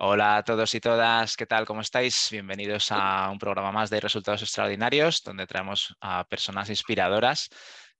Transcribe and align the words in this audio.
Hola 0.00 0.36
a 0.36 0.44
todos 0.44 0.72
y 0.76 0.80
todas, 0.80 1.36
¿qué 1.36 1.44
tal? 1.44 1.66
¿Cómo 1.66 1.80
estáis? 1.80 2.28
Bienvenidos 2.30 2.92
a 2.92 3.28
un 3.32 3.38
programa 3.38 3.72
más 3.72 3.90
de 3.90 3.98
Resultados 3.98 4.42
Extraordinarios, 4.42 5.24
donde 5.24 5.44
traemos 5.48 5.96
a 6.00 6.24
personas 6.28 6.70
inspiradoras 6.70 7.48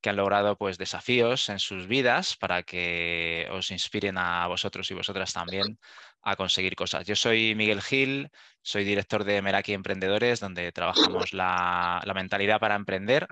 que 0.00 0.10
han 0.10 0.14
logrado 0.16 0.56
pues, 0.56 0.78
desafíos 0.78 1.48
en 1.48 1.58
sus 1.58 1.88
vidas 1.88 2.36
para 2.36 2.62
que 2.62 3.48
os 3.50 3.72
inspiren 3.72 4.16
a 4.16 4.46
vosotros 4.46 4.88
y 4.92 4.94
vosotras 4.94 5.32
también 5.32 5.76
a 6.22 6.36
conseguir 6.36 6.76
cosas. 6.76 7.04
Yo 7.04 7.16
soy 7.16 7.56
Miguel 7.56 7.82
Gil, 7.82 8.30
soy 8.62 8.84
director 8.84 9.24
de 9.24 9.42
Meraki 9.42 9.72
Emprendedores, 9.72 10.38
donde 10.38 10.70
trabajamos 10.70 11.32
la, 11.32 12.00
mentalidad 12.14 12.60
para 12.60 12.76
emprender. 12.76 13.26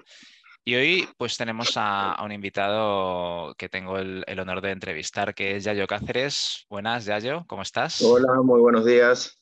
Y 0.68 0.74
hoy 0.74 1.08
pues 1.16 1.36
tenemos 1.36 1.74
a, 1.76 2.16
un 2.24 2.32
invitado 2.32 3.54
que 3.54 3.68
tengo 3.68 3.98
el, 3.98 4.24
honor 4.40 4.60
de 4.60 4.72
entrevistar, 4.72 5.32
que 5.32 5.54
es 5.54 5.62
Yayo 5.62 5.86
Cáceres. 5.86 6.66
Buenas, 6.68 7.04
Yayo, 7.04 7.44
¿cómo 7.46 7.62
estás? 7.62 8.02
Hola, 8.02 8.42
muy 8.42 8.60
buenos 8.60 8.84
días. 8.84 9.38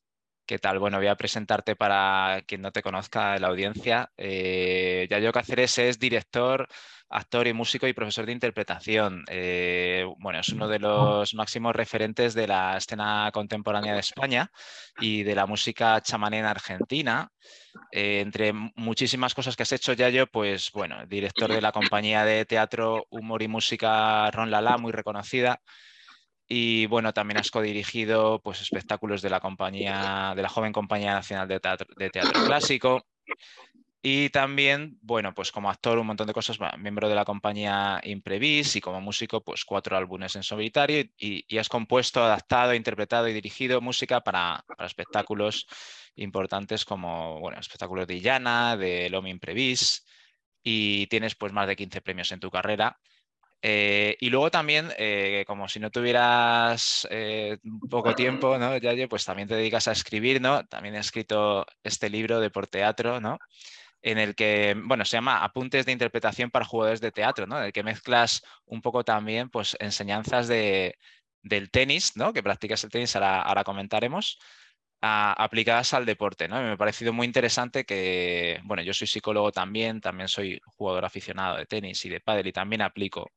¿Qué 0.47 0.59
tal? 0.59 0.79
Bueno, 0.79 0.99
voy 0.99 1.07
a 1.07 1.17
presentarte 1.17 1.75
para 1.75 2.43
quien 2.47 2.61
no 2.61 2.71
te 2.71 2.83
conozca 2.83 3.39
la 3.39 3.49
audiencia. 3.49 4.13
Eh, 4.19 5.07
Yayo 5.09 5.33
Cáceres 5.33 5.79
es 5.79 5.99
director 5.99 6.69
actor 7.09 7.47
y 7.47 7.55
músico 7.55 7.87
y 7.87 7.95
profesor 7.95 8.27
de 8.27 8.33
interpretación. 8.33 9.25
Eh, 9.29 10.05
bueno, 10.19 10.41
es 10.41 10.51
uno 10.51 10.69
de 10.69 10.81
los 10.81 11.33
máximos 11.33 11.75
referentes 11.75 12.35
de 12.35 12.47
la 12.47 12.77
escena 12.77 13.31
contemporánea 13.33 13.95
de 13.95 14.01
España 14.01 14.51
y 15.01 15.23
de 15.23 15.35
la 15.35 15.47
música 15.47 16.03
chamanera 16.03 16.41
en 16.41 16.51
Argentina. 16.51 17.31
Eh, 17.91 18.21
entre 18.21 18.53
muchísimas 18.53 19.35
cosas 19.35 19.57
que 19.57 19.63
has 19.63 19.73
hecho, 19.73 19.95
Yayo, 19.95 20.27
pues 20.27 20.71
bueno, 20.75 21.07
director 21.07 21.51
de 21.51 21.63
la 21.63 21.73
compañía 21.73 22.25
de 22.25 22.45
teatro, 22.45 23.07
humor 23.09 23.43
y 23.43 23.49
música 23.49 24.31
Ron 24.31 24.51
Lala, 24.51 24.77
muy 24.77 24.93
reconocida. 24.93 25.63
Y 26.47 26.87
bueno, 26.87 27.13
también 27.13 27.39
has 27.39 27.51
codirigido 27.51 28.41
pues, 28.43 28.61
espectáculos 28.61 29.23
de 29.23 29.31
la 29.31 29.41
compañía, 29.41 30.35
de 30.37 30.43
la 30.43 30.49
joven 30.49 30.73
Compañía 30.73 31.15
Nacional 31.15 31.49
de 31.49 31.61
teatro 31.61 32.45
Clásico. 32.47 33.07
Y 34.07 34.29
también, 34.29 34.99
bueno, 35.01 35.33
pues 35.33 35.51
como 35.51 35.71
actor 35.71 35.97
un 35.99 36.07
montón 36.07 36.27
de 36.27 36.35
cosas, 36.35 36.59
miembro 36.79 37.09
de 37.09 37.15
la 37.15 37.25
compañía 37.25 38.03
Imprevis 38.05 38.77
y 38.77 38.83
como 38.83 39.01
músico, 39.01 39.43
pues 39.43 39.65
cuatro 39.65 39.97
álbumes 39.97 40.37
en 40.37 40.43
solitario 40.43 41.07
y, 41.17 41.57
has 41.57 41.71
compuesto, 41.71 42.23
adaptado, 42.23 42.75
interpretado 42.75 43.29
y 43.29 43.33
dirigido 43.33 43.81
música 43.81 44.21
para, 44.21 44.63
espectáculos 44.81 45.67
importantes 46.17 46.85
como, 46.85 47.41
bueno, 47.41 47.59
espectáculos 47.59 48.07
de 48.07 48.17
Illana, 48.17 48.77
de 48.77 49.09
Lomi 49.09 49.31
Imprevis 49.31 50.05
y 50.63 51.07
tienes 51.07 51.35
pues 51.35 51.55
más 51.55 51.67
de 51.67 51.75
15 51.75 52.03
premios 52.03 52.31
en 52.31 52.41
tu 52.41 52.51
carrera. 52.51 53.01
Eh, 53.67 54.19
y 54.21 54.29
luego 54.29 54.51
también, 54.51 54.91
eh, 54.99 55.43
como 55.47 55.71
si 55.71 55.81
no 55.81 55.91
tuvieras 55.91 57.09
eh, 57.11 57.57
poco 57.89 58.15
tiempo, 58.15 58.59
¿no, 58.59 58.77
Yayo? 58.77 59.09
Pues 59.09 59.25
también 59.25 59.49
te 59.49 59.55
dedicas 59.55 59.89
a 59.89 59.93
escribir, 59.93 60.39
¿no? 60.39 60.67
También 60.67 60.95
he 60.97 60.99
escrito 60.99 61.65
este 61.83 62.11
libro 62.11 62.41
de 62.41 62.51
por 62.51 62.67
teatro, 62.67 63.21
¿no? 63.21 63.39
en 64.03 64.19
el 64.19 64.35
que, 64.35 64.77
bueno, 64.85 65.07
se 65.07 65.17
llama 65.17 65.43
Apuntes 65.43 65.87
de 65.87 65.93
interpretación 65.93 66.51
para 66.51 66.67
jugadores 66.67 67.01
de 67.01 67.11
teatro, 67.11 67.47
¿no? 67.47 67.57
En 67.59 67.65
el 67.65 67.73
que 67.73 67.83
mezclas 67.83 68.43
un 68.67 68.83
poco 68.83 69.03
también, 69.03 69.49
pues, 69.49 69.79
enseñanzas 69.81 70.47
de, 70.47 70.99
del 71.41 71.71
tenis, 71.71 72.15
¿no? 72.15 72.35
Que 72.35 72.43
practicas 72.43 72.85
el 72.85 72.91
tenis, 72.91 73.17
ahora, 73.17 73.65
comentaremos, 73.65 74.39
aplicadas 75.07 75.93
al 75.95 76.07
deporte, 76.07 76.49
¿no? 76.49 76.61
me 76.63 76.73
ha 76.73 76.77
parecido 76.77 77.13
muy 77.13 77.27
interesante 77.27 77.85
que, 77.85 78.61
bueno, 78.65 78.83
yo 78.83 78.95
soy 78.95 79.07
psicólogo 79.07 79.53
también, 79.53 80.01
también 80.01 80.29
soy 80.29 80.61
jugador 80.65 81.05
aficionado 81.05 81.57
de 81.57 81.67
tenis 81.67 82.05
y 82.05 82.09
de 82.09 82.21
pádel 82.21 82.47
y 82.47 82.53
también 82.53 82.83
aplico 82.83 83.31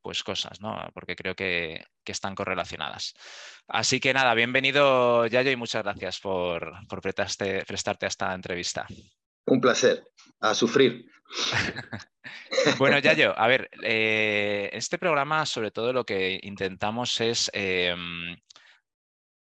pues 0.00 0.22
cosas, 0.22 0.60
¿no? 0.60 0.78
Porque 0.94 1.16
creo 1.16 1.34
que, 1.34 1.84
están 2.06 2.34
correlacionadas. 2.34 3.12
Así 3.66 4.00
que 4.00 4.14
nada, 4.14 4.32
bienvenido 4.32 5.26
Yayo 5.26 5.50
y 5.50 5.56
muchas 5.56 5.82
gracias 5.82 6.20
por, 6.20 6.72
por 6.88 7.02
prestarte, 7.02 7.66
prestarte 7.66 8.06
a 8.06 8.08
esta 8.08 8.32
entrevista. 8.32 8.86
Un 9.44 9.60
placer. 9.60 10.04
A 10.40 10.54
sufrir. 10.54 11.04
bueno, 12.78 12.98
Yayo, 12.98 13.38
a 13.38 13.46
ver, 13.46 13.68
eh, 13.82 14.70
este 14.72 14.96
programa 14.96 15.44
sobre 15.44 15.70
todo 15.70 15.92
lo 15.92 16.06
que 16.06 16.40
intentamos 16.42 17.20
es 17.20 17.50
em, 17.52 18.34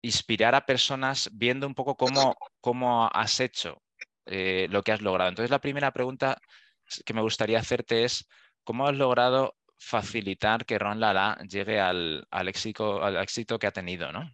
inspirar 0.03 0.55
a 0.55 0.67
personas 0.67 1.29
viendo 1.33 1.67
un 1.67 1.75
poco 1.75 1.97
cómo, 1.97 2.37
cómo 2.61 3.09
has 3.13 3.41
hecho 3.41 3.83
eh, 4.27 4.69
lo 4.71 4.83
que 4.83 4.93
has 4.93 5.03
logrado. 5.03 5.31
Entonces, 5.31 5.51
la 5.51 5.61
primera 5.61 5.93
pregunta 5.93 6.41
que 7.05 7.15
me 7.15 7.23
gustaría 7.23 7.59
hacerte 7.59 8.05
es, 8.05 8.27
¿cómo 8.65 8.87
has 8.87 8.97
logrado 8.97 9.55
facilitar 9.79 10.67
que 10.67 10.79
Ron 10.79 11.01
Lala 11.01 11.39
llegue 11.49 11.81
al, 11.81 12.27
éxito, 12.47 13.03
al 13.03 13.17
éxito 13.17 13.59
que 13.59 13.67
ha 13.67 13.73
tenido, 13.73 14.13
¿no? 14.13 14.31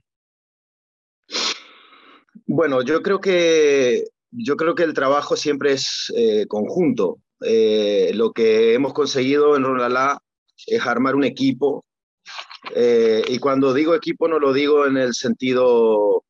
Bueno, 2.46 2.82
yo 2.82 3.02
creo 3.02 3.20
que 3.20 4.04
yo 4.30 4.56
creo 4.56 4.74
que 4.74 4.82
el 4.82 4.94
trabajo 4.94 5.36
siempre 5.36 5.72
es 5.72 6.12
eh, 6.16 6.46
conjunto. 6.48 7.20
Eh, 7.40 8.10
lo 8.14 8.32
que 8.32 8.74
hemos 8.74 8.92
conseguido 8.92 9.56
en 9.56 9.62
Ronalá 9.62 10.18
es 10.66 10.84
armar 10.84 11.14
un 11.14 11.24
equipo. 11.24 11.84
Eh, 12.74 13.22
y 13.28 13.38
cuando 13.38 13.74
digo 13.74 13.94
equipo 13.94 14.28
no 14.28 14.38
lo 14.38 14.52
digo 14.52 14.86
en 14.86 14.96
el 14.96 15.14
sentido, 15.14 16.24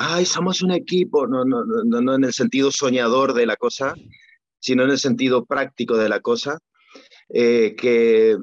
ay, 0.00 0.24
somos 0.24 0.62
un 0.62 0.72
equipo, 0.72 1.26
no, 1.26 1.44
no, 1.44 1.64
no, 1.64 2.00
no 2.00 2.14
en 2.14 2.24
el 2.24 2.32
sentido 2.32 2.70
soñador 2.70 3.34
de 3.34 3.46
la 3.46 3.56
cosa, 3.56 3.94
sino 4.58 4.84
en 4.84 4.90
el 4.90 4.98
sentido 4.98 5.44
práctico 5.44 5.96
de 5.96 6.08
la 6.08 6.20
cosa, 6.20 6.58
que 7.28 8.36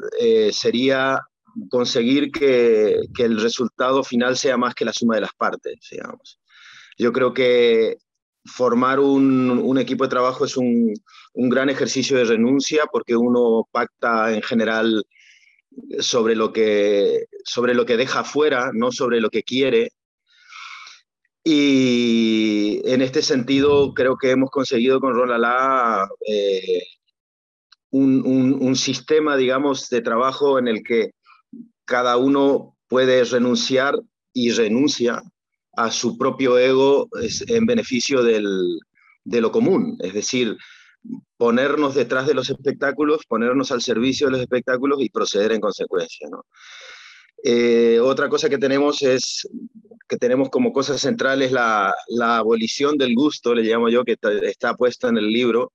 sería 0.52 1.20
conseguir 1.70 2.32
que, 2.32 3.00
que, 3.16 3.24
el 3.24 3.42
resultado 3.42 4.04
final 4.04 4.38
sea 4.38 4.58
más 4.58 4.76
que 4.76 4.86
la 4.86 4.94
suma 4.94 5.16
de 5.16 5.22
las 5.22 5.34
partes, 5.34 5.80
digamos. 5.90 6.40
Yo 6.98 7.12
creo 7.12 7.34
que 7.34 7.98
formar 8.46 9.00
un, 9.00 9.78
equipo 9.78 10.04
de 10.04 10.10
trabajo 10.10 10.46
es 10.46 10.56
un, 10.58 10.94
gran 11.34 11.70
ejercicio 11.70 12.18
de 12.18 12.26
renuncia 12.26 12.86
porque 12.92 13.16
uno 13.16 13.68
pacta 13.72 14.34
en 14.34 14.42
general 14.42 15.04
sobre 16.00 16.36
lo 16.36 16.54
que, 16.54 17.26
sobre 17.44 17.74
lo 17.74 17.86
que 17.86 17.98
deja 17.98 18.22
afuera, 18.22 18.72
no 18.74 18.92
sobre 18.92 19.22
lo 19.22 19.30
que 19.30 19.44
quiere. 19.44 19.92
Y 21.44 22.82
en 22.86 23.02
este 23.02 23.22
sentido 23.22 23.94
creo 23.94 24.18
que 24.18 24.32
hemos 24.32 24.50
conseguido 24.50 25.00
con 25.00 25.14
Rolala 25.14 26.08
eh, 26.28 26.84
un, 27.92 28.26
un 28.60 28.76
sistema, 28.76 29.38
digamos, 29.38 29.90
de 29.90 30.02
trabajo 30.02 30.60
en 30.60 30.68
el 30.68 30.84
que 30.84 31.12
cada 31.86 32.18
uno 32.18 32.76
puede 32.88 33.24
renunciar 33.24 33.96
y 34.34 34.52
renuncia 34.52 35.22
a 35.78 35.92
su 35.92 36.18
propio 36.18 36.58
ego 36.58 37.08
en 37.48 37.66
beneficio 37.66 38.24
del, 38.24 38.80
de 39.24 39.42
lo 39.42 39.52
común, 39.52 39.98
es 40.02 40.14
decir, 40.14 40.58
ponernos 41.38 41.96
detrás 41.96 42.28
de 42.28 42.34
los 42.34 42.50
espectáculos, 42.50 43.26
ponernos 43.28 43.72
al 43.72 43.82
servicio 43.82 44.28
de 44.28 44.34
los 44.34 44.42
espectáculos 44.42 45.02
y 45.02 45.10
proceder 45.10 45.52
en 45.52 45.62
consecuencia. 45.62 46.28
Eh, 47.44 48.00
otra 48.02 48.30
cosa 48.30 48.50
que 48.50 48.58
tenemos 48.58 49.02
es 49.04 49.48
que 50.08 50.18
tenemos 50.18 50.50
como 50.50 50.72
cosas 50.72 51.02
centrales 51.02 51.52
la, 51.52 51.94
la 52.08 52.38
abolición 52.38 52.98
del 52.98 53.16
gusto, 53.16 53.54
le 53.54 53.64
llamo 53.64 53.90
yo, 53.90 54.04
que 54.04 54.18
está 54.44 54.76
puesta 54.76 55.10
en 55.10 55.18
el 55.18 55.32
libro, 55.32 55.74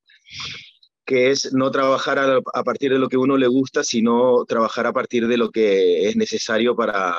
que 1.05 1.31
es 1.31 1.53
no 1.53 1.71
trabajar 1.71 2.19
a, 2.19 2.39
a, 2.55 2.65
partir 2.65 2.93
de 2.93 2.99
lo 2.99 3.09
que 3.09 3.17
uno 3.17 3.37
le 3.37 3.49
gusta, 3.49 3.85
sino 3.85 4.45
trabajar 4.47 4.87
a 4.87 4.93
partir 4.93 5.27
de 5.27 5.37
lo 5.37 5.51
que 5.51 6.09
es 6.09 6.17
necesario 6.17 6.77
para, 6.77 7.17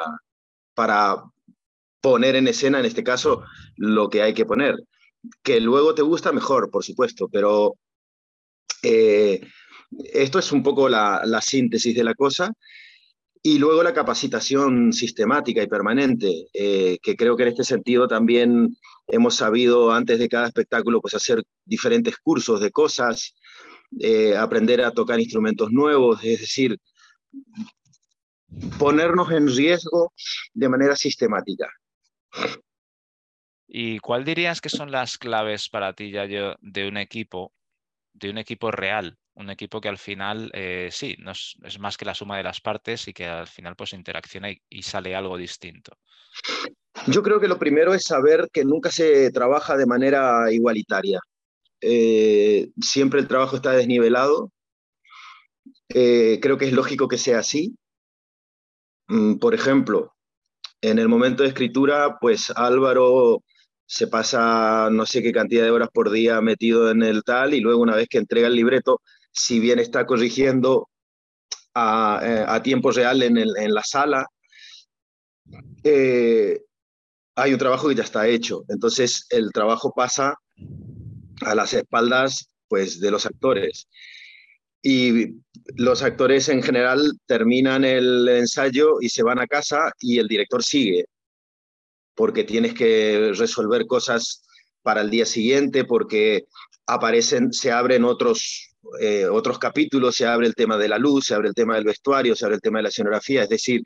para 0.73 1.23
poner 2.01 2.35
en 2.35 2.47
escena, 2.47 2.79
en 2.79 2.85
este 2.85 3.03
caso, 3.03 3.44
lo 3.77 4.09
que 4.09 4.21
hay 4.21 4.33
que 4.33 4.45
poner. 4.45 4.75
Que 5.44 5.59
luego 5.59 5.94
te 5.94 6.01
gusta 6.01 6.31
mejor, 6.31 6.71
por 6.71 6.83
supuesto, 6.83 7.29
pero 7.31 7.75
eh, 8.81 9.42
esto 10.14 10.40
es 10.40 10.52
un 10.52 10.64
poco 10.64 10.90
la, 10.90 11.42
síntesis 11.42 11.96
de 11.96 12.03
la 12.03 12.14
cosa. 12.14 12.52
Y 13.44 13.58
luego 13.58 13.81
la 13.81 13.94
capacitación 13.94 14.94
sistemática 14.94 15.64
y 15.64 15.68
permanente, 15.68 16.47
eh, 16.53 17.00
que 17.02 17.16
creo 17.16 17.36
que 17.36 17.44
en 17.44 17.50
este 17.50 17.64
sentido 17.64 18.07
también 18.07 18.78
hemos 19.07 19.36
sabido 19.36 19.92
antes 19.92 20.19
de 20.19 20.30
cada 20.30 20.48
espectáculo 20.48 21.01
pues 21.01 21.16
hacer 21.16 21.42
diferentes 21.66 22.18
cursos 22.18 22.62
de 22.62 22.69
cosas, 22.69 23.33
eh, 24.00 24.38
aprender 24.38 24.81
a 24.84 24.92
tocar 24.92 25.19
instrumentos 25.19 25.72
nuevos, 25.72 26.24
es 26.24 26.42
decir, 26.42 26.77
ponernos 28.77 29.31
en 29.31 29.48
riesgo 29.48 30.13
de 30.54 30.69
manera 30.69 30.95
sistemática. 30.95 31.68
¿Y 33.68 34.00
cuál 34.00 34.24
dirías 34.24 34.62
que 34.62 34.69
son 34.69 34.92
las 34.92 35.18
claves 35.18 35.69
para 35.69 35.94
ti, 35.94 36.12
Yayo, 36.12 36.57
de 36.62 36.88
un 36.88 36.98
equipo, 36.98 37.54
de 38.13 38.30
un 38.30 38.38
equipo 38.38 38.72
real? 38.72 39.18
Un 39.34 39.50
equipo 39.50 39.80
que 39.80 39.90
al 39.90 39.98
final, 39.98 40.52
eh, 40.54 40.90
sí, 40.92 41.16
no 41.19 41.31
es, 41.31 41.56
más 41.80 41.98
que 41.98 42.06
la 42.06 42.16
suma 42.16 42.38
de 42.38 42.44
las 42.44 42.60
partes 42.60 43.08
y 43.08 43.13
que 43.13 43.25
al 43.25 43.48
final 43.48 43.75
pues 43.75 43.94
interacciona 43.94 44.50
y, 44.52 44.84
sale 44.84 45.16
algo 45.16 45.38
distinto. 45.38 45.98
Yo 47.08 47.24
creo 47.24 47.40
que 47.40 47.48
lo 47.48 47.58
primero 47.58 47.94
es 47.94 48.04
saber 48.04 48.50
que 48.52 48.66
nunca 48.66 48.92
se 48.92 49.31
trabaja 49.31 49.78
de 49.78 49.86
manera 49.86 50.52
igualitaria. 50.52 51.19
Eh, 51.80 52.69
siempre 52.81 53.19
el 53.19 53.28
trabajo 53.28 53.56
está 53.56 53.72
desnivelado. 53.72 54.52
Eh, 55.90 56.40
creo 56.42 56.58
que 56.58 56.66
es 56.66 56.74
lógico 56.74 57.08
que 57.08 57.18
sea 57.18 57.40
así. 57.40 57.75
Mm, 59.08 59.36
por 59.40 59.54
ejemplo, 59.54 60.13
En 60.84 60.98
el 61.00 61.08
momento 61.08 61.44
de 61.44 61.50
escritura, 61.50 62.18
pues 62.19 62.52
Álvaro 62.56 63.44
se 63.91 64.07
pasa 64.07 64.88
no 64.89 65.05
sé 65.05 65.21
qué 65.21 65.33
cantidad 65.33 65.65
de 65.65 65.71
horas 65.71 65.89
por 65.93 66.11
día 66.11 66.39
metido 66.39 66.89
en 66.91 67.03
el 67.03 67.23
tal 67.23 67.53
y 67.53 67.59
luego 67.59 67.81
una 67.81 67.93
vez 67.93 68.07
que 68.07 68.19
entrega 68.19 68.47
el 68.47 68.55
libreto, 68.55 69.01
si 69.33 69.59
bien 69.59 69.79
está 69.79 70.05
corrigiendo 70.05 70.89
a, 71.75 72.21
eh, 72.23 72.61
tiempo 72.61 72.91
real 72.91 73.21
en, 73.21 73.73
la 73.73 73.83
sala, 73.83 74.25
eh, 75.83 76.61
hay 77.35 77.51
un 77.51 77.59
trabajo 77.59 77.89
que 77.89 77.95
ya 77.95 78.03
está 78.03 78.29
hecho. 78.29 78.63
Entonces 78.69 79.27
el 79.29 79.51
trabajo 79.51 79.91
pasa 79.93 80.35
a 81.41 81.53
las 81.53 81.73
espaldas 81.73 82.47
pues, 82.69 83.01
de 83.01 83.11
los 83.11 83.25
actores. 83.25 83.89
Y 84.81 85.35
los 85.75 86.01
actores 86.01 86.47
en 86.47 86.63
general 86.63 87.11
terminan 87.25 87.83
el 87.83 88.25
ensayo 88.29 89.01
y 89.01 89.09
se 89.09 89.21
van 89.21 89.39
a 89.39 89.47
casa 89.47 89.91
y 89.99 90.17
el 90.17 90.29
director 90.29 90.63
sigue, 90.63 91.07
porque 92.16 92.44
tienes 92.44 92.74
que 92.74 93.31
resolver 93.36 93.86
cosas 93.88 94.44
para 94.81 95.02
el 95.02 95.10
día 95.10 95.25
siguiente, 95.25 95.86
porque 95.86 96.46
aparecen, 96.86 97.54
se 97.54 97.72
abren 97.72 98.04
otros, 98.04 98.75
eh, 99.00 99.25
otros 99.25 99.60
capítulos, 99.60 100.16
se 100.16 100.25
abre 100.25 100.48
el 100.48 100.56
tema 100.56 100.78
de 100.78 100.90
la 100.90 100.98
luz, 100.98 101.25
se 101.25 101.36
abre 101.36 101.50
el 101.50 101.56
tema 101.56 101.75
del 101.75 101.86
vestuario, 101.86 102.36
se 102.36 102.46
abre 102.46 102.56
el 102.56 102.62
tema 102.62 102.80
de 102.80 102.84
la 102.84 102.90
escenografía, 102.90 103.44
es 103.44 103.50
decir, 103.50 103.81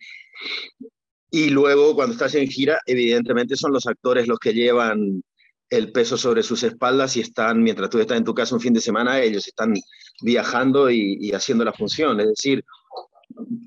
y 1.32 1.50
luego 1.50 1.96
cuando 1.96 2.14
estás 2.14 2.36
en 2.36 2.48
gira, 2.48 2.80
evidentemente 2.86 3.58
son 3.58 3.74
los 3.74 3.88
actores 3.88 4.28
los 4.28 4.40
que 4.40 4.54
llevan 4.54 5.22
el 5.70 5.92
peso 5.92 6.18
sobre 6.18 6.44
sus 6.44 6.64
espaldas 6.64 7.18
y 7.18 7.22
están, 7.22 7.62
mientras 7.62 7.90
tú 7.90 8.00
estás 8.00 8.18
en 8.18 8.24
tu 8.24 8.34
casa 8.34 8.56
un 8.56 8.62
fin 8.62 8.74
de 8.74 8.82
semana, 8.82 9.22
ellos 9.22 9.48
están 9.48 9.74
viajando 10.22 10.90
y, 10.90 11.32
haciendo 11.32 11.66
la 11.66 11.74
función. 11.74 12.20
Es 12.20 12.28
decir, 12.28 12.64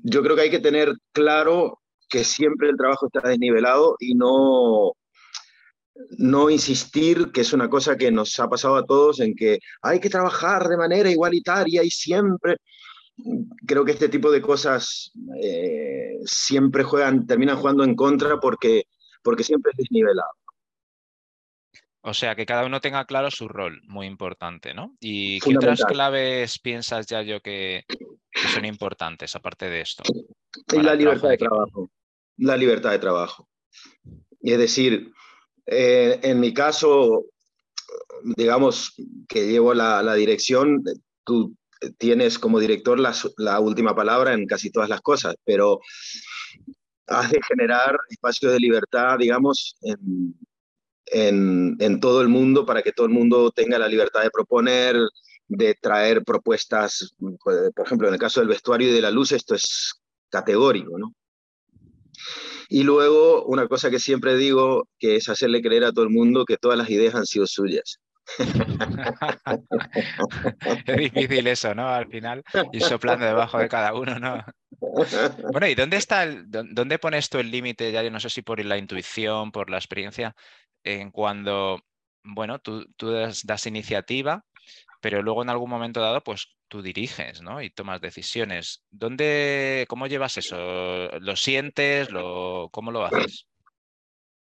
yo 0.03 0.23
creo 0.23 0.35
que 0.35 0.43
hay 0.43 0.49
que 0.49 0.59
tener 0.59 0.93
claro 1.11 1.78
que 2.09 2.23
siempre 2.23 2.69
el 2.69 2.77
trabajo 2.77 3.07
está 3.07 3.27
desnivelado 3.27 3.95
y 3.99 4.15
no, 4.15 4.93
no 6.17 6.49
insistir, 6.49 7.31
que 7.31 7.41
es 7.41 7.53
una 7.53 7.69
cosa 7.69 7.97
que 7.97 8.11
nos 8.11 8.39
ha 8.39 8.47
pasado 8.49 8.75
a 8.75 8.85
todos, 8.85 9.19
en 9.19 9.35
que 9.35 9.59
hay 9.81 9.99
que 9.99 10.09
trabajar 10.09 10.67
de 10.67 10.77
manera 10.77 11.09
igualitaria 11.09 11.83
y 11.83 11.89
siempre. 11.89 12.57
Creo 13.67 13.83
que 13.83 13.91
este 13.91 14.09
tipo 14.09 14.31
de 14.31 14.41
cosas 14.41 15.11
eh, 15.41 16.19
siempre 16.25 16.83
juegan, 16.83 17.27
terminan 17.27 17.57
jugando 17.57 17.83
en 17.83 17.95
contra 17.95 18.39
porque, 18.39 18.83
porque 19.21 19.43
siempre 19.43 19.71
es 19.71 19.77
desnivelado. 19.77 20.31
O 22.01 22.13
sea, 22.13 22.33
que 22.33 22.45
cada 22.45 22.65
uno 22.65 22.79
tenga 22.79 23.03
claro 23.05 23.29
su 23.29 23.49
rol, 23.49 23.81
muy 23.87 24.07
importante, 24.07 24.73
¿no? 24.73 24.95
¿Y 25.01 25.39
qué 25.41 25.57
otras 25.57 25.83
claves 25.83 26.57
piensas 26.57 27.07
ya 27.07 27.21
yo 27.23 27.41
que, 27.41 27.83
son 28.53 28.63
importantes 28.63 29.35
aparte 29.35 29.69
de 29.69 29.81
esto? 29.81 30.03
la 30.71 30.95
libertad 30.95 31.29
de, 31.29 31.37
trabajo. 31.37 31.89
La 32.39 32.57
libertad 32.57 32.91
de 32.91 32.99
trabajo. 32.99 33.47
Es 34.41 34.57
decir, 34.57 35.11
eh, 35.65 36.19
en 36.23 36.39
mi 36.39 36.53
caso, 36.53 37.25
digamos 38.35 38.93
que 39.27 39.47
llevo 39.47 39.73
la, 39.73 40.13
dirección, 40.15 40.83
tú 41.23 41.55
tienes 41.97 42.39
como 42.39 42.59
director 42.59 42.99
la, 42.99 43.13
la, 43.37 43.59
última 43.59 43.95
palabra 43.95 44.33
en 44.33 44.45
casi 44.45 44.71
todas 44.71 44.89
las 44.89 45.01
cosas, 45.01 45.35
pero 45.43 45.79
has 47.07 47.31
de 47.31 47.39
generar 47.47 47.97
espacios 48.09 48.53
de 48.53 48.59
libertad, 48.59 49.17
digamos, 49.17 49.75
en, 49.81 50.35
en, 51.79 51.99
todo 51.99 52.21
el 52.21 52.29
mundo 52.29 52.65
para 52.65 52.81
que 52.81 52.91
todo 52.91 53.07
el 53.07 53.13
mundo 53.13 53.51
tenga 53.51 53.77
la 53.79 53.87
libertad 53.87 54.21
de 54.21 54.31
proponer, 54.31 54.95
de 55.47 55.75
traer 55.75 56.23
propuestas. 56.23 57.15
Por 57.17 57.85
ejemplo, 57.85 58.07
en 58.07 58.13
el 58.13 58.19
caso 58.19 58.39
del 58.39 58.49
vestuario 58.49 58.89
y 58.89 58.93
de 58.93 59.01
la 59.01 59.11
luz, 59.11 59.31
esto 59.31 59.55
es 59.55 59.93
categórico, 60.29 60.97
¿no? 60.97 61.13
Y 62.71 62.83
luego, 62.83 63.43
una 63.45 63.67
cosa 63.67 63.89
que 63.89 63.99
siempre 63.99 64.37
digo, 64.37 64.87
que 64.99 65.15
es 65.15 65.27
hacerle 65.27 65.61
creer 65.61 65.85
a 65.85 65.91
todo 65.91 66.03
el 66.03 66.11
mundo 66.11 66.45
que 66.45 66.57
todas 66.57 66.77
las 66.77 66.89
ideas 66.89 67.15
han 67.15 67.25
sido 67.25 67.47
suyas. 67.47 67.99
es 70.85 70.97
difícil 70.97 71.47
eso, 71.47 71.73
¿no? 71.73 71.89
Al 71.89 72.07
final, 72.07 72.43
y 72.71 72.79
soplando 72.79 73.25
debajo 73.25 73.57
de 73.57 73.67
cada 73.67 73.95
uno, 73.95 74.19
¿no? 74.19 74.45
Bueno, 75.51 75.67
¿y 75.67 75.73
dónde 75.73 75.97
está 75.97 76.23
el, 76.23 76.45
dónde 76.47 76.99
pones 76.99 77.29
tú 77.29 77.39
el 77.39 77.49
límite? 77.49 77.91
Ya 77.91 78.03
yo 78.03 78.11
no 78.11 78.19
sé 78.19 78.29
si 78.29 78.43
por 78.43 78.63
la 78.63 78.77
intuición, 78.77 79.51
por 79.51 79.71
la 79.71 79.77
experiencia, 79.77 80.35
en 80.83 81.09
cuando, 81.09 81.79
bueno, 82.23 82.59
tú, 82.59 82.85
das, 82.99 83.65
iniciativa, 83.65 84.45
pero 85.01 85.23
luego 85.23 85.41
en 85.41 85.49
algún 85.49 85.71
momento 85.71 86.01
dado, 86.01 86.23
pues 86.23 86.49
tú 86.69 86.81
diriges, 86.81 87.41
¿no? 87.41 87.61
Y 87.61 87.69
tomas 87.69 87.99
decisiones. 87.99 88.83
¿Dónde, 88.91 89.85
cómo 89.89 90.07
llevas 90.07 90.37
eso? 90.37 90.55
¿Lo 91.19 91.35
sientes? 91.35 92.11
Lo, 92.11 92.69
¿Cómo 92.71 92.91
lo 92.91 93.05
haces? 93.05 93.47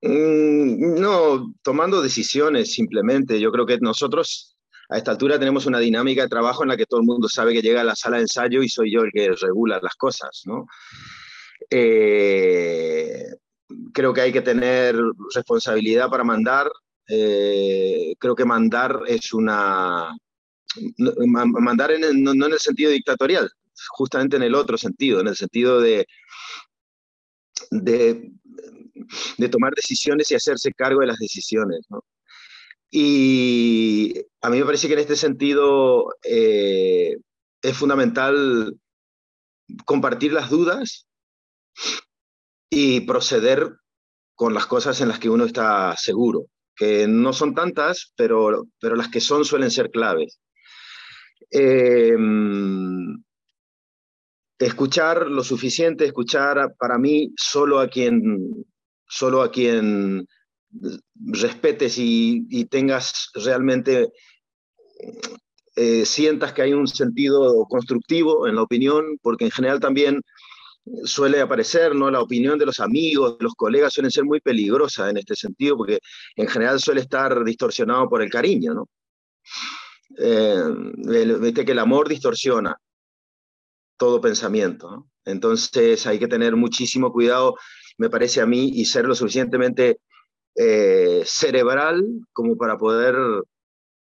Mm, 0.01 0.99
no, 0.99 1.53
tomando 1.61 2.01
decisiones 2.01 2.73
simplemente. 2.73 3.39
Yo 3.39 3.51
creo 3.51 3.65
que 3.65 3.77
nosotros 3.79 4.57
a 4.89 4.97
esta 4.97 5.11
altura 5.11 5.39
tenemos 5.39 5.65
una 5.65 5.79
dinámica 5.79 6.23
de 6.23 6.29
trabajo 6.29 6.63
en 6.63 6.69
la 6.69 6.77
que 6.77 6.85
todo 6.85 6.99
el 6.99 7.05
mundo 7.05 7.29
sabe 7.29 7.53
que 7.53 7.61
llega 7.61 7.81
a 7.81 7.85
la 7.85 7.95
sala 7.95 8.17
de 8.17 8.23
ensayo 8.23 8.61
y 8.61 8.69
soy 8.69 8.91
yo 8.93 9.01
el 9.01 9.11
que 9.11 9.31
regula 9.31 9.79
las 9.81 9.95
cosas, 9.95 10.41
¿no? 10.45 10.67
Eh, 11.69 13.25
creo 13.93 14.13
que 14.13 14.21
hay 14.21 14.31
que 14.33 14.41
tener 14.41 14.95
responsabilidad 15.33 16.09
para 16.09 16.23
mandar. 16.23 16.69
Eh, 17.07 18.15
creo 18.19 18.35
que 18.35 18.45
mandar 18.45 19.01
es 19.07 19.33
una... 19.33 20.15
Mandar 20.97 21.91
no, 21.99 22.31
en 22.31 22.53
el 22.53 22.59
sentido 22.59 22.91
dictatorial, 22.91 23.51
justamente 23.89 24.37
en 24.37 24.43
el 24.43 24.55
otro 24.55 24.77
sentido, 24.77 25.19
en 25.19 25.27
el 25.27 25.35
sentido 25.35 25.81
de, 25.81 26.07
de, 27.71 28.31
tomar 29.49 29.73
decisiones 29.73 30.31
y 30.31 30.35
hacerse 30.35 30.73
cargo 30.73 31.01
de 31.01 31.07
las 31.07 31.19
decisiones. 31.19 31.85
Y 32.89 34.13
a 34.41 34.49
mí 34.49 34.59
me 34.59 34.65
parece 34.65 34.87
que 34.87 34.93
en 34.93 34.99
este 34.99 35.15
sentido 35.15 36.15
eh, 36.23 37.17
es 37.61 37.77
fundamental 37.77 38.77
compartir 39.85 40.33
las 40.33 40.49
dudas 40.49 41.07
y 42.69 43.01
proceder 43.01 43.77
con 44.35 44.53
las 44.53 44.65
cosas 44.65 44.99
en 45.01 45.09
las 45.09 45.19
que 45.19 45.29
uno 45.29 45.45
está 45.45 45.95
seguro, 45.97 46.47
que 46.75 47.07
no 47.07 47.31
son 47.33 47.53
tantas, 47.53 48.11
pero, 48.15 48.67
pero 48.79 48.95
las 48.95 49.09
que 49.09 49.21
son 49.21 49.45
suelen 49.45 49.71
ser 49.71 49.91
claves. 49.91 50.39
Em, 51.51 53.21
escuchar 54.57 55.27
lo 55.27 55.43
suficiente, 55.43 56.05
escuchar 56.05 56.75
para 56.79 56.97
mí 56.97 57.33
solo 57.35 57.79
a 57.79 57.89
quien, 57.89 58.65
solo 59.07 59.41
a 59.41 59.51
quien 59.51 60.27
respetes 61.15 61.95
y, 61.97 62.65
tengas 62.65 63.31
realmente, 63.33 64.13
eh, 65.75 66.05
sientas 66.05 66.53
que 66.53 66.61
hay 66.61 66.73
un 66.73 66.87
sentido 66.87 67.65
constructivo 67.69 68.47
en 68.47 68.55
la 68.55 68.63
opinión, 68.63 69.17
porque 69.21 69.45
en 69.45 69.51
general 69.51 69.79
también 69.81 70.21
suele 71.03 71.41
aparecer, 71.41 71.95
¿no? 71.95 72.09
La 72.09 72.21
opinión 72.21 72.57
de 72.57 72.65
los 72.65 72.79
amigos, 72.79 73.37
de 73.37 73.43
los 73.43 73.55
colegas 73.55 73.93
suelen 73.93 74.11
ser 74.11 74.23
muy 74.23 74.39
peligrosa 74.39 75.09
en 75.09 75.17
este 75.17 75.35
sentido, 75.35 75.77
porque 75.77 75.99
en 76.35 76.47
general 76.47 76.79
suele 76.79 77.01
estar 77.01 77.43
distorsionado 77.43 78.09
por 78.09 78.21
el 78.21 78.29
cariño, 78.29 78.73
¿no? 78.73 78.89
Eh, 80.17 80.63
viste 81.39 81.65
que 81.65 81.71
el 81.71 81.79
amor 81.79 82.07
distorsiona 82.07 82.77
todo 83.97 84.21
pensamiento. 84.21 85.07
Entonces 85.25 86.07
hay 86.07 86.19
que 86.19 86.27
tener 86.27 86.55
muchísimo 86.55 87.11
cuidado, 87.11 87.55
me 87.97 88.09
parece 88.09 88.41
a 88.41 88.45
mí, 88.45 88.71
y 88.73 88.85
ser 88.85 89.05
lo 89.05 89.15
suficientemente 89.15 89.99
eh, 90.55 91.21
cerebral 91.25 92.03
como 92.33 92.57
para 92.57 92.77
poder 92.77 93.15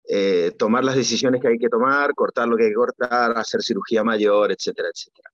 eh, 0.08 0.52
tomar 0.58 0.84
las 0.84 0.96
decisiones 0.96 1.40
que 1.40 1.48
hay 1.48 1.58
que 1.58 1.68
tomar, 1.68 2.14
cortar 2.14 2.48
lo 2.48 2.56
que 2.56 2.64
hay 2.64 2.70
que 2.70 2.74
cortar, 2.74 3.36
hacer 3.36 3.62
cirugía 3.62 4.02
mayor, 4.02 4.50
etcétera, 4.50 4.88
etcétera. 4.92 5.30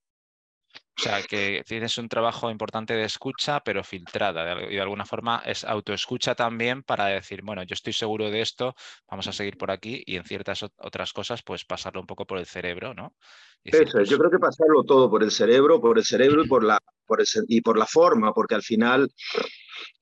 O 0.99 1.01
sea, 1.01 1.21
que 1.21 1.63
tienes 1.67 1.97
un 1.99 2.09
trabajo 2.09 2.49
importante 2.49 2.95
de 2.95 3.03
escucha, 3.03 3.59
pero 3.59 3.83
filtrada. 3.83 4.63
Y 4.63 4.75
de 4.75 4.81
alguna 4.81 5.05
forma 5.05 5.43
es 5.45 5.63
autoescucha 5.63 6.33
también 6.33 6.81
para 6.81 7.05
decir, 7.05 7.43
bueno, 7.43 7.61
yo 7.63 7.75
estoy 7.75 7.93
seguro 7.93 8.31
de 8.31 8.41
esto, 8.41 8.75
vamos 9.07 9.27
a 9.27 9.31
seguir 9.31 9.57
por 9.57 9.69
aquí 9.69 10.01
y 10.07 10.15
en 10.15 10.23
ciertas 10.23 10.63
otras 10.63 11.13
cosas, 11.13 11.43
pues 11.43 11.65
pasarlo 11.65 12.01
un 12.01 12.07
poco 12.07 12.25
por 12.25 12.39
el 12.39 12.47
cerebro, 12.47 12.95
¿no? 12.95 13.15
Eso, 13.63 13.83
yo 13.83 13.91
pues 13.91 14.17
creo 14.17 14.31
que 14.31 14.39
pasarlo 14.39 14.83
todo 14.83 15.09
por 15.09 15.23
el 15.23 15.31
cerebro, 15.31 15.79
por 15.79 15.97
el 15.99 16.05
cerebro 16.05 16.43
y 16.43 16.47
por 16.47 16.63
la, 16.63 16.79
por 17.05 17.21
y 17.47 17.61
por 17.61 17.77
la 17.77 17.85
forma, 17.85 18.33
porque 18.33 18.55
al 18.55 18.63
final 18.63 19.07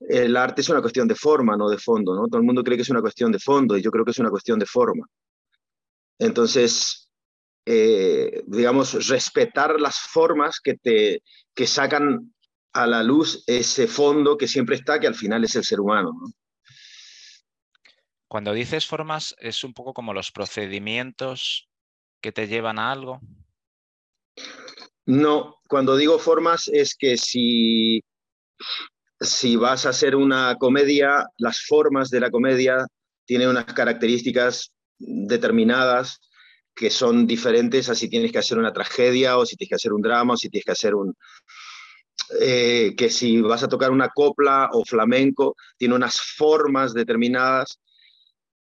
el 0.07 0.37
arte 0.37 0.61
es 0.61 0.69
una 0.69 0.81
cuestión 0.81 1.07
de 1.07 1.15
forma, 1.15 1.57
no 1.57 1.67
de 1.69 1.77
fondo, 1.77 2.15
¿no? 2.15 2.27
Todo 2.27 2.37
el 2.37 2.45
mundo 2.45 2.63
cree 2.63 2.77
que 2.77 2.83
es 2.83 2.89
una 2.89 3.01
cuestión 3.01 3.31
de 3.31 3.39
fondo 3.39 3.77
y 3.77 3.81
yo 3.81 3.91
creo 3.91 4.05
que 4.05 4.11
es 4.11 4.19
una 4.19 4.29
cuestión 4.29 4.59
de 4.59 4.65
forma. 4.65 5.05
Entonces, 6.19 7.04
eh, 7.65 8.43
digamos, 8.45 9.07
respetar 9.07 9.79
las 9.79 9.97
formas 9.99 10.59
que, 10.59 10.75
te, 10.75 11.23
que 11.53 11.67
sacan 11.67 12.33
a 12.73 12.87
la 12.87 13.03
luz 13.03 13.43
ese 13.47 13.87
fondo 13.87 14.37
que 14.37 14.47
siempre 14.47 14.75
está, 14.75 14.99
que 14.99 15.07
al 15.07 15.15
final 15.15 15.43
es 15.43 15.55
el 15.55 15.63
ser 15.63 15.79
humano. 15.79 16.11
Cuando 18.27 18.53
dices 18.53 18.85
formas, 18.85 19.35
es 19.39 19.63
un 19.63 19.73
poco 19.73 19.93
como 19.93 20.13
los 20.13 20.31
procedimientos 20.31 21.69
que 22.21 22.31
te 22.31 22.47
llevan 22.47 22.79
a 22.79 22.91
algo. 22.91 23.21
No, 25.05 25.57
cuando 25.67 25.95
digo 25.95 26.19
formas 26.19 26.67
es 26.67 26.95
que 26.95 27.17
si 27.17 28.03
si 29.19 29.55
vas 29.55 29.85
a 29.85 29.89
hacer 29.89 30.15
una 30.15 30.55
comedia, 30.57 31.25
las 31.37 31.61
formas 31.61 32.09
de 32.09 32.19
la 32.19 32.31
comedia 32.31 32.85
tienen 33.25 33.49
unas 33.49 33.65
características 33.65 34.71
determinadas 34.97 36.19
que 36.75 36.89
son 36.89 37.25
diferentes 37.25 37.89
a 37.89 37.95
si 37.95 38.09
tienes 38.09 38.31
que 38.31 38.39
hacer 38.39 38.57
una 38.57 38.73
tragedia 38.73 39.37
o 39.37 39.45
si 39.45 39.55
tienes 39.55 39.69
que 39.69 39.75
hacer 39.75 39.93
un 39.93 40.01
drama 40.01 40.33
o 40.33 40.37
si 40.37 40.49
tienes 40.49 40.65
que 40.65 40.71
hacer 40.73 40.93
un... 40.93 41.15
Eh, 42.41 42.93
que 42.97 43.09
si 43.09 43.39
vas 43.41 43.63
a 43.63 43.69
tocar 43.69 43.91
una 43.91 44.09
copla 44.09 44.69
o 44.73 44.83
flamenco, 44.83 45.55
tiene 45.77 45.95
unas 45.95 46.19
formas 46.19 46.93
determinadas 46.93 47.79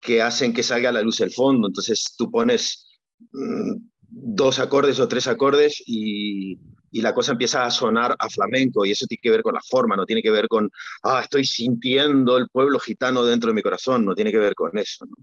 que 0.00 0.22
hacen 0.22 0.52
que 0.52 0.62
salga 0.62 0.90
a 0.90 0.92
la 0.92 1.02
luz 1.02 1.20
el 1.20 1.32
fondo. 1.32 1.66
Entonces 1.66 2.14
tú 2.16 2.30
pones 2.30 2.86
mm, 3.32 3.76
dos 4.08 4.58
acordes 4.58 5.00
o 5.00 5.08
tres 5.08 5.26
acordes 5.26 5.82
y, 5.86 6.58
y, 6.90 7.00
la 7.00 7.14
cosa 7.14 7.32
empieza 7.32 7.64
a 7.64 7.70
sonar 7.70 8.14
a 8.18 8.28
flamenco 8.28 8.84
y 8.84 8.92
eso 8.92 9.06
tiene 9.06 9.20
que 9.22 9.30
ver 9.30 9.42
con 9.42 9.54
la 9.54 9.62
forma, 9.62 9.96
no 9.96 10.06
tiene 10.06 10.22
que 10.22 10.30
ver 10.30 10.46
con, 10.46 10.70
ah, 11.02 11.20
estoy 11.22 11.44
sintiendo 11.44 12.36
el 12.36 12.48
pueblo 12.48 12.78
gitano 12.78 13.24
dentro 13.24 13.48
de 13.48 13.54
mi 13.54 13.62
corazón, 13.62 14.04
no 14.04 14.14
tiene 14.14 14.30
que 14.30 14.38
ver 14.38 14.54
con 14.54 14.76
eso. 14.76 15.06
¿no? 15.06 15.16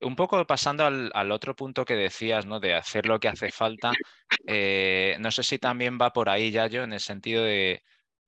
Un 0.00 0.16
poco 0.16 0.44
pasando 0.46 0.84
al, 0.84 1.32
otro 1.32 1.54
punto 1.54 1.84
que 1.84 1.94
decías, 1.94 2.46
¿no? 2.46 2.60
De 2.60 2.74
hacer 2.74 3.06
lo 3.06 3.20
que 3.20 3.28
hace 3.28 3.50
falta. 3.50 3.92
Eh, 4.46 5.16
no 5.20 5.30
sé 5.30 5.42
si 5.42 5.58
también 5.58 5.98
va 6.00 6.12
por 6.12 6.28
ahí, 6.28 6.50
ya 6.50 6.66
yo, 6.66 6.82
en 6.82 6.92
el 6.92 7.00
sentido 7.00 7.42
de 7.44 7.82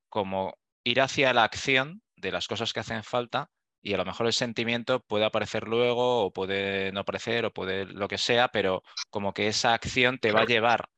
como 0.09 0.55
ir 0.85 1.01
hacia 1.01 1.33
la 1.35 1.45
acción 1.45 2.03
de 2.17 2.33
las 2.33 2.49
cosas 2.49 2.73
que 2.73 2.81
hacen 2.81 3.05
falta 3.05 3.51
y 3.83 3.95
a 3.95 3.97
lo 3.97 4.05
mejor 4.05 4.27
el 4.27 4.33
sentimiento 4.33 5.01
puede 5.01 5.25
aparecer 5.25 5.69
luego 5.69 6.25
o 6.25 6.33
puede 6.33 6.93
no 6.93 7.01
aparecer 7.01 7.45
o 7.45 7.53
puede 7.53 7.85
lo 7.87 8.09
que 8.09 8.19
sea, 8.19 8.49
pero 8.49 8.83
como 9.11 9.33
que 9.33 9.49
esa 9.49 9.75
acción 9.75 10.19
te 10.19 10.33
va 10.33 10.41
a 10.41 10.47
llevar 10.47 10.89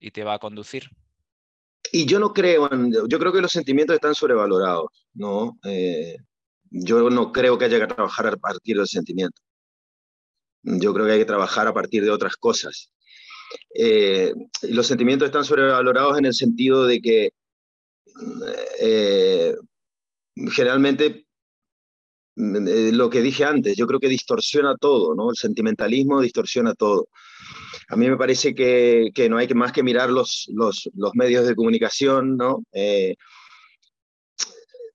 y 0.00 0.10
te 0.10 0.24
va 0.24 0.34
a 0.34 0.38
conducir. 0.38 0.90
Y 1.92 2.06
yo 2.06 2.18
no 2.18 2.32
creo, 2.32 2.68
yo 3.08 3.18
creo 3.18 3.32
que 3.32 3.40
los 3.40 3.52
sentimientos 3.52 3.94
están 3.94 4.14
sobrevalorados, 4.14 4.86
¿no? 5.12 5.58
Eh, 5.64 6.16
yo 6.70 7.08
no 7.10 7.30
creo 7.30 7.56
que 7.56 7.66
haya 7.66 7.78
que 7.78 7.94
trabajar 7.94 8.26
a 8.26 8.36
partir 8.36 8.76
del 8.76 8.88
sentimiento. 8.88 9.40
Yo 10.64 10.94
creo 10.94 11.06
que 11.06 11.12
hay 11.12 11.18
que 11.18 11.24
trabajar 11.24 11.66
a 11.68 11.74
partir 11.74 12.02
de 12.02 12.10
otras 12.10 12.36
cosas. 12.36 12.90
Eh, 13.74 14.32
los 14.62 14.86
sentimientos 14.86 15.26
están 15.26 15.44
sobrevalorados 15.44 16.18
en 16.18 16.24
el 16.24 16.34
sentido 16.34 16.86
de 16.86 17.00
que 17.00 17.30
eh, 18.80 19.54
generalmente 20.52 21.26
eh, 22.36 22.90
lo 22.92 23.10
que 23.10 23.20
dije 23.20 23.44
antes, 23.44 23.76
yo 23.76 23.86
creo 23.86 24.00
que 24.00 24.08
distorsiona 24.08 24.74
todo, 24.76 25.14
¿no? 25.14 25.30
El 25.30 25.36
sentimentalismo 25.36 26.20
distorsiona 26.20 26.74
todo. 26.74 27.08
A 27.88 27.96
mí 27.96 28.08
me 28.08 28.16
parece 28.16 28.54
que, 28.54 29.10
que 29.14 29.28
no 29.28 29.36
hay 29.36 29.46
que 29.46 29.54
más 29.54 29.72
que 29.72 29.82
mirar 29.82 30.10
los, 30.10 30.48
los, 30.52 30.90
los 30.94 31.14
medios 31.14 31.46
de 31.46 31.54
comunicación, 31.54 32.36
¿no? 32.36 32.64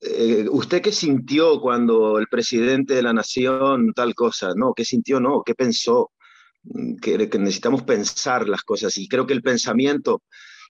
Eh, 0.02 0.48
¿usted 0.50 0.82
qué 0.82 0.92
sintió 0.92 1.60
cuando 1.60 2.20
el 2.20 2.28
presidente 2.28 2.94
de 2.96 3.04
la 3.04 3.14
nación 3.14 3.94
tal 3.94 4.16
cosa? 4.16 4.54
No, 4.56 4.74
¿qué 4.74 4.86
sintió? 4.86 5.20
No, 5.20 5.44
¿qué 5.46 5.56
pensó? 5.56 6.12
Mm, 6.64 6.98
que, 6.98 7.18
necesitamos 7.18 7.84
pensar 7.84 8.48
las 8.50 8.64
cosas 8.64 8.98
y 8.98 9.08
creo 9.08 9.26
que 9.28 9.34
el 9.34 9.42
pensamiento, 9.42 10.24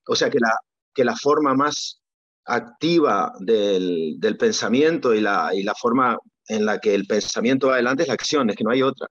o 0.07 0.15
sea, 0.15 0.29
que 0.29 0.39
la, 0.39 0.53
que 0.93 1.03
la 1.03 1.15
forma 1.15 1.53
más 1.55 2.01
activa 2.45 3.33
del, 3.39 4.15
del 4.19 4.37
pensamiento 4.37 5.13
y 5.13 5.21
la, 5.21 5.51
y 5.53 5.63
la 5.63 5.75
forma 5.75 6.17
en 6.47 6.65
la 6.65 6.79
que 6.79 6.95
el 6.95 7.05
pensamiento 7.05 7.67
va 7.67 7.73
adelante 7.75 8.03
es 8.03 8.07
la 8.07 8.15
acción, 8.15 8.49
es 8.49 8.55
que 8.55 8.63
no 8.63 8.71
hay 8.71 8.81
otra. 8.81 9.07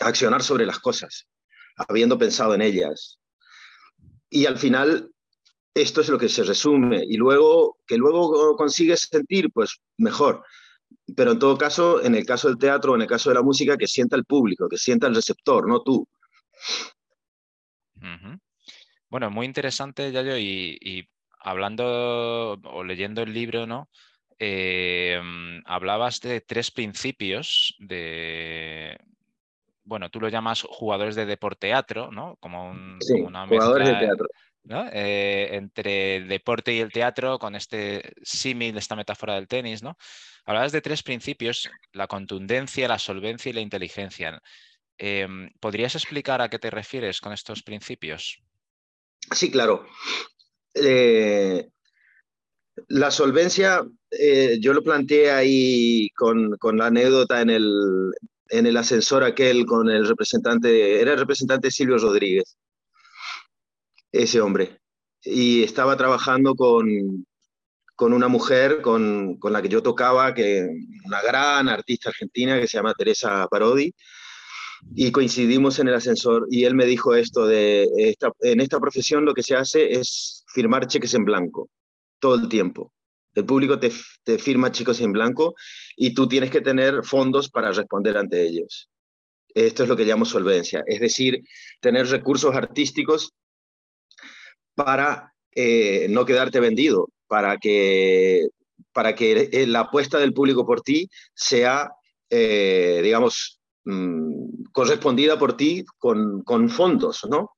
Accionar 0.00 0.42
sobre 0.42 0.64
las 0.66 0.78
cosas, 0.78 1.26
habiendo 1.76 2.18
pensado 2.18 2.54
en 2.54 2.62
ellas. 2.62 3.18
Y 4.30 4.46
al 4.46 4.58
final 4.58 5.12
esto 5.80 6.00
es 6.00 6.08
lo 6.08 6.18
que 6.18 6.28
se 6.28 6.44
resume. 6.44 7.02
Y 7.08 7.16
luego, 7.16 7.78
que 7.86 7.96
luego 7.96 8.56
consigues 8.56 9.08
sentir, 9.10 9.50
pues 9.52 9.80
mejor. 9.96 10.44
Pero 11.16 11.32
en 11.32 11.38
todo 11.38 11.56
caso, 11.56 12.02
en 12.02 12.14
el 12.14 12.24
caso 12.24 12.48
del 12.48 12.58
teatro, 12.58 12.94
en 12.94 13.02
el 13.02 13.06
caso 13.06 13.30
de 13.30 13.34
la 13.34 13.42
música, 13.42 13.76
que 13.76 13.86
sienta 13.86 14.16
el 14.16 14.24
público, 14.24 14.68
que 14.68 14.78
sienta 14.78 15.06
el 15.06 15.14
receptor, 15.14 15.68
no 15.68 15.82
tú. 15.82 16.06
Bueno, 19.08 19.30
muy 19.30 19.46
interesante, 19.46 20.12
Yayo, 20.12 20.36
y, 20.36 20.78
y 20.80 21.08
hablando 21.40 22.58
o 22.62 22.84
leyendo 22.84 23.22
el 23.22 23.32
libro, 23.32 23.66
¿no? 23.66 23.88
Eh, 24.38 25.20
hablabas 25.64 26.20
de 26.20 26.40
tres 26.40 26.70
principios 26.70 27.74
de, 27.78 28.96
bueno, 29.88 30.10
tú 30.10 30.20
lo 30.20 30.28
llamas 30.28 30.62
jugadores 30.62 31.16
de 31.16 31.24
deporteatro, 31.26 32.10
¿no? 32.12 32.36
Como, 32.40 32.70
un, 32.70 32.98
una 33.24 33.48
jugadores 33.48 33.88
de 33.88 33.94
teatro. 33.94 34.28
Eh, 34.70 35.48
entre 35.52 36.16
el 36.16 36.28
deporte 36.28 36.74
y 36.74 36.80
el 36.80 36.92
teatro, 36.92 37.38
con 37.38 37.54
este 37.54 38.12
símil, 38.22 38.76
esta 38.76 38.96
metáfora 38.96 39.34
del 39.34 39.48
tenis, 39.48 39.82
¿no? 39.82 39.96
Hablabas 40.44 40.72
de 40.72 40.82
tres 40.82 41.02
principios, 41.02 41.70
la 41.92 42.06
contundencia, 42.06 42.88
la 42.88 42.98
solvencia 42.98 43.50
y 43.50 43.54
la 43.54 43.60
inteligencia. 43.60 44.42
Em, 44.98 45.50
¿Podrías 45.60 45.94
explicar 45.94 46.42
a 46.42 46.48
qué 46.50 46.58
te 46.58 46.70
refieres 46.70 47.20
con 47.20 47.32
estos 47.32 47.62
principios? 47.62 48.42
Sí, 49.30 49.50
claro. 49.50 49.86
Eh, 50.74 51.68
la 52.88 53.10
solvencia, 53.10 53.86
eh, 54.10 54.58
yo 54.60 54.72
lo 54.74 54.82
planteé 54.82 55.30
ahí 55.30 56.10
con, 56.10 56.56
la 56.76 56.86
anécdota 56.86 57.40
en 57.40 57.50
el, 57.50 58.12
en 58.50 58.66
el 58.66 58.76
ascensor 58.76 59.24
aquel 59.24 59.64
con 59.64 59.88
el 59.88 60.06
representante, 60.06 61.00
era 61.00 61.12
el 61.12 61.18
representante 61.18 61.70
Silvio 61.70 61.96
Rodríguez 61.96 62.56
ese 64.12 64.40
hombre. 64.40 64.80
Y 65.22 65.62
estaba 65.62 65.96
trabajando 65.96 66.54
con, 66.54 67.26
con 67.96 68.12
una 68.12 68.28
mujer 68.28 68.80
con, 68.80 69.38
con, 69.38 69.52
la 69.52 69.62
que 69.62 69.68
yo 69.68 69.82
tocaba, 69.82 70.34
que 70.34 70.68
una 71.04 71.22
gran 71.22 71.68
artista 71.68 72.10
argentina 72.10 72.60
que 72.60 72.66
se 72.66 72.78
llama 72.78 72.94
Teresa 72.94 73.46
Parodi, 73.48 73.92
y 74.94 75.10
coincidimos 75.10 75.78
en 75.78 75.88
el 75.88 75.94
ascensor 75.94 76.46
y 76.50 76.64
él 76.64 76.74
me 76.74 76.86
dijo 76.86 77.14
esto 77.14 77.46
de, 77.46 77.88
esta, 77.96 78.30
en 78.40 78.60
esta 78.60 78.78
profesión 78.78 79.24
lo 79.24 79.34
que 79.34 79.42
se 79.42 79.56
hace 79.56 79.92
es 79.92 80.44
firmar 80.54 80.86
cheques 80.86 81.14
en 81.14 81.24
blanco, 81.24 81.68
todo 82.18 82.36
el 82.36 82.48
tiempo. 82.48 82.92
El 83.34 83.44
público 83.44 83.78
te, 83.78 83.92
te 84.24 84.38
firma 84.38 84.72
cheques 84.72 85.00
en 85.00 85.12
blanco 85.12 85.54
y 85.96 86.14
tú 86.14 86.26
tienes 86.26 86.50
que 86.50 86.60
tener 86.60 87.04
fondos 87.04 87.50
para 87.50 87.72
responder 87.72 88.16
ante 88.16 88.42
ellos. 88.42 88.88
Esto 89.54 89.82
es 89.82 89.88
lo 89.88 89.96
que 89.96 90.04
llamo 90.04 90.24
solvencia, 90.24 90.84
es 90.86 91.00
decir, 91.00 91.40
tener 91.80 92.06
recursos 92.06 92.54
artísticos 92.54 93.32
para 94.78 95.34
eh, 95.56 96.06
no 96.08 96.24
quedarte 96.24 96.60
vendido, 96.60 97.08
para 97.26 97.56
que, 97.56 98.46
para 98.92 99.16
que 99.16 99.48
eh, 99.50 99.66
la 99.66 99.80
apuesta 99.80 100.16
del 100.18 100.32
público 100.32 100.64
por 100.64 100.82
ti 100.82 101.10
sea, 101.34 101.90
eh, 102.30 103.00
digamos, 103.02 103.60
mm, 103.84 104.66
correspondida 104.70 105.36
por 105.36 105.56
ti 105.56 105.84
con, 105.98 106.42
con 106.44 106.70
fondos, 106.70 107.26
¿no? 107.28 107.50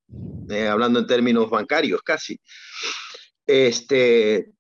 hablando 0.68 0.98
en 0.98 1.06
términos 1.06 1.50
bancarios 1.50 2.00
casi. 2.02 2.40
Este, 3.46 4.50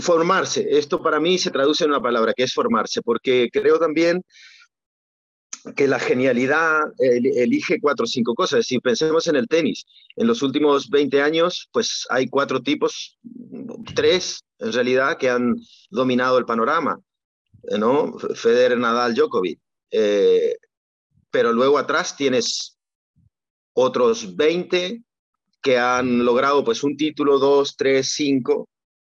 formarse, 0.00 0.66
esto 0.70 1.02
para 1.02 1.20
mí 1.20 1.38
se 1.38 1.50
traduce 1.50 1.84
en 1.84 1.90
una 1.90 2.00
palabra 2.00 2.32
que 2.34 2.44
es 2.44 2.54
formarse, 2.54 3.02
porque 3.02 3.50
creo 3.52 3.78
también 3.78 4.22
que 5.76 5.88
la 5.88 5.98
genialidad 5.98 6.80
elige 6.98 7.80
cuatro 7.80 8.04
o 8.04 8.06
cinco 8.06 8.34
cosas. 8.34 8.66
Si 8.66 8.78
pensemos 8.78 9.26
en 9.26 9.36
el 9.36 9.48
tenis, 9.48 9.84
en 10.16 10.26
los 10.26 10.42
últimos 10.42 10.88
20 10.88 11.22
años, 11.22 11.68
pues 11.72 12.06
hay 12.10 12.28
cuatro 12.28 12.60
tipos, 12.62 13.18
tres 13.94 14.44
en 14.58 14.72
realidad, 14.72 15.18
que 15.18 15.30
han 15.30 15.56
dominado 15.90 16.38
el 16.38 16.44
panorama, 16.44 17.00
¿no? 17.78 18.18
Federer, 18.34 18.78
Nadal, 18.78 19.14
Djokovic. 19.14 19.60
Eh, 19.90 20.56
pero 21.30 21.52
luego 21.52 21.78
atrás 21.78 22.16
tienes 22.16 22.76
otros 23.72 24.36
20 24.36 25.02
que 25.62 25.78
han 25.78 26.24
logrado 26.24 26.64
pues 26.64 26.82
un 26.82 26.96
título, 26.96 27.38
dos, 27.38 27.76
tres, 27.76 28.10
cinco, 28.14 28.68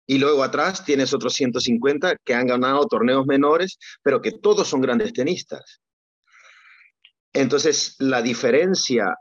y 0.06 0.18
luego 0.18 0.42
atrás 0.42 0.84
tienes 0.84 1.12
otros 1.12 1.34
150 1.34 2.16
que 2.24 2.34
han 2.34 2.46
ganado 2.46 2.86
torneos 2.86 3.26
menores, 3.26 3.78
pero 4.02 4.22
que 4.22 4.32
todos 4.32 4.68
son 4.68 4.80
grandes 4.80 5.12
tenistas. 5.12 5.80
Entonces, 7.36 7.96
la 7.98 8.22
diferencia 8.22 9.14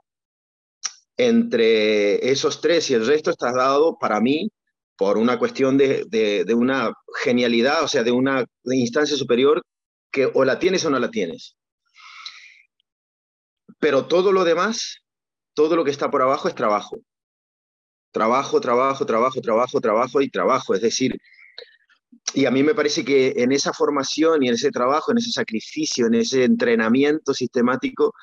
entre 1.17 2.31
esos 2.31 2.61
tres 2.61 2.89
y 2.89 2.93
el 2.93 3.05
resto 3.05 3.29
está 3.29 3.51
dado 3.51 3.97
para 3.99 4.21
mí 4.21 4.49
por 4.97 5.17
una 5.17 5.37
cuestión 5.37 5.77
de, 5.77 6.45
una 6.55 6.93
genialidad, 7.23 7.83
o 7.83 7.89
sea, 7.89 8.03
de 8.03 8.13
una 8.13 8.45
instancia 8.63 9.17
superior 9.17 9.61
que 10.11 10.31
o 10.33 10.45
la 10.45 10.59
tienes 10.59 10.85
o 10.85 10.89
no 10.89 10.97
la 10.97 11.11
tienes. 11.11 11.57
Pero 13.79 14.07
todo 14.07 14.31
lo 14.31 14.45
demás, 14.45 14.99
todo 15.53 15.75
lo 15.75 15.83
que 15.83 15.91
está 15.91 16.09
por 16.09 16.21
abajo 16.21 16.47
es 16.47 16.55
trabajo. 16.55 16.95
Trabajo, 18.11 18.61
trabajo, 18.61 19.05
trabajo, 19.05 19.41
trabajo, 19.41 19.81
trabajo 19.81 20.21
y 20.21 20.29
trabajo. 20.29 20.73
Es 20.73 20.81
decir, 20.81 21.17
y 22.33 22.45
a 22.45 22.51
mí 22.51 22.63
me 22.63 22.75
parece 22.75 23.05
que 23.05 23.33
en 23.37 23.51
esa 23.51 23.73
formación 23.73 24.43
y 24.43 24.49
en 24.49 24.55
ese 24.55 24.71
trabajo, 24.71 25.11
en 25.11 25.17
ese 25.17 25.31
sacrificio, 25.31 26.07
en 26.07 26.15
ese 26.15 26.43
entrenamiento 26.43 27.33
sistemático, 27.33 28.13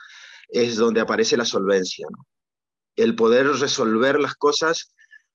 es 0.48 0.76
donde 0.76 1.00
aparece 1.00 1.36
la 1.36 1.44
solvencia. 1.44 2.06
El 2.94 3.14
poder 3.14 3.46
resolver 3.46 4.20
las 4.20 4.34
cosas 4.34 4.92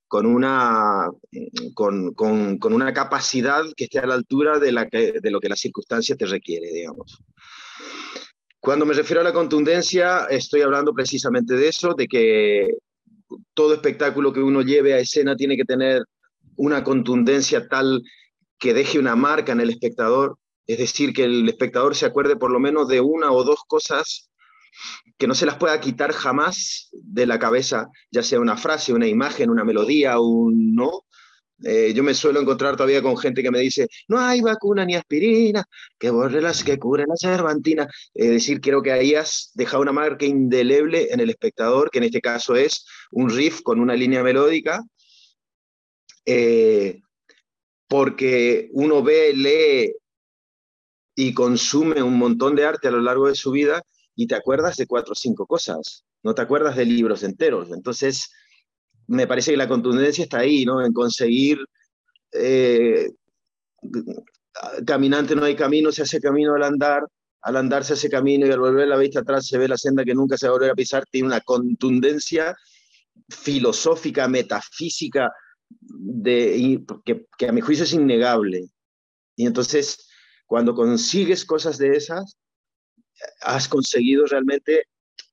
con 0.08 0.26
una, 0.26 1.08
con, 1.74 2.14
con, 2.14 2.74
una 2.74 2.94
capacidad 2.94 3.64
que 3.76 3.86
esté 3.86 4.00
a 4.00 4.06
la 4.06 4.14
altura 4.14 4.60
de, 4.60 4.72
la 4.72 4.86
de 4.86 5.32
lo 5.32 5.40
que 5.40 5.50
la 5.50 5.56
circunstancia 5.56 6.16
te 6.16 6.26
requiere, 6.26 6.72
digamos. 6.72 7.20
Cuando 8.60 8.86
me 8.86 8.94
refiero 8.94 9.22
a 9.22 9.24
la 9.24 9.34
contundencia, 9.34 10.26
estoy 10.30 10.62
hablando 10.62 10.94
precisamente 10.94 11.56
de 11.56 11.68
eso, 11.68 11.94
de 11.94 12.08
que 12.08 12.68
todo 13.54 13.74
espectáculo 13.74 14.34
que 14.34 14.42
uno 14.42 14.62
lleve 14.62 14.94
a 14.94 15.00
escena 15.00 15.36
tiene 15.36 15.58
que 15.58 15.66
tener 15.66 16.04
una 16.56 16.84
contundencia 16.84 17.68
tal 17.68 18.02
que 18.60 18.74
deje 18.74 19.00
una 19.00 19.16
marca 19.16 19.52
en 19.52 19.62
el 19.62 19.70
espectador, 19.70 20.38
es 20.66 20.78
decir, 20.78 21.14
que 21.14 21.24
el 21.24 21.48
espectador 21.48 21.96
se 21.96 22.06
acuerde 22.06 22.36
por 22.36 22.52
lo 22.52 22.60
menos 22.60 22.88
de 22.88 23.02
una 23.02 23.32
o 23.32 23.44
dos 23.44 23.62
cosas 23.68 24.30
que 25.18 25.28
no 25.28 25.34
se 25.34 25.46
las 25.46 25.58
pueda 25.58 25.80
quitar 25.80 26.12
jamás 26.12 26.90
de 26.94 27.26
la 27.26 27.40
cabeza, 27.40 27.88
ya 28.12 28.22
sea 28.24 28.40
una 28.40 28.58
frase, 28.58 28.94
una 28.94 29.08
imagen, 29.08 29.50
una 29.50 29.64
melodía, 29.64 30.20
un 30.20 30.76
no. 30.76 31.06
Eh, 31.64 31.92
yo 31.96 32.04
me 32.04 32.14
suelo 32.14 32.40
encontrar 32.40 32.76
todavía 32.76 33.02
con 33.02 33.18
gente 33.18 33.42
que 33.42 33.50
me 33.50 33.60
dice, 33.60 33.88
no 34.08 34.20
hay 34.20 34.42
vacuna 34.42 34.86
ni 34.86 34.94
aspirina, 34.94 35.66
que 35.98 36.12
borre 36.12 36.40
las 36.40 36.64
que 36.64 36.78
cure 36.78 37.06
la 37.08 37.16
cervantina. 37.18 37.88
Es 38.14 38.30
decir, 38.30 38.62
creo 38.62 38.84
que 38.84 38.92
ahí 38.92 39.16
has 39.16 39.52
dejado 39.56 39.82
una 39.82 39.92
marca 39.92 40.26
indeleble 40.26 41.12
en 41.12 41.20
el 41.20 41.32
espectador, 41.32 41.90
que 41.90 41.98
en 41.98 42.04
este 42.06 42.22
caso 42.22 42.56
es 42.56 42.86
un 43.12 43.30
riff 43.30 43.62
con 43.64 43.80
una 43.80 43.96
línea 43.96 44.22
melódica, 44.22 44.84
eh, 46.26 47.02
porque 47.88 48.70
uno 48.74 49.02
ve, 49.04 49.34
lee 49.34 49.94
y 51.16 51.34
consume 51.34 52.04
un 52.04 52.18
montón 52.18 52.56
de 52.56 52.66
arte 52.66 52.88
a 52.88 52.92
lo 52.92 53.02
largo 53.02 53.28
de 53.28 53.36
su 53.36 53.52
vida 53.52 53.82
y 54.16 54.28
te 54.28 54.36
acuerdas 54.36 54.78
de 54.78 54.88
cuatro 54.88 55.14
o 55.14 55.16
cinco 55.16 55.46
cosas, 55.46 56.04
no 56.24 56.36
te 56.36 56.42
acuerdas 56.42 56.76
de 56.76 56.86
libros 56.86 57.24
enteros. 57.24 57.72
Entonces, 57.72 58.32
me 59.08 59.26
parece 59.26 59.52
que 59.52 59.58
la 59.58 59.68
contundencia 59.68 60.24
está 60.24 60.40
ahí, 60.40 60.66
¿no? 60.66 60.86
En 60.86 60.94
conseguir, 60.94 61.60
eh, 62.34 63.10
caminante 64.86 65.36
no 65.36 65.46
hay 65.46 65.56
camino, 65.56 65.92
se 65.92 66.02
hace 66.02 66.20
camino 66.20 66.56
al 66.56 66.64
andar, 66.64 67.04
al 67.42 67.56
andar 67.56 67.84
se 67.84 67.94
hace 67.94 68.10
camino 68.10 68.46
y 68.46 68.52
al 68.52 68.60
volver 68.60 68.88
la 68.88 68.98
vista 68.98 69.22
atrás 69.22 69.48
se 69.48 69.58
ve 69.58 69.68
la 69.68 69.78
senda 69.78 70.04
que 70.04 70.14
nunca 70.14 70.38
se 70.38 70.48
va 70.48 70.52
a 70.52 70.58
volver 70.58 70.72
a 70.72 70.76
pisar, 70.76 71.06
tiene 71.10 71.28
una 71.28 71.42
contundencia 71.42 72.56
filosófica, 73.30 74.28
metafísica, 74.28 75.32
de, 75.70 76.84
que, 77.06 77.26
que 77.38 77.48
a 77.48 77.52
mi 77.52 77.62
juicio 77.62 77.84
es 77.84 77.94
innegable. 77.94 78.68
Y 79.36 79.46
entonces, 79.46 80.10
cuando 80.46 80.74
consigues 80.74 81.46
cosas 81.46 81.78
de 81.78 81.96
esas, 81.96 82.38
has 83.42 83.68
conseguido 83.68 84.26
realmente 84.26 84.86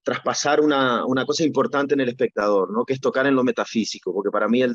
traspasar 0.03 0.61
una, 0.61 1.07
una, 1.07 1.25
cosa 1.25 1.45
importante 1.45 1.95
en 1.95 2.01
el 2.01 2.11
espectador, 2.11 2.71
¿no? 2.71 2.85
que 2.85 2.93
es 2.93 3.01
tocar 3.01 3.27
en 3.27 3.35
lo 3.35 3.45
metafísico, 3.45 4.13
porque 4.13 4.31
para 4.31 4.49
mí 4.49 4.63
el, 4.63 4.75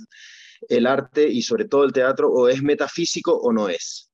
el 0.68 0.88
arte 0.88 1.28
y 1.28 1.42
sobre 1.42 1.66
todo 1.66 1.84
el 1.84 1.94
teatro 1.94 2.32
o 2.32 2.50
es 2.50 2.62
metafísico 2.62 3.34
o 3.34 3.54
no 3.54 3.70
es. 3.70 4.12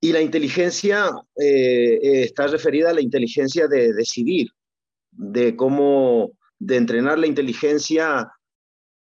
Y 0.00 0.12
la 0.12 0.20
inteligencia 0.20 1.10
eh, 1.36 1.98
eh, 2.02 2.22
está 2.24 2.46
referida 2.46 2.90
a 2.90 2.94
la 2.94 3.00
inteligencia 3.00 3.68
de 3.68 3.92
decidir, 3.92 4.48
de 5.10 5.56
cómo, 5.56 6.32
de 6.58 6.76
entrenar 6.76 7.18
la 7.18 7.26
inteligencia 7.26 8.30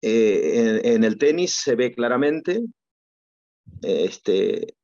eh, 0.02 0.80
en, 0.85 0.94
en, 0.94 1.04
el 1.04 1.16
tenis 1.16 1.54
se 1.54 1.75
ve 1.75 1.92
claramente. 1.92 2.61
Este, 3.82 4.75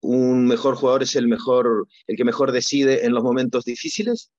un 0.00 0.46
mejor 0.46 0.76
jugador 0.76 1.02
es 1.02 1.16
el 1.16 1.28
mejor, 1.28 1.86
el 2.06 2.16
que 2.16 2.24
mejor 2.24 2.52
decide 2.52 3.04
en 3.04 3.12
los 3.12 3.22
momentos 3.22 3.64
difíciles. 3.64 4.30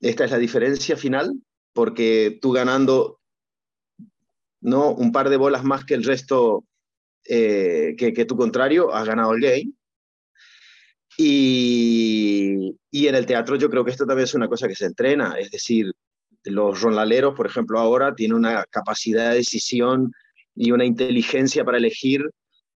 Esta 0.00 0.24
es 0.24 0.30
la 0.30 0.38
diferencia 0.38 0.96
final, 0.96 1.32
porque 1.72 2.38
tú 2.40 2.52
ganando 2.52 3.20
no 4.60 4.94
un 4.94 5.12
par 5.12 5.28
de 5.28 5.36
bolas 5.36 5.64
más 5.64 5.84
que 5.84 5.94
el 5.94 6.04
resto, 6.04 6.64
eh, 7.24 7.94
que, 7.98 8.12
que, 8.12 8.24
tu 8.24 8.36
contrario, 8.36 8.94
has 8.94 9.06
ganado 9.06 9.34
el 9.34 9.40
game. 9.40 9.72
Y, 11.18 12.78
y, 12.90 13.06
en 13.06 13.14
el 13.14 13.26
teatro 13.26 13.56
yo 13.56 13.68
creo 13.68 13.84
que 13.84 13.90
esto 13.90 14.06
también 14.06 14.24
es 14.24 14.34
una 14.34 14.48
cosa 14.48 14.66
que 14.66 14.74
se 14.74 14.86
entrena, 14.86 15.34
es 15.38 15.50
decir, 15.50 15.92
los 16.44 16.80
ronlaleros, 16.80 17.34
por 17.34 17.46
ejemplo, 17.46 17.78
ahora 17.78 18.14
tienen 18.14 18.36
una 18.36 18.64
capacidad 18.70 19.30
de 19.30 19.36
decisión 19.36 20.12
y 20.54 20.72
una 20.72 20.84
inteligencia 20.84 21.64
para 21.64 21.78
elegir 21.78 22.28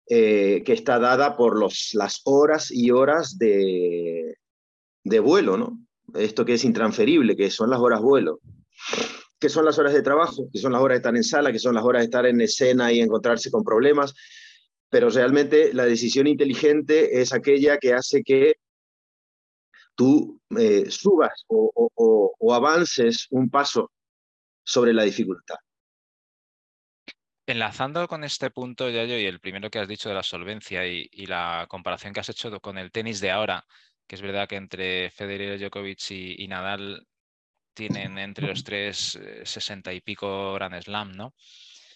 eh, 0.08 0.62
que 0.64 0.72
está 0.72 0.98
dada 0.98 1.36
por 1.36 1.58
los, 1.58 1.90
las 1.92 2.20
horas 2.24 2.70
y 2.70 2.90
horas 2.90 3.38
de, 3.38 4.36
de 5.04 5.20
vuelo, 5.20 5.56
¿no? 5.56 5.78
Esto 6.14 6.44
que 6.44 6.54
es 6.54 6.64
intransferible, 6.64 7.36
que 7.36 7.50
son 7.50 7.70
las 7.70 7.78
horas 7.78 8.00
vuelo, 8.00 8.40
que 9.38 9.48
son 9.48 9.64
las 9.64 9.78
horas 9.78 9.94
de 9.94 10.02
trabajo, 10.02 10.48
que 10.52 10.58
son 10.58 10.72
las 10.72 10.82
horas 10.82 10.96
de 10.96 10.98
estar 10.98 11.16
en 11.16 11.24
sala, 11.24 11.52
que 11.52 11.58
son 11.58 11.74
las 11.74 11.84
horas 11.84 12.00
de 12.00 12.04
estar 12.04 12.26
en 12.26 12.40
escena 12.40 12.92
y 12.92 13.00
encontrarse 13.00 13.50
con 13.50 13.64
problemas, 13.64 14.14
pero 14.90 15.08
realmente 15.08 15.72
la 15.72 15.86
decisión 15.86 16.26
inteligente 16.26 17.20
es 17.20 17.32
aquella 17.32 17.78
que 17.78 17.94
hace 17.94 18.22
que 18.22 18.56
tú 19.94 20.40
eh, 20.58 20.90
subas 20.90 21.44
o, 21.48 22.34
avances 22.54 23.28
un 23.30 23.48
paso 23.48 23.90
sobre 24.64 24.92
la 24.92 25.04
dificultad. 25.04 25.56
Enlazando 27.46 28.06
con 28.06 28.24
este 28.24 28.50
punto, 28.50 28.88
Yayo, 28.88 29.18
y 29.18 29.24
el 29.24 29.40
primero 29.40 29.70
que 29.70 29.78
has 29.78 29.88
dicho 29.88 30.08
de 30.08 30.14
la 30.14 30.22
solvencia 30.22 30.86
y, 30.86 31.08
la 31.26 31.66
comparación 31.68 32.12
que 32.12 32.20
has 32.20 32.28
hecho 32.28 32.60
con 32.60 32.78
el 32.78 32.92
tenis 32.92 33.20
de 33.20 33.30
ahora, 33.30 33.64
que 34.06 34.16
es 34.16 34.22
verdad 34.22 34.48
que 34.48 34.56
entre 34.56 35.10
Federer, 35.10 35.58
Djokovic 35.58 36.10
y, 36.10 36.46
Nadal 36.46 37.06
tienen 37.74 38.18
entre 38.18 38.46
los 38.46 38.62
tres 38.62 39.16
eh, 39.16 39.42
sesenta 39.44 39.92
y 39.92 40.02
pico 40.02 40.52
Grand 40.54 40.80
Slam, 40.82 41.12
¿no? 41.12 41.34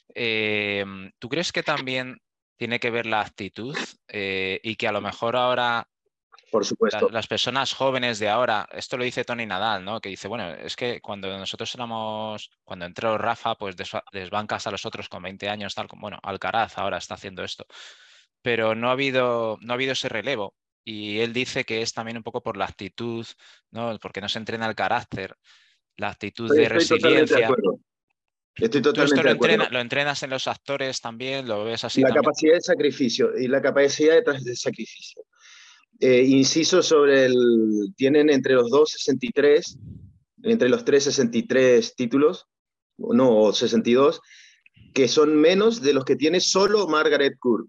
Em, 0.08 1.12
¿Tú 1.18 1.28
crees 1.28 1.52
que 1.52 1.62
también 1.62 2.18
tiene 2.56 2.80
que 2.80 2.90
ver 2.90 3.06
la 3.06 3.20
actitud 3.20 3.76
eh, 4.08 4.60
y 4.62 4.76
que 4.76 4.88
a 4.88 4.92
lo 4.92 5.00
mejor 5.00 5.36
ahora 5.36 5.86
por 6.50 6.64
supuesto. 6.64 7.08
las 7.10 7.26
personas 7.26 7.72
jóvenes 7.74 8.18
de 8.18 8.28
ahora, 8.28 8.68
esto 8.72 8.96
lo 8.96 9.04
dice 9.04 9.24
Tony 9.24 9.46
Nadal, 9.46 9.84
¿no? 9.84 10.00
Que 10.00 10.08
dice, 10.08 10.28
bueno, 10.28 10.50
es 10.54 10.76
que 10.76 11.00
cuando 11.00 11.36
nosotros 11.36 11.74
éramos, 11.74 12.50
cuando 12.64 12.84
entró 12.84 13.18
Rafa, 13.18 13.56
pues 13.56 13.76
desbancas 14.12 14.66
a 14.66 14.70
los 14.70 14.86
otros 14.86 15.08
con 15.08 15.22
20 15.22 15.48
años, 15.48 15.74
tal 15.74 15.88
como, 15.88 16.02
bueno, 16.02 16.18
Alcaraz 16.22 16.78
ahora 16.78 16.98
está 16.98 17.14
haciendo 17.14 17.42
esto. 17.42 17.66
Pero 18.42 18.74
no 18.74 18.88
ha 18.88 18.92
habido, 18.92 19.58
no 19.60 19.72
ha 19.72 19.74
habido 19.74 19.92
ese 19.92 20.08
relevo. 20.08 20.54
Y 20.84 21.18
él 21.18 21.32
dice 21.32 21.64
que 21.64 21.82
es 21.82 21.92
también 21.92 22.16
un 22.16 22.22
poco 22.22 22.42
por 22.42 22.56
la 22.56 22.64
actitud, 22.64 23.26
¿no? 23.72 23.98
Porque 24.00 24.20
no 24.20 24.28
se 24.28 24.38
entrena 24.38 24.66
el 24.66 24.76
carácter, 24.76 25.36
la 25.96 26.10
actitud 26.10 26.54
de 26.54 26.68
resiliencia. 26.68 27.50
Estoy 28.54 28.80
totalmente 28.80 29.22
lo, 29.22 29.30
entrena, 29.30 29.68
lo, 29.70 29.80
entrenas 29.80 30.22
en 30.22 30.30
los 30.30 30.46
actores 30.46 31.00
también? 31.00 31.46
¿Lo 31.46 31.64
ves 31.64 31.84
así? 31.84 32.00
La 32.00 32.08
también? 32.08 32.24
capacidad 32.24 32.54
de 32.54 32.60
sacrificio 32.62 33.36
y 33.36 33.48
la 33.48 33.60
capacidad 33.60 34.14
detrás 34.14 34.44
de 34.44 34.56
sacrificio. 34.56 35.24
Eh, 36.00 36.24
inciso 36.24 36.82
sobre 36.82 37.24
el, 37.26 37.94
tienen 37.96 38.28
entre 38.28 38.54
los 38.54 38.70
dos 38.70 38.90
63, 38.90 39.78
entre 40.42 40.68
los 40.68 40.84
tres 40.84 41.04
63 41.04 41.94
títulos, 41.96 42.46
no, 42.98 43.52
62, 43.52 44.20
que 44.92 45.08
son 45.08 45.36
menos 45.36 45.80
de 45.80 45.94
los 45.94 46.04
que 46.04 46.16
tiene 46.16 46.40
solo 46.40 46.86
Margaret 46.86 47.38
Court, 47.38 47.68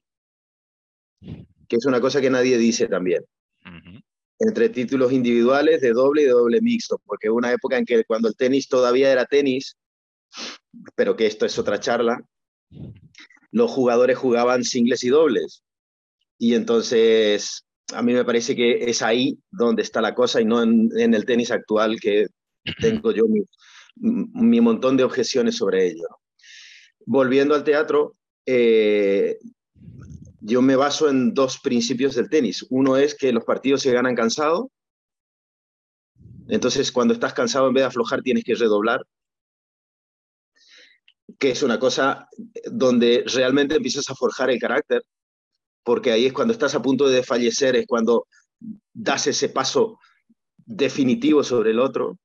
que 1.22 1.76
es 1.78 1.86
una 1.86 2.02
cosa 2.02 2.20
que 2.20 2.30
nadie 2.30 2.58
dice 2.58 2.88
también. 2.88 3.24
Uh 3.66 3.70
-huh. 3.70 4.04
Entre 4.40 4.70
títulos 4.70 5.12
individuales 5.14 5.82
de 5.82 5.94
doble 5.94 6.24
y 6.24 6.26
de 6.26 6.32
doble 6.32 6.62
mixto, 6.62 7.02
porque 7.06 7.30
hubo 7.30 7.38
una 7.38 7.54
época 7.54 7.78
en 7.78 7.86
que 7.86 8.04
cuando 8.04 8.28
el 8.28 8.36
tenis 8.36 8.68
todavía 8.68 9.12
era 9.12 9.26
tenis, 9.26 9.78
pero 10.96 11.16
que 11.16 11.28
esto 11.28 11.46
es 11.46 11.58
otra 11.58 11.80
charla, 11.80 12.22
los 13.52 13.72
jugadores 13.72 14.18
jugaban 14.18 14.64
singles 14.64 15.04
y 15.04 15.10
dobles. 15.10 15.64
Y 16.38 16.54
entonces 16.54 17.67
a 17.94 18.02
mí 18.02 18.14
me 18.14 18.26
parece 18.26 18.56
que 18.56 18.90
es 18.90 19.02
ahí 19.02 19.40
donde 19.52 19.82
está 19.82 20.02
la 20.02 20.14
cosa 20.14 20.42
y 20.42 20.46
no 20.46 20.62
en, 20.62 20.90
en 20.98 21.14
el 21.14 21.26
tenis 21.26 21.52
actual 21.52 22.00
que 22.00 22.28
tengo 22.80 23.12
yo 23.12 23.26
mi, 23.28 23.42
mi, 24.00 24.62
montón 24.62 24.98
de 24.98 25.04
objeciones 25.04 25.56
sobre 25.56 25.88
ello. 25.88 26.08
Volviendo 27.06 27.56
al 27.56 27.64
teatro, 27.64 28.16
eh, 28.46 29.38
yo 30.42 30.62
me 30.62 30.76
baso 30.76 31.10
en 31.10 31.34
dos 31.34 31.60
principios 31.60 32.16
del 32.16 32.30
tenis. 32.30 32.66
Uno 32.70 32.98
es 32.98 33.16
que 33.16 33.32
los 33.32 33.46
partidos 33.46 33.82
se 33.82 33.94
ganan 33.94 34.16
cansado. 34.16 34.70
Entonces, 36.50 36.92
cuando 36.92 37.14
estás 37.14 37.34
cansado, 37.34 37.68
en 37.68 37.74
vez 37.74 37.84
de 37.84 37.88
aflojar, 37.88 38.22
tienes 38.22 38.44
que 38.44 38.56
redoblar. 38.56 39.06
Que 41.40 41.52
es 41.52 41.64
una 41.64 41.80
cosa 41.80 42.28
donde 42.72 43.24
realmente 43.34 43.76
empiezas 43.76 44.10
a 44.10 44.16
forjar 44.16 44.50
el 44.50 44.60
carácter 44.60 45.04
porque 45.88 46.12
ahí 46.12 46.26
es 46.26 46.34
cuando 46.34 46.52
estás 46.52 46.76
a 46.76 46.82
punto 46.82 47.08
de 47.08 47.24
fallecer, 47.24 47.78
es 47.78 47.88
cuando 47.88 48.28
das 48.94 49.26
ese 49.28 49.48
paso 49.48 49.98
definitivo 50.58 51.46
sobre 51.46 51.72
el 51.72 51.80
otro. 51.80 52.20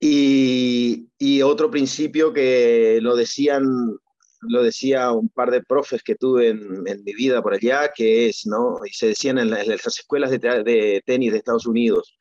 Y, 0.00 1.10
otro 1.44 1.70
principio 1.70 2.32
que 2.32 2.98
lo 3.00 3.14
decían, 3.14 3.64
lo 4.40 4.62
decía 4.64 5.12
un 5.12 5.28
par 5.28 5.52
de 5.52 5.62
profes 5.62 6.02
que 6.02 6.16
tuve 6.16 6.48
en, 6.48 6.82
mi 6.82 7.14
vida 7.14 7.40
por 7.40 7.54
allá, 7.54 7.92
que 7.94 8.26
es, 8.28 8.46
¿no? 8.46 8.80
Y 8.84 8.92
se 8.92 9.06
decían 9.06 9.38
en, 9.38 9.50
la, 9.50 9.62
en 9.62 9.68
las 9.68 9.86
escuelas 9.86 10.32
de, 10.32 10.38
de, 10.38 11.02
tenis 11.06 11.30
de 11.30 11.38
Estados 11.38 11.66
Unidos, 11.66 12.18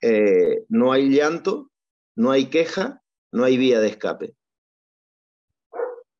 eh, 0.00 0.64
no 0.68 0.90
hay 0.90 1.08
llanto, 1.08 1.70
no 2.16 2.32
hay 2.32 2.46
queja, 2.46 3.00
no 3.30 3.44
hay 3.44 3.58
vía 3.58 3.78
de 3.78 3.88
escape. 3.90 4.34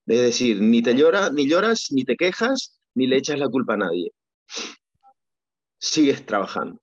Es 0.06 0.20
decir, 0.20 0.60
ni 0.60 0.82
te 0.82 0.94
lloras, 0.94 1.32
ni 1.32 1.48
lloras, 1.48 1.88
ni 1.90 2.04
te 2.04 2.16
quejas, 2.16 2.78
ni 2.94 3.06
le 3.06 3.16
echas 3.16 3.38
la 3.38 3.48
culpa 3.48 3.74
a 3.74 3.78
nadie. 3.78 4.12
Sigues 5.78 6.24
trabajando, 6.24 6.80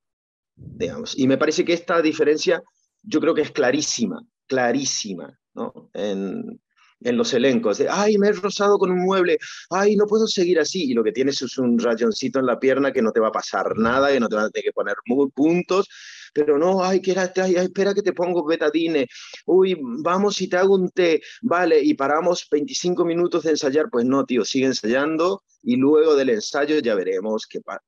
digamos. 0.55 1.17
Y 1.17 1.27
me 1.27 1.37
parece 1.37 1.63
que 1.63 1.73
esta 1.73 2.01
diferencia, 2.01 2.61
yo 3.01 3.21
creo 3.21 3.33
que 3.33 3.41
es 3.41 3.51
clarísima, 3.51 4.21
clarísima, 4.47 5.39
¿no? 5.53 5.89
En, 5.93 6.61
en 7.03 7.17
los 7.17 7.33
elencos, 7.33 7.77
de, 7.77 7.87
ay, 7.89 8.17
me 8.17 8.29
he 8.29 8.31
rozado 8.31 8.77
con 8.77 8.91
un 8.91 8.99
mueble, 8.99 9.37
ay, 9.69 9.95
no 9.95 10.05
puedo 10.05 10.27
seguir 10.27 10.59
así, 10.59 10.91
y 10.91 10.93
lo 10.93 11.03
que 11.03 11.11
tienes 11.11 11.41
es 11.41 11.57
un 11.57 11.77
rayoncito 11.77 12.39
en 12.39 12.45
la 12.45 12.59
pierna 12.59 12.91
que 12.91 13.01
no 13.01 13.11
te 13.11 13.19
va 13.19 13.27
a 13.27 13.31
pasar 13.31 13.77
nada, 13.77 14.11
que 14.11 14.19
no 14.19 14.29
te 14.29 14.35
van 14.35 14.45
a 14.45 14.49
tener 14.49 14.65
que 14.65 14.73
poner 14.73 14.95
puntos, 15.33 15.89
pero 16.33 16.57
no, 16.57 16.83
ay, 16.83 17.01
que 17.01 17.15
ay, 17.17 17.55
espera 17.55 17.93
que 17.93 18.01
te 18.01 18.13
pongo 18.13 18.45
betadine, 18.45 19.07
uy, 19.45 19.77
vamos 19.79 20.41
y 20.41 20.47
te 20.47 20.57
hago 20.57 20.75
un 20.75 20.89
té, 20.89 21.21
vale, 21.41 21.79
y 21.81 21.93
paramos 21.93 22.47
25 22.49 23.05
minutos 23.05 23.43
de 23.43 23.51
ensayar, 23.51 23.89
pues 23.91 24.05
no, 24.05 24.25
tío, 24.25 24.43
sigue 24.43 24.65
ensayando, 24.65 25.43
y 25.61 25.75
luego 25.75 26.15
del 26.15 26.29
ensayo 26.29 26.79
ya 26.79 26.95
veremos 26.95 27.45
qué 27.47 27.61
pasa. 27.61 27.83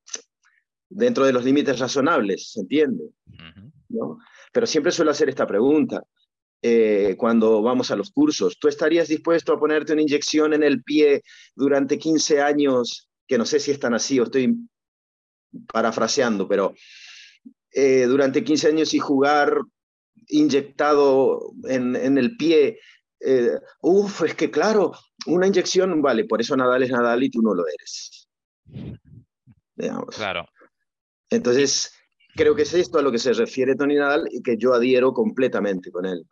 Dentro 0.88 1.26
de 1.26 1.34
los 1.34 1.44
límites 1.44 1.80
razonables, 1.80 2.52
¿se 2.52 2.62
entiende? 2.62 3.06
¿No? 3.90 4.20
Pero 4.54 4.68
siempre 4.68 4.92
suelo 4.92 5.12
hacer 5.12 5.30
esta 5.30 5.48
pregunta. 5.48 6.04
Eh, 6.62 7.16
cuando 7.16 7.62
vamos 7.62 7.92
a 7.92 7.96
los 7.96 8.10
cursos. 8.10 8.58
¿Tú 8.60 8.68
estarías 8.68 9.08
dispuesto 9.08 9.54
a 9.54 9.60
ponerte 9.60 9.94
una 9.94 10.02
inyección 10.02 10.52
en 10.52 10.64
el 10.64 10.82
pie 10.82 11.22
durante 11.56 12.00
15 12.00 12.42
años? 12.42 13.08
Que 13.28 13.38
no 13.38 13.46
sé 13.46 13.60
si 13.60 13.70
es 13.70 13.80
tan 13.80 13.94
así 13.94 14.20
o 14.20 14.24
estoy 14.24 14.56
parafraseando, 15.72 16.48
pero 16.48 16.74
eh, 17.72 18.06
durante 18.08 18.44
15 18.44 18.70
años 18.70 18.96
y 18.96 19.00
jugar 19.00 19.60
inyectado 20.28 21.54
en, 21.66 21.96
en 21.96 22.18
el 22.18 22.36
pie. 22.36 22.80
Eh, 23.20 23.60
uf, 23.82 24.24
es 24.24 24.34
que 24.34 24.50
claro, 24.50 24.92
una 25.28 25.46
inyección, 25.46 26.02
vale, 26.02 26.26
por 26.26 26.42
eso 26.42 26.58
Nadal 26.58 26.82
es 26.82 26.90
Nadal 26.90 27.24
y 27.24 27.30
tú 27.30 27.44
no 27.44 27.54
lo 27.54 27.64
eres. 27.68 28.28
Claro. 30.16 30.48
Entonces, 31.30 31.94
creo 32.36 32.56
que 32.56 32.64
es 32.64 32.74
esto 32.74 32.98
a 32.98 33.02
lo 33.04 33.12
que 33.12 33.20
se 33.20 33.34
refiere 33.34 33.76
Tony 33.76 33.96
Nadal 33.96 34.28
y 34.32 34.42
que 34.42 34.58
yo 34.58 34.74
adhiero 34.74 35.14
completamente 35.14 35.92
con 35.92 36.08
él 36.08 36.26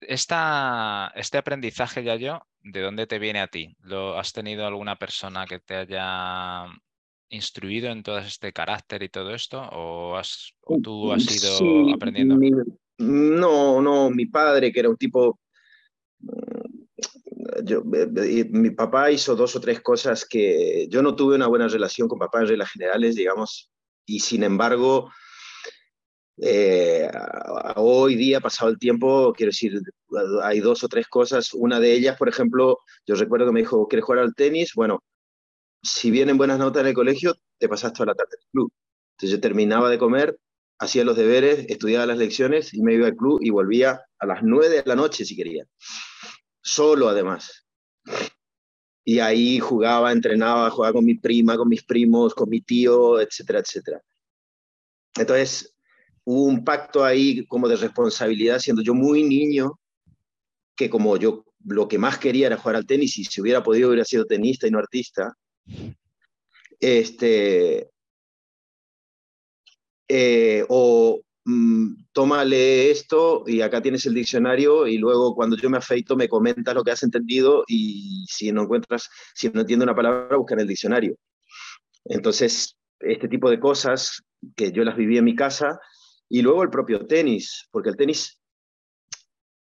este 0.00 1.38
aprendizaje, 1.38 2.04
ya 2.04 2.16
yo, 2.16 2.40
¿de 2.62 2.80
dónde 2.80 3.06
te 3.06 3.18
viene 3.18 3.40
a 3.40 3.48
ti? 3.48 3.76
¿Lo, 3.80 4.18
¿Has 4.18 4.32
tenido 4.32 4.66
alguna 4.66 4.96
persona 4.96 5.46
que 5.46 5.58
te 5.58 5.74
haya 5.76 6.66
instruido 7.30 7.90
en 7.90 8.02
todo 8.02 8.18
este 8.18 8.52
carácter 8.52 9.02
y 9.02 9.08
todo 9.08 9.34
esto? 9.34 9.60
¿O, 9.72 10.16
has, 10.16 10.52
tú 10.82 11.12
has 11.12 11.24
ido 11.30 11.94
aprendiendo? 11.94 12.38
no, 12.98 13.80
no, 13.80 14.10
mi 14.10 14.26
padre, 14.26 14.72
que 14.72 14.80
era 14.80 14.88
un 14.88 14.96
tipo... 14.96 15.38
Mm, 16.20 16.78
yo, 17.64 17.82
mi 17.84 18.70
papá 18.70 19.10
hizo 19.10 19.34
dos 19.34 19.56
o 19.56 19.60
tres 19.60 19.80
cosas 19.80 20.24
que 20.24 20.86
yo 20.90 21.02
no 21.02 21.14
tuve 21.16 21.36
una 21.36 21.46
buena 21.46 21.68
relación 21.68 22.08
con 22.08 22.18
papá 22.18 22.40
en 22.40 22.48
reglas 22.48 22.70
generales, 22.70 23.14
digamos, 23.14 23.70
y 24.06 24.20
sin 24.20 24.42
embargo, 24.42 25.10
eh, 26.40 27.10
hoy 27.76 28.14
día, 28.16 28.40
pasado 28.40 28.70
el 28.70 28.78
tiempo, 28.78 29.32
quiero 29.36 29.50
decir, 29.50 29.80
hay 30.42 30.60
dos 30.60 30.84
o 30.84 30.88
tres 30.88 31.08
cosas. 31.08 31.52
Una 31.54 31.80
de 31.80 31.92
ellas, 31.92 32.16
por 32.16 32.28
ejemplo, 32.28 32.80
yo 33.06 33.14
recuerdo 33.14 33.46
que 33.46 33.52
me 33.52 33.60
dijo, 33.60 33.86
¿quieres 33.88 34.04
jugar 34.04 34.22
al 34.22 34.34
tenis? 34.34 34.72
Bueno, 34.74 35.02
si 35.82 36.10
vienen 36.10 36.38
buenas 36.38 36.58
notas 36.58 36.82
en 36.82 36.88
el 36.88 36.94
colegio, 36.94 37.34
te 37.58 37.68
pasas 37.68 37.92
toda 37.92 38.06
la 38.06 38.14
tarde 38.14 38.36
el 38.40 38.46
club. 38.50 38.72
Entonces 39.12 39.36
yo 39.36 39.40
terminaba 39.40 39.90
de 39.90 39.98
comer, 39.98 40.38
hacía 40.78 41.04
los 41.04 41.16
deberes, 41.16 41.66
estudiaba 41.68 42.06
las 42.06 42.18
lecciones 42.18 42.72
y 42.74 42.82
me 42.82 42.94
iba 42.94 43.06
al 43.06 43.16
club 43.16 43.40
y 43.42 43.50
volvía 43.50 44.00
a 44.18 44.26
las 44.26 44.42
nueve 44.42 44.68
de 44.68 44.82
la 44.86 44.94
noche 44.94 45.24
si 45.24 45.36
quería. 45.36 45.66
Solo 46.62 47.08
además. 47.08 47.66
Y 49.04 49.20
ahí 49.20 49.58
jugaba, 49.58 50.12
entrenaba, 50.12 50.70
jugaba 50.70 50.92
con 50.92 51.04
mi 51.04 51.14
prima, 51.14 51.56
con 51.56 51.68
mis 51.68 51.82
primos, 51.82 52.34
con 52.34 52.48
mi 52.48 52.60
tío, 52.60 53.20
etcétera, 53.20 53.60
etcétera. 53.60 54.02
Entonces, 55.16 55.74
hubo 56.30 56.42
un 56.42 56.62
pacto 56.62 57.02
ahí 57.02 57.46
como 57.46 57.68
de 57.68 57.76
responsabilidad, 57.76 58.58
siendo 58.58 58.82
yo 58.82 58.92
muy 58.92 59.22
niño, 59.22 59.80
que 60.76 60.90
como 60.90 61.16
yo 61.16 61.42
lo 61.64 61.88
que 61.88 61.96
más 61.96 62.18
quería 62.18 62.48
era 62.48 62.58
jugar 62.58 62.76
al 62.76 62.86
tenis 62.86 63.16
y 63.16 63.24
si 63.24 63.40
hubiera 63.40 63.62
podido 63.62 63.88
hubiera 63.88 64.04
sido 64.04 64.26
tenista 64.26 64.66
y 64.66 64.70
no 64.70 64.78
artista, 64.78 65.34
este, 66.78 67.88
eh, 70.06 70.66
o 70.68 71.22
mm, 71.46 71.94
tómale 72.12 72.90
esto 72.90 73.44
y 73.46 73.62
acá 73.62 73.80
tienes 73.80 74.04
el 74.04 74.12
diccionario 74.12 74.86
y 74.86 74.98
luego 74.98 75.34
cuando 75.34 75.56
yo 75.56 75.70
me 75.70 75.78
afeito 75.78 76.14
me 76.14 76.28
comentas 76.28 76.74
lo 76.74 76.84
que 76.84 76.90
has 76.90 77.02
entendido 77.02 77.64
y 77.66 78.26
si 78.28 78.52
no 78.52 78.64
encuentras, 78.64 79.08
si 79.34 79.48
no 79.48 79.62
entiendo 79.62 79.84
una 79.84 79.96
palabra, 79.96 80.36
busca 80.36 80.52
en 80.52 80.60
el 80.60 80.68
diccionario. 80.68 81.16
Entonces, 82.04 82.76
este 83.00 83.28
tipo 83.28 83.48
de 83.48 83.58
cosas 83.58 84.22
que 84.54 84.72
yo 84.72 84.84
las 84.84 84.96
viví 84.96 85.16
en 85.16 85.24
mi 85.24 85.34
casa, 85.34 85.80
y 86.28 86.42
luego 86.42 86.62
el 86.62 86.70
propio 86.70 87.06
tenis, 87.06 87.68
porque 87.70 87.90
el 87.90 87.96
tenis, 87.96 88.40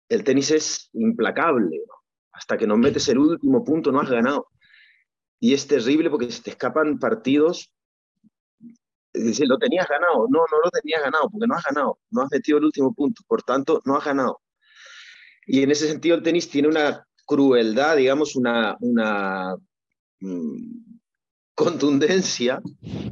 el 0.09 0.23
tenis 0.23 0.51
es 0.51 0.89
implacable. 0.93 1.81
Hasta 2.31 2.57
que 2.57 2.67
no 2.67 2.77
metes 2.77 3.07
el 3.09 3.17
último 3.17 3.63
punto 3.63 3.91
no 3.91 4.01
has 4.01 4.09
ganado. 4.09 4.47
Y 5.39 5.53
es 5.53 5.67
terrible 5.67 6.09
porque 6.09 6.31
se 6.31 6.41
te 6.41 6.51
escapan 6.51 6.99
partidos. 6.99 7.73
Dice, 9.13 9.45
lo 9.45 9.57
tenías 9.57 9.87
ganado. 9.87 10.27
No, 10.29 10.39
no 10.39 10.59
lo 10.63 10.69
tenías 10.69 11.01
ganado 11.01 11.29
porque 11.29 11.47
no 11.47 11.55
has 11.55 11.63
ganado. 11.63 11.99
No 12.11 12.21
has 12.21 12.29
metido 12.31 12.57
el 12.57 12.65
último 12.65 12.93
punto. 12.93 13.23
Por 13.27 13.43
tanto, 13.43 13.81
no 13.85 13.97
has 13.97 14.05
ganado. 14.05 14.41
Y 15.45 15.63
en 15.63 15.71
ese 15.71 15.87
sentido 15.87 16.15
el 16.15 16.23
tenis 16.23 16.49
tiene 16.49 16.67
una 16.67 17.05
crueldad, 17.25 17.97
digamos, 17.97 18.35
una, 18.35 18.75
una 18.81 19.55
mm, 20.19 20.99
contundencia 21.55 22.61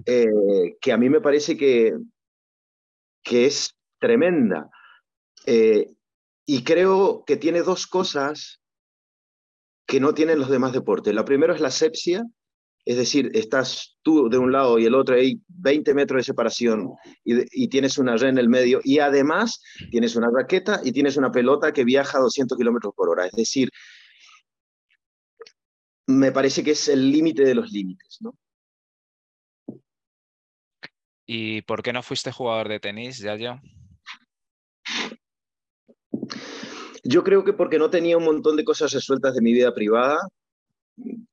eh, 0.06 0.78
que 0.80 0.92
a 0.92 0.98
mí 0.98 1.10
me 1.10 1.22
parece 1.22 1.58
que, 1.58 1.94
que 3.28 3.46
es 3.46 3.76
tremenda. 4.00 4.70
Eh, 5.46 5.88
y 6.46 6.64
creo 6.64 7.24
que 7.26 7.36
tiene 7.36 7.62
dos 7.62 7.86
cosas 7.86 8.62
que 9.86 10.00
no 10.00 10.14
tienen 10.14 10.40
los 10.40 10.50
demás 10.50 10.72
deportes. 10.72 11.14
La 11.14 11.26
primera 11.26 11.54
es 11.54 11.60
la 11.62 11.68
asepsia, 11.68 12.24
es 12.86 12.96
decir, 12.96 13.32
estás 13.34 13.98
tú 14.02 14.30
de 14.30 14.38
un 14.38 14.54
lado 14.54 14.80
y 14.80 14.86
el 14.86 14.96
otro, 14.96 15.16
hay 15.16 15.42
20 15.48 15.94
metros 15.94 16.20
de 16.20 16.24
separación 16.24 16.94
y, 17.26 17.68
tienes 17.68 17.98
una 17.98 18.16
red 18.16 18.30
en 18.30 18.38
el 18.38 18.48
medio 18.48 18.80
y 18.82 19.00
además 19.00 19.62
tienes 19.92 20.16
una 20.16 20.30
raqueta 20.34 20.80
y 20.84 20.94
tienes 20.94 21.18
una 21.18 21.30
pelota 21.30 21.74
que 21.74 21.84
viaja 21.84 22.18
a 22.18 22.22
200 22.22 22.58
kilómetros 22.58 22.94
por 22.96 23.10
hora. 23.10 23.26
Es 23.26 23.34
decir, 23.34 23.70
me 26.06 26.32
parece 26.32 26.64
que 26.64 26.72
es 26.72 26.88
el 26.88 27.12
límite 27.12 27.44
de 27.44 27.56
los 27.56 27.72
límites, 27.72 28.20
¿no? 28.22 28.38
¿Y 31.30 31.62
por 31.64 31.84
qué 31.84 31.92
no 31.92 32.02
fuiste 32.02 32.32
jugador 32.32 32.70
de 32.70 32.80
tenis, 32.80 33.20
Yayo? 33.20 33.60
Yo 37.04 37.24
creo 37.24 37.44
que 37.44 37.52
porque 37.52 37.78
no 37.78 37.90
tenía 37.90 38.18
un 38.18 38.24
montón 38.24 38.56
de 38.56 38.64
cosas 38.64 38.94
resueltas 38.94 39.36
de 39.36 39.42
mi 39.42 39.52
vida 39.52 39.74
privada, 39.74 40.18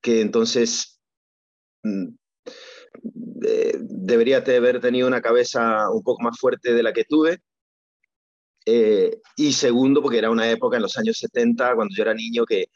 que 0.03 0.21
entonces 0.21 1.01
mm, 1.85 2.09
eh, 3.47 3.79
debería 3.81 4.39
haber 4.39 4.81
tenido 4.81 5.07
una 5.07 5.23
cabeza 5.23 5.89
un 5.91 6.03
poco 6.03 6.23
más 6.23 6.39
fuerte 6.41 6.75
de 6.75 6.83
la 6.83 6.93
que 6.93 7.05
tuve. 7.05 7.41
Eh, 8.67 9.21
y 9.37 9.53
segundo, 9.53 10.03
porque 10.03 10.19
era 10.19 10.31
una 10.31 10.51
época 10.51 10.77
en 10.77 10.83
los 10.83 10.99
años 10.99 11.19
70, 11.19 11.77
cuando 11.77 11.95
yo 11.95 12.03
era 12.03 12.15
niño, 12.15 12.45
que 12.47 12.67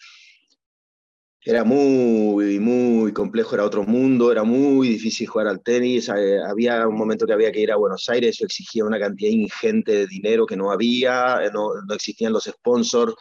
era 1.48 1.64
muy, 1.64 2.60
muy 2.60 3.10
complejo, 3.14 3.54
era 3.54 3.64
otro 3.64 3.82
mundo, 3.82 4.30
era 4.30 4.44
muy 4.44 4.86
difícil 4.86 5.26
jugar 5.26 5.46
al 5.46 5.62
tenis. 5.62 6.10
Eh, 6.10 6.38
había 6.46 6.86
un 6.86 6.94
momento 6.94 7.26
que 7.26 7.32
había 7.32 7.50
que 7.50 7.60
ir 7.60 7.72
a 7.72 7.76
Buenos 7.76 8.06
Aires, 8.10 8.36
eso 8.36 8.44
exigía 8.44 8.84
una 8.84 8.98
cantidad 8.98 9.30
ingente 9.30 9.92
de 9.92 10.06
dinero 10.06 10.44
que 10.44 10.58
no 10.58 10.70
había, 10.70 11.42
eh, 11.42 11.50
no, 11.50 11.70
no 11.86 11.94
existían 11.94 12.34
los 12.34 12.44
sponsors. 12.44 13.14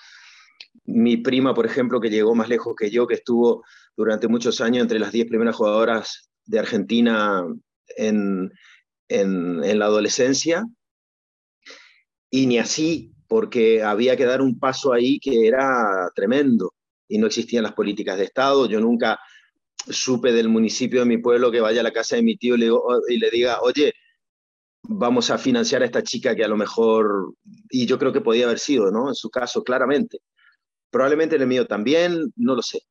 Mi 0.83 1.15
prima, 1.15 1.53
por 1.53 1.65
ejemplo, 1.65 2.01
que 2.01 2.09
llegó 2.09 2.35
más 2.35 2.49
lejos 2.49 2.75
que 2.77 2.89
yo, 2.91 3.07
que 3.07 3.13
estuvo 3.13 3.63
durante 3.95 4.27
muchos 4.27 4.59
años 4.59 4.81
entre 4.81 4.99
las 4.99 5.13
10 5.13 5.27
primeras 5.27 5.55
jugadoras 5.55 6.29
de 6.45 6.59
Argentina 6.59 7.45
en, 7.95 8.51
en, 9.07 9.63
en 9.63 9.79
la 9.79 9.85
adolescencia, 9.85 10.65
y 12.29 12.45
ni 12.45 12.59
así, 12.59 13.13
porque 13.29 13.83
había 13.83 14.17
que 14.17 14.25
dar 14.25 14.41
un 14.41 14.59
paso 14.59 14.91
ahí 14.91 15.17
que 15.17 15.47
era 15.47 16.11
tremendo 16.13 16.73
y 17.07 17.17
no 17.17 17.27
existían 17.27 17.63
las 17.63 17.73
políticas 17.73 18.17
de 18.17 18.25
Estado. 18.25 18.67
Yo 18.67 18.79
nunca 18.79 19.19
supe 19.89 20.31
del 20.31 20.49
municipio 20.49 21.01
de 21.01 21.05
mi 21.05 21.17
pueblo 21.17 21.51
que 21.51 21.61
vaya 21.61 21.81
a 21.81 21.83
la 21.83 21.93
casa 21.93 22.15
de 22.15 22.23
mi 22.23 22.37
tío 22.37 22.55
y 22.55 22.59
le, 22.59 22.69
y 23.09 23.17
le 23.17 23.29
diga, 23.29 23.61
oye, 23.61 23.93
vamos 24.83 25.29
a 25.29 25.37
financiar 25.37 25.81
a 25.81 25.85
esta 25.85 26.03
chica 26.03 26.35
que 26.35 26.43
a 26.43 26.47
lo 26.47 26.57
mejor, 26.57 27.33
y 27.69 27.85
yo 27.85 27.99
creo 27.99 28.13
que 28.13 28.21
podía 28.21 28.45
haber 28.45 28.59
sido, 28.59 28.91
¿no? 28.91 29.09
En 29.09 29.15
su 29.15 29.29
caso, 29.29 29.63
claramente. 29.63 30.19
Probablemente 30.89 31.35
en 31.35 31.41
el 31.43 31.47
mío 31.47 31.67
también, 31.67 32.31
no 32.35 32.55
lo 32.55 32.61
sé. 32.61 32.81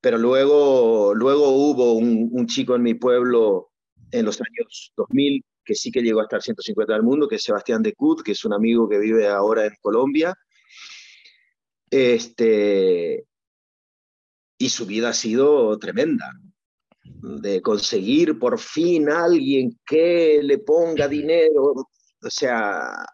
Pero 0.00 0.18
luego, 0.18 1.14
luego 1.14 1.50
hubo 1.50 1.94
un, 1.94 2.46
chico 2.46 2.74
en 2.74 2.82
mi 2.82 2.94
pueblo 2.94 3.70
en 4.10 4.24
los 4.26 4.40
años 4.40 4.92
2000 4.96 5.44
que 5.64 5.76
sí 5.76 5.92
que 5.92 6.02
llegó 6.02 6.20
a 6.20 6.24
estar 6.24 6.42
150 6.42 6.92
del 6.92 7.04
mundo, 7.04 7.28
que 7.28 7.36
es 7.36 7.44
Sebastián 7.44 7.82
de 7.82 7.94
Cut, 7.94 8.22
que 8.22 8.32
es 8.32 8.44
un 8.44 8.52
amigo 8.52 8.88
que 8.88 8.98
vive 8.98 9.28
ahora 9.28 9.64
en 9.66 9.74
Colombia. 9.80 10.34
Este, 11.92 13.26
y 14.56 14.68
su 14.70 14.86
vida 14.86 15.10
ha 15.10 15.12
sido 15.12 15.78
tremenda, 15.78 16.32
de 17.04 17.60
conseguir 17.60 18.38
por 18.38 18.58
fin 18.58 19.10
alguien 19.10 19.78
que 19.84 20.40
le 20.42 20.56
ponga 20.56 21.06
dinero, 21.06 21.74
o 22.22 22.30
sea, 22.30 23.04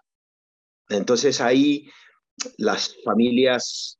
entonces 0.88 1.40
ahí 1.40 1.90
las 2.56 2.94
familias 3.02 3.98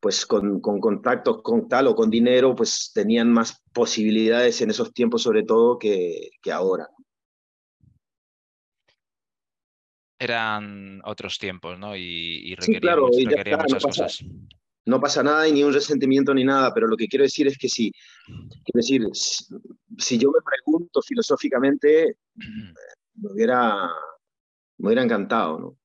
pues 0.00 0.26
con, 0.26 0.60
con, 0.60 0.80
contactos 0.80 1.40
con 1.42 1.68
tal 1.68 1.86
o 1.86 1.94
con 1.94 2.10
dinero, 2.10 2.56
pues 2.56 2.90
tenían 2.92 3.32
más 3.32 3.62
posibilidades 3.72 4.60
en 4.60 4.70
esos 4.70 4.92
tiempos 4.92 5.22
sobre 5.22 5.44
todo 5.44 5.78
que, 5.78 6.30
que 6.42 6.50
ahora. 6.50 6.88
Eran 10.18 11.00
otros 11.04 11.38
tiempos, 11.38 11.78
¿no? 11.78 11.96
Y, 11.96 12.54
requerían, 12.54 12.98
muchas 13.00 13.82
cosas. 13.82 14.24
No 14.86 15.00
pasa 15.00 15.22
nada 15.22 15.48
y 15.48 15.52
ni 15.52 15.64
un 15.64 15.72
resentimiento 15.72 16.32
ni 16.32 16.44
nada, 16.44 16.72
pero 16.72 16.86
lo 16.86 16.96
que 16.96 17.08
quiero 17.08 17.24
decir 17.24 17.46
es 17.48 17.58
que 17.58 17.68
si, 17.68 17.92
quiero 18.24 18.76
decir, 18.76 19.02
si, 19.12 20.16
yo 20.16 20.30
me 20.30 20.38
pregunto 20.44 21.02
filosóficamente, 21.02 22.16
me 22.34 23.32
hubiera, 23.32 23.90
me 24.78 24.86
hubiera 24.86 25.02
encantado, 25.02 25.58
¿no? 25.58 25.76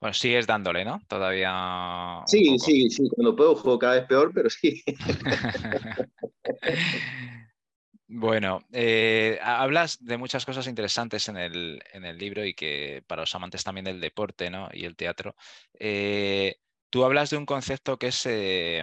Bueno, 0.00 0.14
sigues 0.14 0.46
dándole, 0.46 0.84
¿no? 0.84 1.00
Todavía. 1.08 2.22
Sí, 2.26 2.56
sí, 2.58 2.88
sí. 2.88 3.08
Cuando 3.10 3.34
puedo 3.34 3.56
juego 3.56 3.78
cada 3.78 3.94
vez 3.94 4.04
peor, 4.06 4.30
pero 4.32 4.48
sí. 4.48 4.82
bueno, 8.10 8.60
eh, 8.72 9.38
hablas 9.42 10.02
de 10.02 10.16
muchas 10.16 10.46
cosas 10.46 10.66
interesantes 10.66 11.28
en 11.28 11.36
el, 11.36 11.82
en 11.92 12.06
el, 12.06 12.16
libro 12.16 12.42
y 12.42 12.54
que 12.54 13.04
para 13.06 13.22
los 13.22 13.34
amantes 13.34 13.62
también 13.62 13.84
del 13.84 14.00
deporte 14.00 14.48
¿no? 14.48 14.70
y 14.72 14.86
el 14.86 14.96
teatro. 14.96 15.36
Eh, 15.78 16.56
tú 16.88 17.04
hablas 17.04 17.28
de 17.28 17.36
un 17.36 17.44
concepto 17.44 17.98
que 17.98 18.06
es 18.06 18.24
eh, 18.24 18.82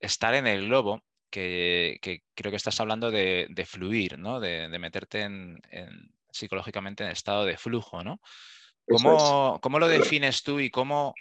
estar 0.00 0.34
en 0.34 0.48
el 0.48 0.66
globo, 0.66 1.04
que, 1.30 2.00
creo 2.34 2.50
que 2.50 2.56
estás 2.56 2.80
hablando 2.80 3.12
de, 3.12 3.66
fluir, 3.68 4.18
¿no? 4.18 4.40
De, 4.40 4.68
meterte 4.80 5.20
en, 5.20 5.62
psicológicamente 6.28 7.04
en 7.04 7.10
estado 7.10 7.44
de 7.44 7.58
flujo, 7.58 8.02
¿no? 8.02 8.20
¿Cómo, 8.88 9.78
lo 9.78 9.86
defines 9.86 10.42
tú 10.42 10.58
y 10.58 10.70
cómo, 10.70 11.14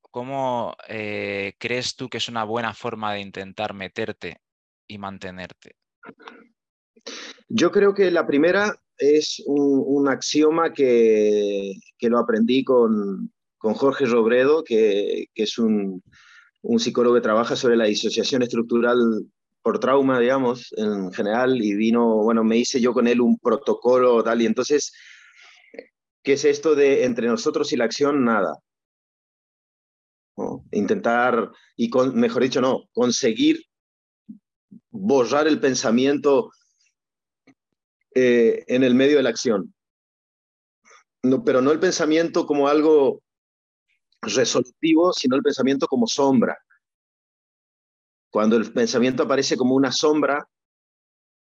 cómo 0.00 0.76
crees 0.86 1.96
tú 1.96 2.08
que 2.08 2.18
es 2.18 2.28
una 2.28 2.44
buena 2.44 2.72
forma 2.72 3.14
de 3.14 3.20
intentar 3.20 3.74
meterte 3.74 4.42
y 4.86 4.98
mantenerte? 4.98 5.76
Yo 7.48 7.70
creo 7.70 7.94
que 7.94 8.10
la 8.10 8.26
primera 8.26 8.74
es 8.98 9.42
un, 9.46 10.08
axioma 10.08 10.72
que, 10.72 11.74
lo 12.00 12.18
aprendí 12.18 12.64
con, 12.64 13.30
Jorge 13.58 14.06
Robredo, 14.06 14.64
que, 14.64 15.26
es 15.34 15.58
un, 15.58 16.02
un, 16.62 16.80
psicólogo 16.80 17.14
que 17.14 17.20
trabaja 17.20 17.56
sobre 17.56 17.76
la 17.76 17.84
disociación 17.84 18.42
estructural 18.42 19.26
por 19.62 19.78
trauma, 19.78 20.18
digamos, 20.18 20.72
en 20.76 21.12
general, 21.12 21.62
y 21.62 21.74
vino, 21.74 22.22
bueno, 22.22 22.42
me 22.42 22.58
hice 22.58 22.80
yo 22.80 22.92
con 22.92 23.06
él 23.06 23.20
un 23.20 23.38
protocolo 23.38 24.22
tal, 24.24 24.42
y 24.42 24.46
entonces 24.46 24.92
¿Qué 26.22 26.34
es 26.34 26.44
esto 26.44 26.74
de 26.74 27.04
entre 27.04 27.26
nosotros 27.26 27.72
y 27.72 27.76
la 27.76 27.84
acción? 27.84 28.24
Nada. 28.24 28.58
Intentar, 30.70 31.50
y 31.76 31.90
mejor 32.14 32.42
dicho, 32.42 32.60
no, 32.60 32.84
conseguir 32.92 33.64
borrar 34.90 35.46
el 35.46 35.60
pensamiento 35.60 36.50
eh, 38.14 38.64
en 38.66 38.84
el 38.84 38.94
medio 38.94 39.16
de 39.16 39.22
la 39.22 39.30
acción. 39.30 39.74
No, 41.22 41.44
pero 41.44 41.60
no 41.62 41.70
el 41.70 41.78
pensamiento 41.78 42.46
como 42.46 42.68
algo 42.68 43.22
resolutivo, 44.20 45.12
sino 45.12 45.36
el 45.36 45.42
pensamiento 45.42 45.86
como 45.86 46.06
sombra. 46.06 46.58
Cuando 48.30 48.56
el 48.56 48.72
pensamiento 48.72 49.22
aparece 49.22 49.56
como 49.56 49.74
una 49.74 49.92
sombra, 49.92 50.46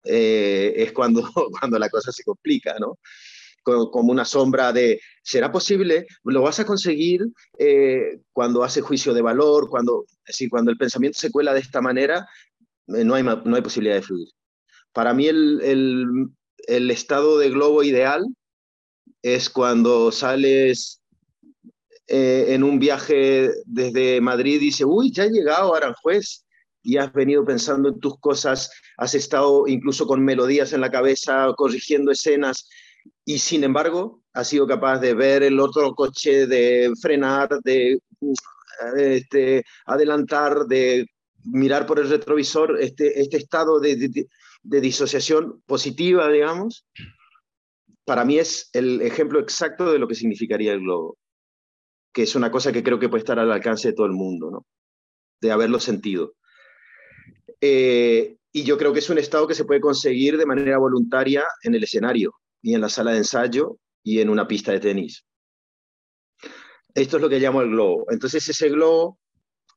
eh, 0.04 0.74
es 0.76 0.92
cuando, 0.92 1.22
cuando 1.60 1.78
la 1.78 1.88
cosa 1.88 2.10
se 2.12 2.24
complica, 2.24 2.76
¿no? 2.78 2.98
como 3.62 4.10
una 4.10 4.24
sombra 4.24 4.72
de, 4.72 5.00
¿será 5.22 5.52
posible? 5.52 6.06
Lo 6.24 6.42
vas 6.42 6.58
a 6.60 6.66
conseguir 6.66 7.26
eh, 7.58 8.20
cuando 8.32 8.64
hace 8.64 8.80
juicio 8.80 9.14
de 9.14 9.22
valor, 9.22 9.68
cuando, 9.68 10.04
es 10.26 10.44
cuando 10.50 10.70
el 10.70 10.76
pensamiento 10.76 11.18
se 11.18 11.30
cuela 11.30 11.54
de 11.54 11.60
esta 11.60 11.80
manera, 11.80 12.26
eh, 12.88 13.04
no, 13.04 13.14
hay, 13.14 13.22
no 13.22 13.54
hay 13.54 13.62
posibilidad 13.62 13.96
de 13.96 14.02
fluir. 14.02 14.28
Para 14.92 15.14
mí 15.14 15.26
el, 15.28 15.60
el, 15.62 16.06
estado 16.68 17.38
de 17.38 17.50
globo 17.50 17.82
ideal 17.82 18.24
es 19.22 19.50
cuando 19.50 20.10
sales 20.12 21.00
eh, 22.08 22.46
en 22.48 22.64
un 22.64 22.78
viaje 22.78 23.50
desde 23.64 24.20
Madrid 24.20 24.56
y 24.56 24.66
dices, 24.66 24.86
uy, 24.88 25.12
ya 25.12 25.24
he 25.24 25.30
llegado 25.30 25.74
a 25.74 25.78
Aranjuez 25.78 26.44
y 26.82 26.96
has 26.96 27.12
venido 27.12 27.44
pensando 27.44 27.88
en 27.88 28.00
tus 28.00 28.18
cosas, 28.18 28.70
has 28.96 29.14
estado 29.14 29.68
incluso 29.68 30.06
con 30.06 30.24
melodías 30.24 30.72
en 30.72 30.80
la 30.80 30.90
cabeza, 30.90 31.52
corrigiendo 31.56 32.10
escenas, 32.10 32.68
y 33.24 33.38
sin 33.38 33.64
embargo 33.64 34.20
ha 34.32 34.44
sido 34.44 34.66
capaz 34.66 34.98
de 34.98 35.14
ver 35.14 35.42
el 35.42 35.60
otro 35.60 35.94
coche, 35.94 36.46
de 36.46 36.92
frenar, 37.00 37.48
de 37.62 37.98
este, 38.96 39.64
adelantar, 39.86 40.66
de 40.66 41.06
mirar 41.44 41.86
por 41.86 41.98
el 41.98 42.08
retrovisor, 42.08 42.80
este, 42.80 43.20
este 43.20 43.36
estado 43.36 43.78
de, 43.80 44.26
disociación 44.62 45.62
positiva, 45.66 46.30
digamos, 46.30 46.86
para 48.04 48.24
mí 48.24 48.38
es 48.38 48.70
el 48.72 49.00
ejemplo 49.02 49.40
exacto 49.40 49.92
de 49.92 49.98
lo 49.98 50.08
que 50.08 50.14
significaría 50.14 50.72
el 50.72 50.80
globo, 50.80 51.18
que 52.12 52.22
es 52.22 52.34
una 52.34 52.50
cosa 52.50 52.72
que 52.72 52.82
creo 52.82 52.98
que 52.98 53.08
puede 53.08 53.20
estar 53.20 53.38
al 53.38 53.52
alcance 53.52 53.88
de 53.88 53.94
todo 53.94 54.06
el 54.06 54.12
mundo, 54.12 54.50
¿no? 54.50 54.66
de 55.40 55.50
haberlo 55.50 55.80
sentido. 55.80 56.34
Eh, 57.60 58.36
y 58.52 58.64
yo 58.64 58.78
creo 58.78 58.92
que 58.92 59.00
es 59.00 59.10
un 59.10 59.18
estado 59.18 59.46
que 59.46 59.54
se 59.54 59.64
puede 59.64 59.80
conseguir 59.80 60.36
de 60.36 60.46
manera 60.46 60.78
voluntaria 60.78 61.44
en 61.62 61.74
el 61.74 61.82
escenario 61.82 62.34
y 62.60 62.74
en 62.74 62.80
la 62.80 62.88
sala 62.88 63.12
de 63.12 63.18
ensayo 63.18 63.78
y 64.02 64.20
en 64.20 64.28
una 64.28 64.46
pista 64.46 64.72
de 64.72 64.80
tenis. 64.80 65.24
Esto 66.94 67.16
es 67.16 67.22
lo 67.22 67.28
que 67.28 67.40
llamo 67.40 67.62
el 67.62 67.70
globo. 67.70 68.06
Entonces 68.10 68.48
ese 68.48 68.68
globo 68.68 69.18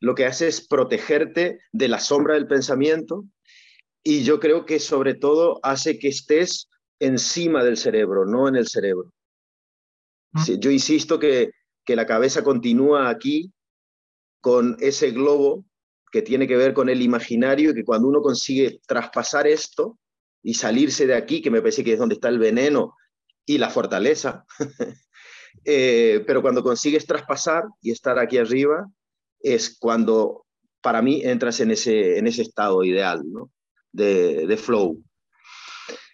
lo 0.02 0.14
que 0.14 0.26
hace 0.26 0.48
es 0.48 0.68
protegerte 0.68 1.60
de 1.72 1.88
la 1.88 2.00
sombra 2.00 2.34
del 2.34 2.48
pensamiento 2.48 3.26
y 4.06 4.24
yo 4.24 4.40
creo 4.40 4.66
que 4.66 4.80
sobre 4.80 5.16
todo 5.16 5.60
hace 5.64 6.00
que 6.00 6.08
estés 6.08 6.70
encima 7.00 7.62
del 7.66 7.76
cerebro, 7.76 8.26
no 8.26 8.48
en 8.48 8.56
el 8.56 8.68
cerebro. 8.68 9.12
Mm. 10.32 10.60
Yo 10.60 10.72
insisto 10.72 11.20
que, 11.20 11.52
que 11.84 11.98
la 11.98 12.06
cabeza 12.06 12.42
continúa 12.44 13.10
aquí 13.10 13.52
con 14.40 14.78
ese 14.80 15.12
globo 15.12 15.66
que 16.12 16.22
tiene 16.22 16.48
que 16.48 16.56
ver 16.56 16.74
con 16.74 16.88
el 16.88 17.02
imaginario 17.02 17.72
y 17.72 17.74
que 17.74 17.84
cuando 17.84 18.08
uno 18.08 18.22
consigue 18.22 18.80
traspasar 18.88 19.48
esto, 19.48 19.98
y 20.46 20.54
salirse 20.54 21.08
de 21.08 21.16
aquí, 21.16 21.42
que 21.42 21.50
me 21.50 21.60
parece 21.60 21.84
que 21.84 21.94
es 21.94 22.00
donde 22.00 22.16
está 22.16 22.30
el 22.30 22.38
veneno 22.38 22.96
y 23.46 23.58
la 23.58 23.70
fortaleza. 23.70 24.46
Eh, 25.64 26.22
pero 26.28 26.42
cuando 26.42 26.62
consigues 26.62 27.06
traspasar 27.06 27.64
y 27.82 27.90
estar 27.90 28.20
aquí 28.20 28.38
arriba, 28.38 28.92
es 29.40 29.78
cuando 29.80 30.46
para 30.82 31.02
mí 31.02 31.22
entras 31.24 31.62
en 31.62 31.72
ese, 31.72 32.18
en 32.18 32.28
ese 32.28 32.42
estado 32.42 32.84
ideal 32.84 33.22
¿no? 33.24 33.50
De, 33.96 34.46
de 34.46 34.58
flow. 34.58 35.02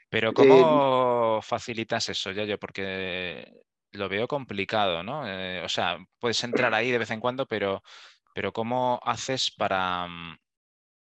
Pero 0.09 0.33
¿cómo 0.33 1.37
eh, 1.37 1.41
facilitas 1.41 2.09
eso, 2.09 2.31
yo 2.31 2.59
Porque 2.59 3.49
lo 3.93 4.09
veo 4.09 4.27
complicado, 4.27 5.03
¿no? 5.03 5.27
Eh, 5.27 5.61
o 5.63 5.69
sea, 5.69 5.97
puedes 6.19 6.43
entrar 6.43 6.73
ahí 6.73 6.91
de 6.91 6.97
vez 6.97 7.11
en 7.11 7.19
cuando, 7.19 7.45
pero, 7.45 7.81
pero 8.33 8.51
¿cómo 8.51 8.99
haces 9.03 9.51
para, 9.51 10.07
mm, 10.07 10.37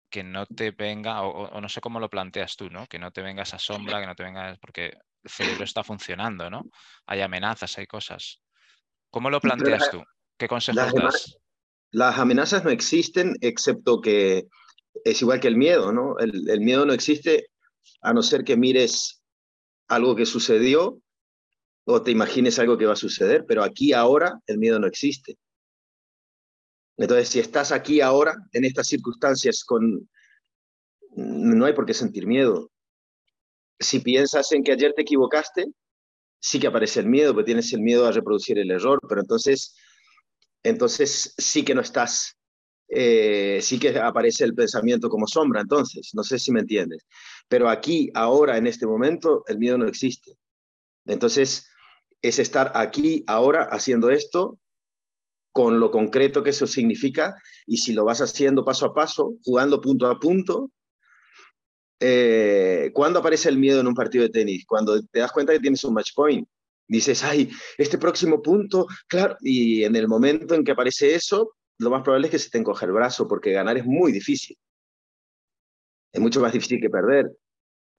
que 0.09 0.23
no 0.23 0.45
te 0.45 0.71
venga, 0.71 1.23
o, 1.23 1.59
no 1.59 1.69
sé 1.69 1.81
cómo 1.81 1.99
lo 1.99 2.09
planteas 2.09 2.55
tú, 2.55 2.69
¿no? 2.69 2.87
Que 2.87 2.99
no 2.99 3.11
te 3.11 3.21
venga 3.21 3.43
esa 3.43 3.59
sombra, 3.59 3.99
que 3.99 4.07
no 4.07 4.15
te 4.15 4.23
venga, 4.23 4.57
porque 4.61 4.93
el 5.23 5.29
cerebro 5.29 5.63
está 5.63 5.83
funcionando, 5.83 6.49
¿no? 6.49 6.63
Hay 7.05 7.21
amenazas, 7.21 7.77
hay 7.77 7.87
cosas. 7.87 8.39
¿Cómo 9.09 9.29
lo 9.29 9.39
planteas 9.41 9.89
tú? 9.91 10.03
¿Qué 10.37 10.47
consejos 10.47 10.93
das? 10.93 11.37
Las 11.91 12.17
amenazas 12.17 12.63
no 12.63 12.71
existen, 12.71 13.35
excepto 13.41 14.01
que 14.01 14.47
es 15.03 15.21
igual 15.21 15.39
que 15.39 15.47
el 15.47 15.57
miedo, 15.57 15.91
¿no? 15.91 16.17
El, 16.19 16.61
miedo 16.61 16.85
no 16.85 16.93
existe 16.93 17.47
a 18.01 18.13
no 18.13 18.21
ser 18.21 18.43
que 18.43 18.57
mires 18.57 19.23
algo 19.87 20.15
que 20.15 20.25
sucedió 20.25 21.01
o 21.85 22.01
te 22.01 22.11
imagines 22.11 22.59
algo 22.59 22.77
que 22.77 22.85
va 22.85 22.93
a 22.93 22.97
suceder, 22.97 23.45
pero 23.47 23.63
aquí 23.63 23.93
ahora 23.93 24.39
el 24.47 24.57
miedo 24.57 24.79
no 24.79 24.87
existe. 24.87 25.37
Entonces, 26.97 27.29
si 27.29 27.39
estás 27.39 27.71
aquí 27.71 28.01
ahora, 28.01 28.35
en 28.51 28.65
estas 28.65 28.87
circunstancias, 28.87 29.63
con... 29.65 30.09
no 31.15 31.65
hay 31.65 31.73
por 31.73 31.85
qué 31.85 31.93
sentir 31.93 32.27
miedo. 32.27 32.69
Si 33.79 33.99
piensas 33.99 34.51
en 34.51 34.63
que 34.63 34.71
ayer 34.71 34.93
te 34.93 35.01
equivocaste, 35.01 35.65
sí 36.39 36.59
que 36.59 36.67
aparece 36.67 36.99
el 36.99 37.07
miedo, 37.07 37.33
porque 37.33 37.47
tienes 37.47 37.73
el 37.73 37.81
miedo 37.81 38.05
a 38.05 38.11
reproducir 38.11 38.59
el 38.59 38.69
error, 38.69 38.99
pero 39.07 39.21
entonces, 39.21 39.75
entonces 40.61 41.33
sí 41.37 41.63
que 41.63 41.73
no 41.73 41.81
estás, 41.81 42.37
eh, 42.87 43.59
sí 43.61 43.79
que 43.79 43.97
aparece 43.97 44.43
el 44.43 44.53
pensamiento 44.53 45.09
como 45.09 45.27
sombra, 45.27 45.61
entonces, 45.61 46.11
no 46.13 46.23
sé 46.23 46.39
si 46.39 46.51
me 46.51 46.61
entiendes. 46.61 47.05
Pero 47.47 47.69
aquí, 47.69 48.09
ahora, 48.13 48.57
en 48.57 48.67
este 48.67 48.85
momento, 48.85 49.43
el 49.47 49.57
miedo 49.57 49.77
no 49.77 49.87
existe. 49.87 50.37
Entonces, 51.05 51.67
es 52.21 52.39
estar 52.39 52.71
aquí, 52.75 53.23
ahora, 53.27 53.63
haciendo 53.71 54.09
esto, 54.09 54.59
con 55.51 55.79
lo 55.79 55.91
concreto 55.91 56.43
que 56.43 56.49
eso 56.49 56.65
significa, 56.65 57.35
y 57.67 57.77
si 57.77 57.93
lo 57.93 58.05
vas 58.05 58.21
haciendo 58.21 58.65
paso 58.65 58.87
a 58.87 58.93
paso, 58.93 59.35
jugando 59.43 59.81
punto 59.81 60.07
a 60.07 60.19
punto, 60.19 60.71
eh, 61.99 62.91
¿cuándo 62.93 63.19
aparece 63.19 63.49
el 63.49 63.57
miedo 63.57 63.79
en 63.79 63.87
un 63.87 63.93
partido 63.93 64.23
de 64.23 64.29
tenis? 64.29 64.65
Cuando 64.65 65.01
te 65.01 65.19
das 65.19 65.31
cuenta 65.31 65.53
que 65.53 65.59
tienes 65.59 65.83
un 65.83 65.93
match 65.93 66.11
point. 66.15 66.47
Dices, 66.87 67.23
ay, 67.23 67.49
este 67.77 67.97
próximo 67.97 68.41
punto, 68.41 68.85
claro, 69.07 69.37
y 69.41 69.83
en 69.83 69.95
el 69.95 70.07
momento 70.07 70.53
en 70.53 70.65
que 70.65 70.73
aparece 70.73 71.15
eso, 71.15 71.53
lo 71.79 71.89
más 71.89 72.03
probable 72.03 72.27
es 72.27 72.31
que 72.31 72.39
se 72.39 72.49
te 72.49 72.57
encoja 72.57 72.85
el 72.85 72.91
brazo, 72.91 73.27
porque 73.27 73.51
ganar 73.51 73.77
es 73.77 73.85
muy 73.85 74.11
difícil. 74.11 74.57
Es 76.11 76.21
mucho 76.21 76.41
más 76.41 76.53
difícil 76.53 76.79
que 76.79 76.89
perder, 76.89 77.31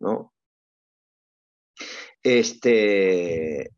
¿no? 0.00 0.32
Este, 2.22 3.70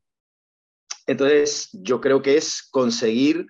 entonces, 1.06 1.70
yo 1.72 2.00
creo 2.00 2.20
que 2.20 2.36
es 2.36 2.68
conseguir 2.70 3.46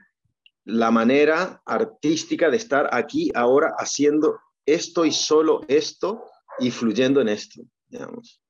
la 0.65 0.91
manera 0.91 1.63
artística 1.65 2.51
de 2.51 2.57
estar 2.57 2.89
aquí 2.93 3.31
ahora 3.35 3.75
haciendo 3.79 4.39
esto 4.67 5.05
y 5.05 5.13
solo 5.13 5.61
esto 5.69 6.25
y 6.59 6.71
fluyendo 6.71 7.21
en 7.21 7.29
esto, 7.29 7.63
digamos. 7.89 8.43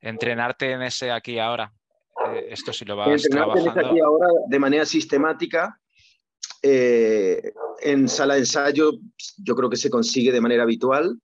Entrenarte 0.00 0.72
en 0.72 0.82
ese 0.82 1.10
aquí 1.10 1.38
ahora. 1.38 1.72
Eh, 2.32 2.48
esto 2.50 2.72
si 2.72 2.84
lo 2.84 2.96
vas 2.96 3.24
Entrenarte 3.24 3.60
en 3.60 3.68
ese 3.68 3.80
aquí 3.80 4.00
ahora 4.00 4.26
de 4.48 4.58
manera 4.58 4.84
sistemática. 4.84 5.80
Eh, 6.62 7.52
en 7.82 8.08
sala 8.08 8.34
de 8.34 8.40
ensayo 8.40 8.92
yo 9.38 9.54
creo 9.54 9.70
que 9.70 9.76
se 9.76 9.90
consigue 9.90 10.32
de 10.32 10.40
manera 10.40 10.64
habitual. 10.64 11.18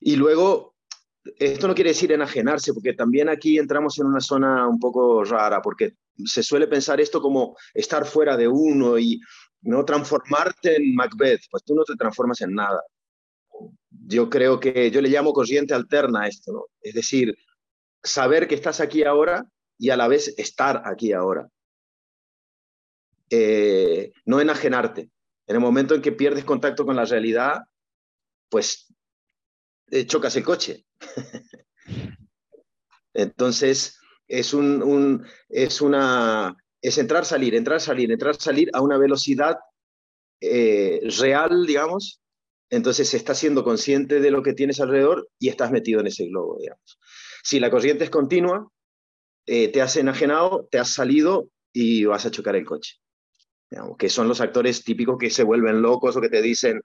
Y 0.00 0.16
luego, 0.16 0.74
esto 1.38 1.68
no 1.68 1.74
quiere 1.74 1.90
decir 1.90 2.12
enajenarse, 2.12 2.72
porque 2.72 2.92
también 2.92 3.28
aquí 3.28 3.58
entramos 3.58 3.98
en 3.98 4.06
una 4.06 4.20
zona 4.20 4.68
un 4.68 4.78
poco 4.78 5.24
rara, 5.24 5.60
porque 5.62 5.94
se 6.24 6.42
suele 6.42 6.66
pensar 6.66 7.00
esto 7.00 7.20
como 7.20 7.56
estar 7.74 8.06
fuera 8.06 8.36
de 8.36 8.48
uno 8.48 8.98
y 8.98 9.20
no 9.62 9.84
transformarte 9.84 10.76
en 10.76 10.94
Macbeth, 10.94 11.42
pues 11.50 11.64
tú 11.64 11.74
no 11.74 11.84
te 11.84 11.96
transformas 11.96 12.40
en 12.40 12.54
nada. 12.54 12.82
Yo 13.90 14.30
creo 14.30 14.60
que 14.60 14.90
yo 14.90 15.00
le 15.00 15.08
llamo 15.08 15.32
corriente 15.32 15.74
alterna 15.74 16.22
a 16.22 16.28
esto. 16.28 16.68
Es 16.80 16.94
decir, 16.94 17.36
saber 18.02 18.46
que 18.46 18.54
estás 18.54 18.80
aquí 18.80 19.04
ahora 19.04 19.44
y 19.78 19.90
a 19.90 19.96
la 19.96 20.08
vez 20.08 20.34
estar 20.38 20.82
aquí 20.84 21.12
ahora. 21.12 21.48
Eh, 23.30 24.12
no 24.24 24.40
enajenarte. 24.40 25.10
En 25.46 25.56
el 25.56 25.60
momento 25.60 25.94
en 25.94 26.02
que 26.02 26.12
pierdes 26.12 26.44
contacto 26.44 26.84
con 26.84 26.96
la 26.96 27.04
realidad, 27.04 27.62
pues 28.48 28.92
eh, 29.90 30.06
chocas 30.06 30.36
el 30.36 30.44
coche. 30.44 30.84
Entonces, 33.14 33.98
es, 34.28 34.54
un, 34.54 35.26
es, 35.48 35.80
una, 35.80 36.56
es 36.82 36.98
entrar, 36.98 37.24
salir, 37.24 37.54
entrar, 37.54 37.80
salir, 37.80 38.10
entrar, 38.10 38.36
salir 38.36 38.70
a 38.72 38.80
una 38.80 38.98
velocidad 38.98 39.56
eh, 40.40 41.00
real, 41.18 41.66
digamos. 41.66 42.20
Entonces 42.68 43.14
estás 43.14 43.38
siendo 43.38 43.62
consciente 43.62 44.20
de 44.20 44.30
lo 44.30 44.42
que 44.42 44.52
tienes 44.52 44.80
alrededor 44.80 45.28
y 45.38 45.48
estás 45.48 45.70
metido 45.70 46.00
en 46.00 46.08
ese 46.08 46.26
globo, 46.26 46.58
digamos. 46.58 46.98
Si 47.42 47.60
la 47.60 47.70
corriente 47.70 48.04
es 48.04 48.10
continua, 48.10 48.68
eh, 49.46 49.68
te 49.68 49.80
has 49.80 49.96
enajenado, 49.96 50.66
te 50.70 50.78
has 50.78 50.90
salido 50.90 51.48
y 51.72 52.04
vas 52.04 52.26
a 52.26 52.30
chocar 52.30 52.56
el 52.56 52.64
coche. 52.64 52.96
Digamos, 53.70 53.96
que 53.96 54.08
son 54.08 54.28
los 54.28 54.40
actores 54.40 54.84
típicos 54.84 55.18
que 55.18 55.30
se 55.30 55.42
vuelven 55.42 55.82
locos 55.82 56.16
o 56.16 56.20
que 56.20 56.28
te 56.28 56.40
dicen, 56.42 56.82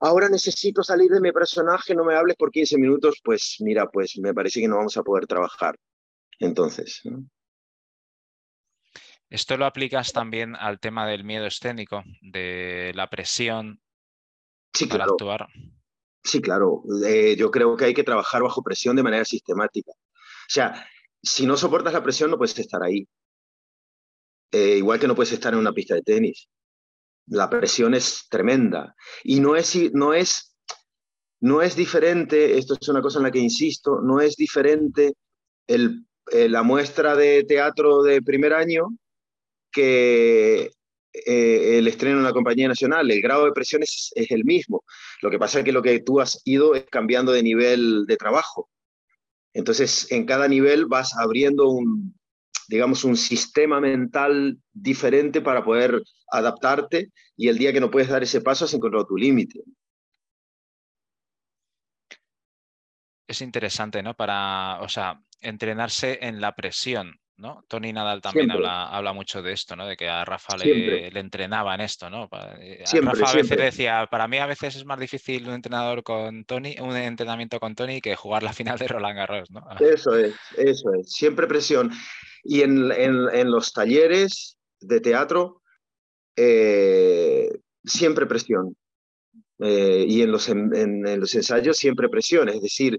ahora 0.00 0.28
necesito 0.28 0.82
salir 0.82 1.10
de 1.10 1.20
mi 1.20 1.32
personaje, 1.32 1.94
no 1.94 2.04
me 2.04 2.14
hables 2.14 2.36
por 2.36 2.50
15 2.50 2.78
minutos, 2.78 3.20
pues 3.24 3.56
mira, 3.60 3.88
pues 3.90 4.18
me 4.18 4.34
parece 4.34 4.60
que 4.60 4.68
no 4.68 4.76
vamos 4.76 4.96
a 4.96 5.02
poder 5.02 5.26
trabajar. 5.26 5.76
Entonces. 6.38 7.02
Esto 9.30 9.56
lo 9.56 9.64
aplicas 9.64 10.12
también 10.12 10.56
al 10.56 10.78
tema 10.78 11.06
del 11.06 11.24
miedo 11.24 11.46
escénico, 11.46 12.04
de 12.20 12.92
la 12.94 13.08
presión 13.08 13.80
sí, 14.74 14.86
para 14.86 15.04
claro. 15.04 15.12
actuar. 15.12 15.48
Sí, 16.22 16.40
claro. 16.40 16.82
Eh, 17.06 17.34
yo 17.36 17.50
creo 17.50 17.76
que 17.76 17.86
hay 17.86 17.94
que 17.94 18.04
trabajar 18.04 18.42
bajo 18.42 18.62
presión 18.62 18.94
de 18.94 19.02
manera 19.02 19.24
sistemática. 19.24 19.92
O 19.92 20.50
sea, 20.54 20.86
si 21.22 21.46
no 21.46 21.56
soportas 21.56 21.92
la 21.92 22.02
presión, 22.02 22.30
no 22.30 22.38
puedes 22.38 22.58
estar 22.58 22.82
ahí. 22.82 23.08
Eh, 24.52 24.76
igual 24.76 25.00
que 25.00 25.08
no 25.08 25.14
puedes 25.14 25.32
estar 25.32 25.52
en 25.52 25.60
una 25.60 25.72
pista 25.72 25.94
de 25.94 26.02
tenis. 26.02 26.48
La 27.26 27.48
presión 27.48 27.94
es 27.94 28.26
tremenda. 28.28 28.94
Y 29.24 29.40
no 29.40 29.56
es, 29.56 29.74
no 29.92 30.14
es, 30.14 30.54
no 31.40 31.62
es 31.62 31.74
diferente, 31.74 32.58
esto 32.58 32.76
es 32.80 32.88
una 32.88 33.02
cosa 33.02 33.18
en 33.18 33.24
la 33.24 33.30
que 33.30 33.38
insisto, 33.38 34.00
no 34.02 34.20
es 34.20 34.36
diferente 34.36 35.14
el 35.66 36.04
eh, 36.30 36.48
la 36.48 36.62
muestra 36.62 37.16
de 37.16 37.44
teatro 37.44 38.02
de 38.02 38.22
primer 38.22 38.52
año 38.52 38.96
que 39.72 40.70
eh, 41.12 41.78
el 41.78 41.88
estreno 41.88 42.18
en 42.18 42.24
la 42.24 42.32
compañía 42.32 42.68
nacional. 42.68 43.10
El 43.10 43.20
grado 43.20 43.44
de 43.44 43.52
presión 43.52 43.82
es, 43.82 44.12
el 44.14 44.44
mismo. 44.44 44.84
Lo 45.20 45.30
que 45.30 45.38
pasa 45.38 45.58
es 45.58 45.64
que 45.64 45.72
lo 45.72 45.82
que 45.82 46.00
tú 46.00 46.20
has 46.20 46.40
ido 46.44 46.74
es 46.74 46.84
cambiando 46.84 47.32
de 47.32 47.42
nivel 47.42 48.06
de 48.06 48.16
trabajo. 48.16 48.70
Entonces, 49.52 50.10
en 50.12 50.24
cada 50.24 50.48
nivel 50.48 50.86
vas 50.86 51.14
abriendo 51.16 51.68
un, 51.68 52.14
digamos, 52.68 53.04
un 53.04 53.16
sistema 53.16 53.80
mental 53.80 54.58
diferente 54.72 55.40
para 55.40 55.64
poder 55.64 56.02
adaptarte 56.30 57.10
y 57.36 57.48
el 57.48 57.58
día 57.58 57.72
que 57.72 57.80
no 57.80 57.90
puedes 57.90 58.08
dar 58.08 58.22
ese 58.22 58.40
paso 58.40 58.64
has 58.64 58.74
encontrado 58.74 59.06
tu 59.06 59.16
límite. 59.16 59.60
Es 63.26 63.40
interesante, 63.40 64.02
¿no? 64.02 64.14
Para, 64.14 64.80
o 64.82 64.88
sea, 64.88 65.20
entrenarse 65.40 66.18
en 66.22 66.40
la 66.40 66.54
presión, 66.54 67.18
¿no? 67.36 67.64
Tony 67.68 67.92
Nadal 67.92 68.20
también 68.20 68.50
habla, 68.50 68.88
habla, 68.88 69.12
mucho 69.12 69.42
de 69.42 69.52
esto, 69.52 69.74
¿no? 69.74 69.86
De 69.86 69.96
que 69.96 70.08
a 70.08 70.24
Rafa 70.24 70.56
le, 70.56 71.08
entrenaba 71.18 71.74
en 71.74 71.80
esto, 71.80 72.10
¿no? 72.10 72.28
Eh, 72.60 72.84
Rafa 73.02 73.30
a 73.30 73.34
veces 73.34 73.58
decía, 73.58 74.06
para 74.10 74.28
mí 74.28 74.38
a 74.38 74.46
veces 74.46 74.76
es 74.76 74.84
más 74.84 74.98
difícil 74.98 75.48
un 75.48 75.54
entrenador 75.54 76.02
con 76.02 76.44
Tony, 76.44 76.76
un 76.80 76.94
entrenamiento 76.96 77.58
con 77.58 77.74
Tony 77.74 78.00
que 78.00 78.16
jugar 78.16 78.42
la 78.42 78.52
final 78.52 78.78
de 78.78 78.88
Roland 78.88 79.16
Garros, 79.16 79.50
¿no? 79.50 79.64
Eso 79.80 80.16
es, 80.16 80.34
eso 80.56 80.94
es, 80.94 81.12
siempre 81.12 81.46
presión. 81.46 81.90
Y 82.42 82.62
en, 82.62 82.90
en, 82.90 83.50
los 83.50 83.72
talleres 83.72 84.56
de 84.80 85.00
teatro, 85.00 85.62
eh, 86.36 87.50
siempre 87.84 88.26
presión. 88.26 88.76
Eh, 89.60 90.04
y 90.08 90.22
en 90.22 90.32
los, 90.32 90.48
en 90.48 91.20
los 91.20 91.34
ensayos 91.34 91.76
siempre 91.76 92.08
presión, 92.08 92.48
es 92.48 92.60
decir, 92.60 92.98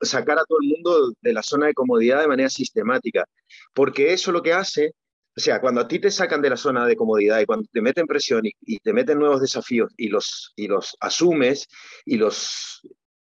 sacar 0.00 0.38
a 0.38 0.44
todo 0.44 0.58
el 0.62 0.68
mundo 0.68 1.12
de 1.20 1.32
la 1.32 1.42
zona 1.42 1.66
de 1.66 1.74
comodidad 1.74 2.20
de 2.20 2.28
manera 2.28 2.50
sistemática, 2.50 3.24
porque 3.72 4.12
eso 4.12 4.32
lo 4.32 4.42
que 4.42 4.52
hace, 4.52 4.92
o 5.36 5.40
sea, 5.40 5.60
cuando 5.60 5.80
a 5.80 5.88
ti 5.88 5.98
te 5.98 6.10
sacan 6.10 6.42
de 6.42 6.50
la 6.50 6.56
zona 6.56 6.86
de 6.86 6.96
comodidad 6.96 7.40
y 7.40 7.46
cuando 7.46 7.68
te 7.72 7.80
meten 7.80 8.06
presión 8.06 8.42
y, 8.44 8.78
te 8.78 8.92
meten 8.92 9.18
nuevos 9.18 9.40
desafíos 9.40 9.92
y 9.96 10.08
los, 10.08 10.52
y 10.56 10.66
los 10.66 10.96
asumes 11.00 11.68
y 12.04 12.16
los 12.16 12.80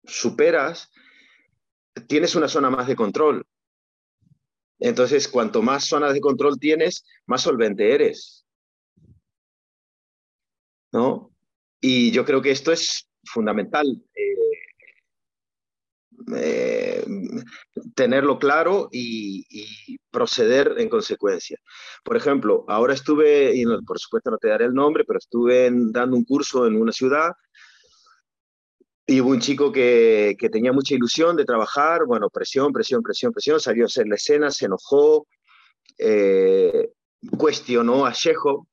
superas, 0.06 0.90
tienes 2.08 2.36
una 2.36 2.48
zona 2.48 2.70
más 2.70 2.88
de 2.88 2.96
control. 2.96 3.46
Entonces, 4.80 5.28
cuanto 5.28 5.62
más 5.62 5.86
zonas 5.86 6.14
de 6.14 6.22
control 6.22 6.60
tienes, 6.60 7.06
más 7.26 7.42
solvente 7.42 7.94
eres. 7.94 8.46
¿No? 10.92 11.32
Y 11.82 12.12
yo 12.12 12.26
creo 12.26 12.42
que 12.42 12.52
esto 12.52 12.72
es 12.72 13.10
fundamental. 13.24 13.86
Eh, 14.16 14.44
eh, 16.36 17.06
tenerlo 17.96 18.40
claro 18.40 18.90
y, 18.92 19.46
proceder 20.12 20.76
en 20.78 20.90
consecuencia. 20.90 21.58
Por 22.04 22.16
ejemplo, 22.16 22.66
ahora 22.68 22.94
estuve, 22.94 23.56
y 23.56 23.66
por 23.86 24.00
supuesto 24.00 24.30
no 24.30 24.38
te 24.38 24.48
daré 24.50 24.66
el 24.66 24.74
nombre, 24.74 25.04
pero 25.06 25.18
estuve 25.18 25.70
dando 25.72 26.16
un 26.16 26.24
curso 26.24 26.68
en 26.68 26.80
una 26.80 26.92
ciudad 26.92 27.32
y 29.06 29.20
hubo 29.22 29.32
un 29.32 29.40
chico 29.40 29.72
que, 29.72 30.36
que, 30.40 30.50
tenía 30.50 30.72
mucha 30.72 30.96
ilusión 30.96 31.36
de 31.36 31.46
trabajar, 31.46 32.06
bueno, 32.06 32.30
presión, 32.30 32.72
presión, 32.72 33.04
presión, 33.04 33.34
presión, 33.34 33.60
salió 33.60 33.84
a 33.84 33.88
hacer 33.88 34.08
la 34.08 34.16
escena, 34.16 34.50
se 34.50 34.66
enojó, 34.66 35.28
eh, 35.98 36.90
cuestionó 37.38 38.06
a 38.06 38.14
Chejo, 38.14 38.68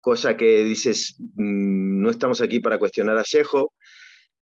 cosa 0.00 0.36
que 0.36 0.64
dices, 0.64 1.16
mm, 1.18 2.02
no 2.02 2.10
estamos 2.10 2.40
aquí 2.40 2.60
para 2.60 2.78
cuestionar 2.78 3.16
a 3.16 3.24
Chejo, 3.24 3.72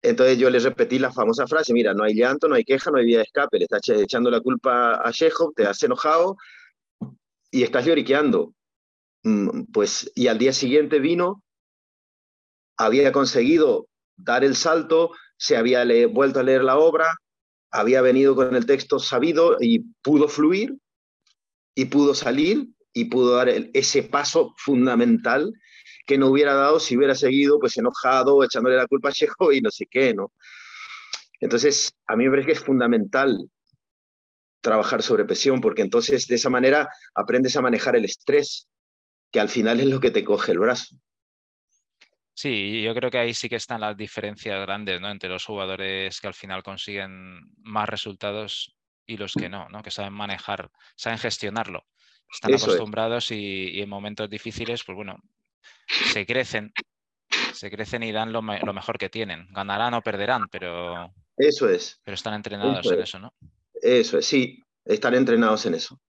entonces 0.01 0.37
yo 0.37 0.49
le 0.49 0.59
repetí 0.59 0.99
la 0.99 1.13
famosa 1.13 1.47
frase, 1.47 1.71
mira, 1.73 1.93
no 1.93 2.03
hay 2.03 2.13
llanto, 2.13 2.49
no 2.49 2.55
hay 2.55 2.65
queja, 2.65 2.91
no 2.91 2.97
hay 2.97 3.05
vía 3.05 3.19
de 3.19 3.23
escape, 3.23 3.57
le 3.57 3.63
estás 3.63 3.87
echando 3.87 4.29
la 4.29 4.41
culpa 4.41 4.95
a 4.95 5.11
Chekhov, 5.13 5.53
te 5.55 5.65
has 5.65 5.81
enojado 5.81 6.35
y 7.49 7.63
estás 7.63 7.85
lloriqueando. 7.85 8.53
Mm, 9.23 9.63
pues, 9.71 10.11
y 10.13 10.27
al 10.27 10.37
día 10.37 10.51
siguiente 10.51 10.99
vino, 10.99 11.41
había 12.75 13.13
conseguido 13.13 13.87
dar 14.15 14.43
el 14.43 14.55
salto, 14.55 15.11
se 15.37 15.57
había 15.57 15.83
vuelto 16.07 16.39
a 16.39 16.43
leer 16.43 16.63
la 16.63 16.77
obra, 16.77 17.15
había 17.71 18.01
venido 18.01 18.35
con 18.35 18.55
el 18.55 18.65
texto 18.65 18.99
sabido 18.99 19.57
y 19.59 19.79
pudo 20.01 20.27
fluir 20.27 20.75
y 21.75 21.85
pudo 21.85 22.13
salir 22.13 22.67
y 22.93 23.05
pudo 23.05 23.35
dar 23.35 23.49
ese 23.49 24.03
paso 24.03 24.53
fundamental 24.57 25.51
que 26.05 26.17
no 26.17 26.27
hubiera 26.27 26.53
dado 26.53 26.79
si 26.79 26.95
hubiera 26.97 27.15
seguido 27.15 27.59
pues 27.59 27.77
enojado, 27.77 28.43
echándole 28.43 28.75
la 28.75 28.87
culpa 28.87 29.09
a 29.09 29.11
Chejo 29.11 29.51
y 29.51 29.61
no 29.61 29.71
sé 29.71 29.87
qué, 29.89 30.13
¿no? 30.13 30.31
Entonces, 31.39 31.93
a 32.07 32.15
mí 32.15 32.25
me 32.25 32.29
parece 32.29 32.47
que 32.47 32.53
es 32.53 32.63
fundamental 32.63 33.49
trabajar 34.61 35.03
sobre 35.03 35.25
presión, 35.25 35.59
porque 35.59 35.81
entonces 35.81 36.25
de 36.27 36.35
esa 36.35 36.49
manera 36.49 36.89
aprendes 37.13 37.57
a 37.57 37.61
manejar 37.61 37.95
el 37.95 38.05
estrés, 38.05 38.69
que 39.31 39.39
al 39.39 39.49
final 39.49 39.79
es 39.79 39.87
lo 39.87 39.99
que 39.99 40.11
te 40.11 40.23
coge 40.23 40.53
el 40.53 40.59
brazo. 40.59 40.95
Sí, 42.35 42.81
yo 42.81 42.95
creo 42.95 43.11
que 43.11 43.19
ahí 43.19 43.33
sí 43.33 43.47
que 43.47 43.57
están 43.57 43.81
las 43.81 43.95
diferencias 43.95 44.59
grandes 44.61 44.99
¿no? 44.99 45.09
entre 45.09 45.29
los 45.29 45.45
jugadores 45.45 46.19
que 46.19 46.27
al 46.27 46.33
final 46.33 46.63
consiguen 46.63 47.41
más 47.57 47.87
resultados 47.87 48.75
y 49.05 49.17
los 49.17 49.33
que 49.33 49.49
no, 49.49 49.69
¿no? 49.69 49.83
que 49.83 49.91
saben 49.91 50.13
manejar, 50.13 50.71
saben 50.95 51.19
gestionarlo. 51.19 51.85
Están 52.31 52.55
acostumbrados 52.55 53.29
y, 53.31 53.79
en 53.79 53.89
momentos 53.89 54.27
difíciles, 54.27 54.83
pues 54.83 54.95
bueno, 54.95 55.21
se 55.87 56.25
crecen, 56.25 56.73
se 57.53 57.69
crecen 57.69 58.01
y 58.01 58.11
dan 58.11 58.33
lo, 58.33 58.41
mejor 58.41 58.97
que 58.97 59.09
tienen. 59.09 59.47
Ganarán 59.51 59.93
o 59.93 60.01
perderán, 60.01 60.47
pero, 60.51 61.13
eso 61.37 61.69
es. 61.69 62.01
pero 62.03 62.15
están 62.15 62.33
entrenados 62.33 62.91
en 62.91 63.01
eso, 63.01 63.19
¿no? 63.19 63.33
Eso 63.75 64.17
es, 64.17 64.25
sí, 64.25 64.63
están 64.85 65.13
entrenados 65.13 65.65
en 65.67 65.75
eso. 65.75 66.01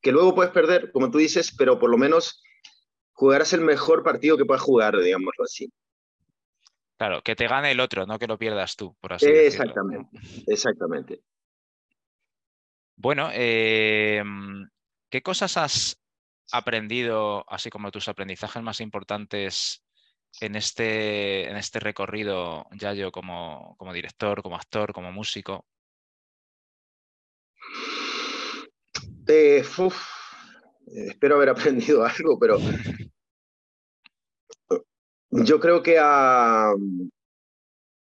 Que 0.00 0.12
luego 0.12 0.34
puedes 0.34 0.52
perder, 0.52 0.92
como 0.92 1.10
tú 1.10 1.18
dices, 1.18 1.52
pero 1.56 1.80
por 1.80 1.90
lo 1.90 1.98
menos 1.98 2.41
jugarás 3.22 3.52
el 3.52 3.60
mejor 3.60 4.02
partido 4.02 4.36
que 4.36 4.44
puedas 4.44 4.64
jugar, 4.64 4.98
digámoslo 4.98 5.44
así. 5.44 5.72
Claro, 6.96 7.22
que 7.22 7.36
te 7.36 7.46
gane 7.46 7.70
el 7.70 7.78
otro, 7.78 8.04
no 8.04 8.18
que 8.18 8.26
lo 8.26 8.36
pierdas 8.36 8.74
tú, 8.74 8.96
por 9.00 9.12
así 9.12 9.26
decirlo. 9.26 9.46
Exactamente, 9.46 10.18
exactamente. 10.48 11.22
Bueno, 12.96 13.30
em, 13.32 14.68
¿qué 15.08 15.22
cosas 15.22 15.56
has 15.56 16.02
aprendido, 16.50 17.44
así 17.48 17.70
como 17.70 17.92
tus 17.92 18.08
aprendizajes 18.08 18.60
más 18.60 18.80
importantes 18.80 19.84
en 20.40 20.56
este, 20.56 21.48
en 21.48 21.56
este 21.56 21.78
recorrido, 21.78 22.66
Yayo, 22.72 23.12
como, 23.12 23.76
como 23.78 23.92
director, 23.92 24.42
como 24.42 24.56
actor, 24.56 24.92
como 24.92 25.12
músico? 25.12 25.64
Eh, 30.86 31.08
espero 31.08 31.36
haber 31.36 31.48
aprendido 31.50 32.04
algo, 32.04 32.38
pero 32.38 32.58
yo 35.32 35.58
creo 35.58 35.82
que 35.82 35.98
a, 35.98 36.72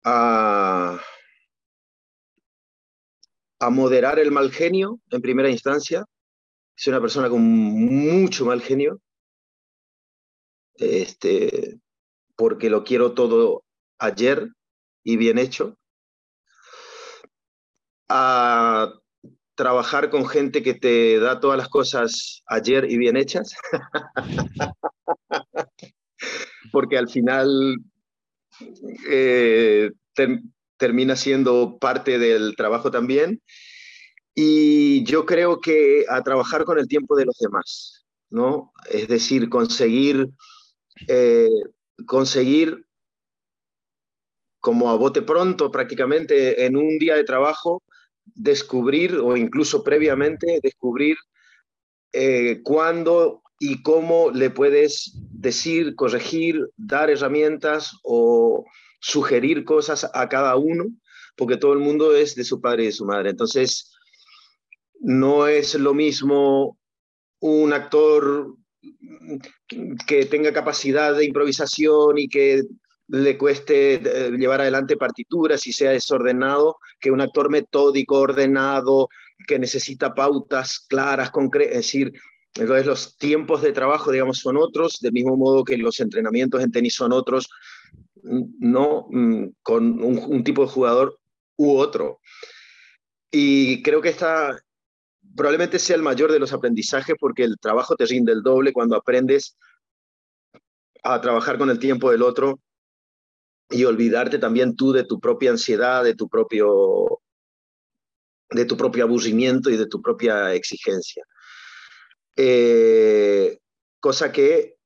a, 0.04 1.00
moderar 3.70 4.20
el 4.20 4.32
mal 4.32 4.52
genio 4.52 5.00
en 5.12 5.22
primera 5.22 5.50
instancia. 5.50 6.04
Soy 6.76 6.92
una 6.92 7.02
persona 7.02 7.30
con 7.30 7.42
mucho 7.42 8.46
mal 8.46 8.62
genio, 8.62 9.00
este, 10.76 11.80
porque 12.36 12.70
lo 12.70 12.84
quiero 12.84 13.14
todo 13.14 13.64
ayer 14.00 14.50
y 15.04 15.18
bien 15.18 15.38
hecho. 15.38 15.78
A 18.10 18.92
trabajar 19.56 20.10
con 20.10 20.28
gente 20.28 20.64
que 20.64 20.74
te 20.74 21.20
da 21.20 21.40
todas 21.40 21.60
las 21.60 21.70
cosas 21.70 22.42
ayer 22.48 22.90
y 22.90 22.98
bien 22.98 23.18
hechas. 23.18 23.56
porque 26.74 26.98
al 26.98 27.08
final 27.08 27.78
eh, 29.08 29.92
termina 30.76 31.16
siendo 31.16 31.78
parte 31.78 32.18
del 32.18 32.56
trabajo 32.56 32.90
también. 32.90 33.44
Y 34.34 35.04
yo 35.04 35.28
creo 35.28 35.62
que 35.62 36.06
a 36.10 36.24
trabajar 36.24 36.66
con 36.66 36.80
el 36.80 36.88
tiempo 36.88 37.16
de 37.16 37.26
los 37.26 37.38
demás, 37.38 38.08
¿no? 38.32 38.74
Es 38.90 39.08
decir, 39.08 39.50
conseguir, 39.50 40.30
eh, 41.08 41.48
conseguir 42.08 42.88
como 44.60 44.90
a 44.90 44.96
bote 44.96 45.22
pronto 45.22 45.70
prácticamente 45.70 46.66
en 46.66 46.76
un 46.76 46.98
día 46.98 47.16
de 47.16 47.24
trabajo, 47.24 47.84
descubrir 48.26 49.18
o 49.18 49.38
incluso 49.38 49.84
previamente 49.84 50.60
descubrir 50.64 51.18
eh, 52.14 52.62
cuándo 52.64 53.43
y 53.66 53.82
cómo 53.82 54.30
le 54.30 54.50
puedes 54.50 55.14
decir, 55.32 55.96
corregir, 55.96 56.60
dar 56.76 57.10
herramientas 57.10 57.98
o 58.04 58.66
sugerir 59.00 59.64
cosas 59.64 60.06
a 60.14 60.28
cada 60.28 60.58
uno, 60.58 60.88
porque 61.38 61.56
todo 61.56 61.72
el 61.72 61.80
mundo 61.80 62.14
es 62.14 62.36
de 62.36 62.44
su 62.44 62.60
padre 62.60 62.84
y 62.84 62.86
de 62.88 62.92
su 62.92 63.06
madre. 63.06 63.30
Entonces, 63.30 63.96
no 65.00 65.48
es 65.48 65.76
lo 65.76 65.94
mismo 65.94 66.78
un 67.40 67.72
actor 67.72 68.54
que 70.08 70.26
tenga 70.26 70.52
capacidad 70.52 71.16
de 71.16 71.24
improvisación 71.24 72.18
y 72.18 72.28
que 72.28 72.64
le 73.08 73.38
cueste 73.38 73.94
eh, 73.94 74.32
llevar 74.32 74.60
adelante 74.60 74.98
partituras 74.98 75.66
y 75.68 75.72
sea 75.72 75.92
desordenado 75.92 76.76
que 77.00 77.12
un 77.12 77.22
actor 77.22 77.50
metódico, 77.50 78.20
ordenado, 78.20 79.08
que 79.48 79.58
necesita 79.58 80.14
pautas 80.14 80.80
claras, 80.90 81.32
concretas, 81.32 81.78
es 81.78 81.86
decir, 81.86 82.14
entonces 82.56 82.86
los 82.86 83.18
tiempos 83.18 83.62
de 83.62 83.72
trabajo, 83.72 84.12
digamos, 84.12 84.38
son 84.38 84.58
otros, 84.58 85.00
del 85.00 85.14
mismo 85.14 85.36
modo 85.36 85.64
que 85.64 85.78
los 85.78 86.00
entrenamientos 86.00 86.62
en 86.62 86.72
tenis 86.72 86.96
son 86.96 87.12
otros, 87.12 87.50
no 88.24 89.08
mm, 89.10 89.48
con 89.64 90.02
un, 90.04 90.44
tipo 90.44 90.64
de 90.64 90.72
jugador 90.72 91.20
u 91.58 91.78
otro. 91.78 92.20
Y 93.32 93.82
creo 93.82 94.02
que 94.02 94.10
esta 94.10 94.56
probablemente 95.36 95.80
sea 95.80 95.96
el 95.96 96.04
mayor 96.04 96.32
de 96.32 96.40
los 96.40 96.54
aprendizajes 96.54 97.16
porque 97.20 97.44
el 97.44 97.58
trabajo 97.60 97.96
te 97.96 98.06
rinde 98.06 98.32
el 98.32 98.44
doble 98.44 98.72
cuando 98.72 98.96
aprendes 98.96 99.58
a 101.04 101.20
trabajar 101.22 101.58
con 101.58 101.70
el 101.72 101.80
tiempo 101.80 102.12
del 102.12 102.22
otro 102.22 102.60
y 103.70 103.86
olvidarte 103.86 104.38
también 104.38 104.76
tú 104.76 104.92
de 104.92 105.06
tu 105.06 105.20
propia 105.20 105.52
ansiedad, 105.52 106.04
de 106.04 106.14
tu 106.14 106.30
propio 106.30 107.20
de 108.52 108.66
tu 108.66 108.78
propio 108.78 109.06
aburrimiento 109.06 109.72
y 109.72 109.78
de 109.78 109.88
tu 109.88 110.00
propia 110.00 110.54
exigencia. 110.54 111.26
Eh, 112.36 113.60
cosa 114.00 114.32
que, 114.32 114.78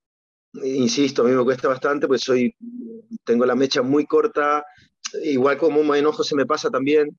insisto, 0.63 1.21
a 1.21 1.25
mí 1.25 1.31
me 1.31 1.43
cuesta 1.43 1.67
bastante, 1.67 2.07
pues 2.07 2.21
soy, 2.21 2.53
tengo 3.23 3.45
la 3.45 3.55
mecha 3.55 3.81
muy 3.81 4.05
corta, 4.05 4.65
igual 5.23 5.57
como 5.57 5.81
un 5.81 5.95
enojo 5.95 6.23
se 6.23 6.35
me 6.35 6.45
pasa 6.45 6.69
también, 6.69 7.17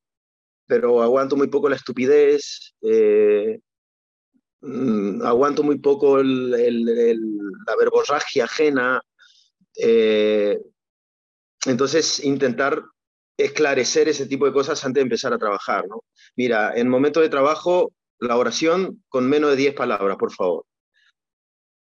pero 0.66 1.02
aguanto 1.02 1.36
muy 1.36 1.48
poco 1.48 1.68
la 1.68 1.76
estupidez, 1.76 2.74
eh, 2.82 3.60
mm, 4.60 5.22
aguanto 5.24 5.62
muy 5.62 5.78
poco 5.78 6.22
la 6.22 7.76
verborragia 7.78 8.44
ajena. 8.44 9.02
Eh, 9.76 10.58
entonces, 11.66 12.22
intentar 12.24 12.82
esclarecer 13.36 14.08
ese 14.08 14.26
tipo 14.26 14.46
de 14.46 14.52
cosas 14.52 14.84
antes 14.84 15.00
de 15.00 15.02
empezar 15.02 15.32
a 15.32 15.38
trabajar. 15.38 15.84
Mira, 16.36 16.72
en 16.76 16.88
momento 16.88 17.20
de 17.20 17.28
trabajo 17.28 17.92
la 18.20 18.36
oración 18.36 19.04
con 19.08 19.28
menos 19.28 19.50
de 19.50 19.56
10 19.56 19.74
palabras, 19.74 20.16
por 20.16 20.32
favor. 20.32 20.64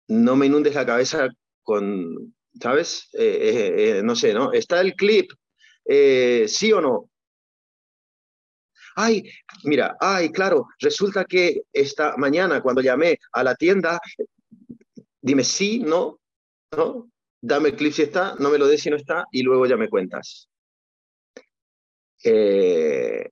No 0.08 0.36
me 0.36 0.46
inundes 0.46 0.74
la 0.74 0.86
cabeza 0.86 1.28
con, 1.62 2.34
¿sabes? 2.60 3.08
Eh, 3.12 3.24
eh, 3.24 3.98
eh, 3.98 4.02
no 4.02 4.16
sé, 4.16 4.32
¿no? 4.32 4.52
Está 4.52 4.80
el 4.80 4.94
clip, 4.94 5.30
sí 5.84 6.72
o 6.72 6.80
no. 6.80 7.10
Ay, 8.96 9.30
mira, 9.62 9.96
ay, 10.00 10.30
claro, 10.30 10.66
resulta 10.80 11.24
que 11.24 11.62
esta 11.72 12.16
mañana 12.16 12.60
cuando 12.60 12.82
llamé 12.82 13.18
a 13.32 13.44
la 13.44 13.54
tienda, 13.54 14.00
dime 15.20 15.44
sí, 15.44 15.78
no, 15.78 16.18
no, 16.76 17.08
dame 17.40 17.68
el 17.68 17.76
clip 17.76 17.92
si 17.92 18.02
está, 18.02 18.34
no 18.40 18.50
me 18.50 18.58
lo 18.58 18.66
des 18.66 18.82
si 18.82 18.90
no 18.90 18.96
está 18.96 19.24
y 19.30 19.42
luego 19.42 19.66
ya 19.66 19.76
me 19.76 19.88
cuentas. 19.88 20.48
Eh, 22.24 23.30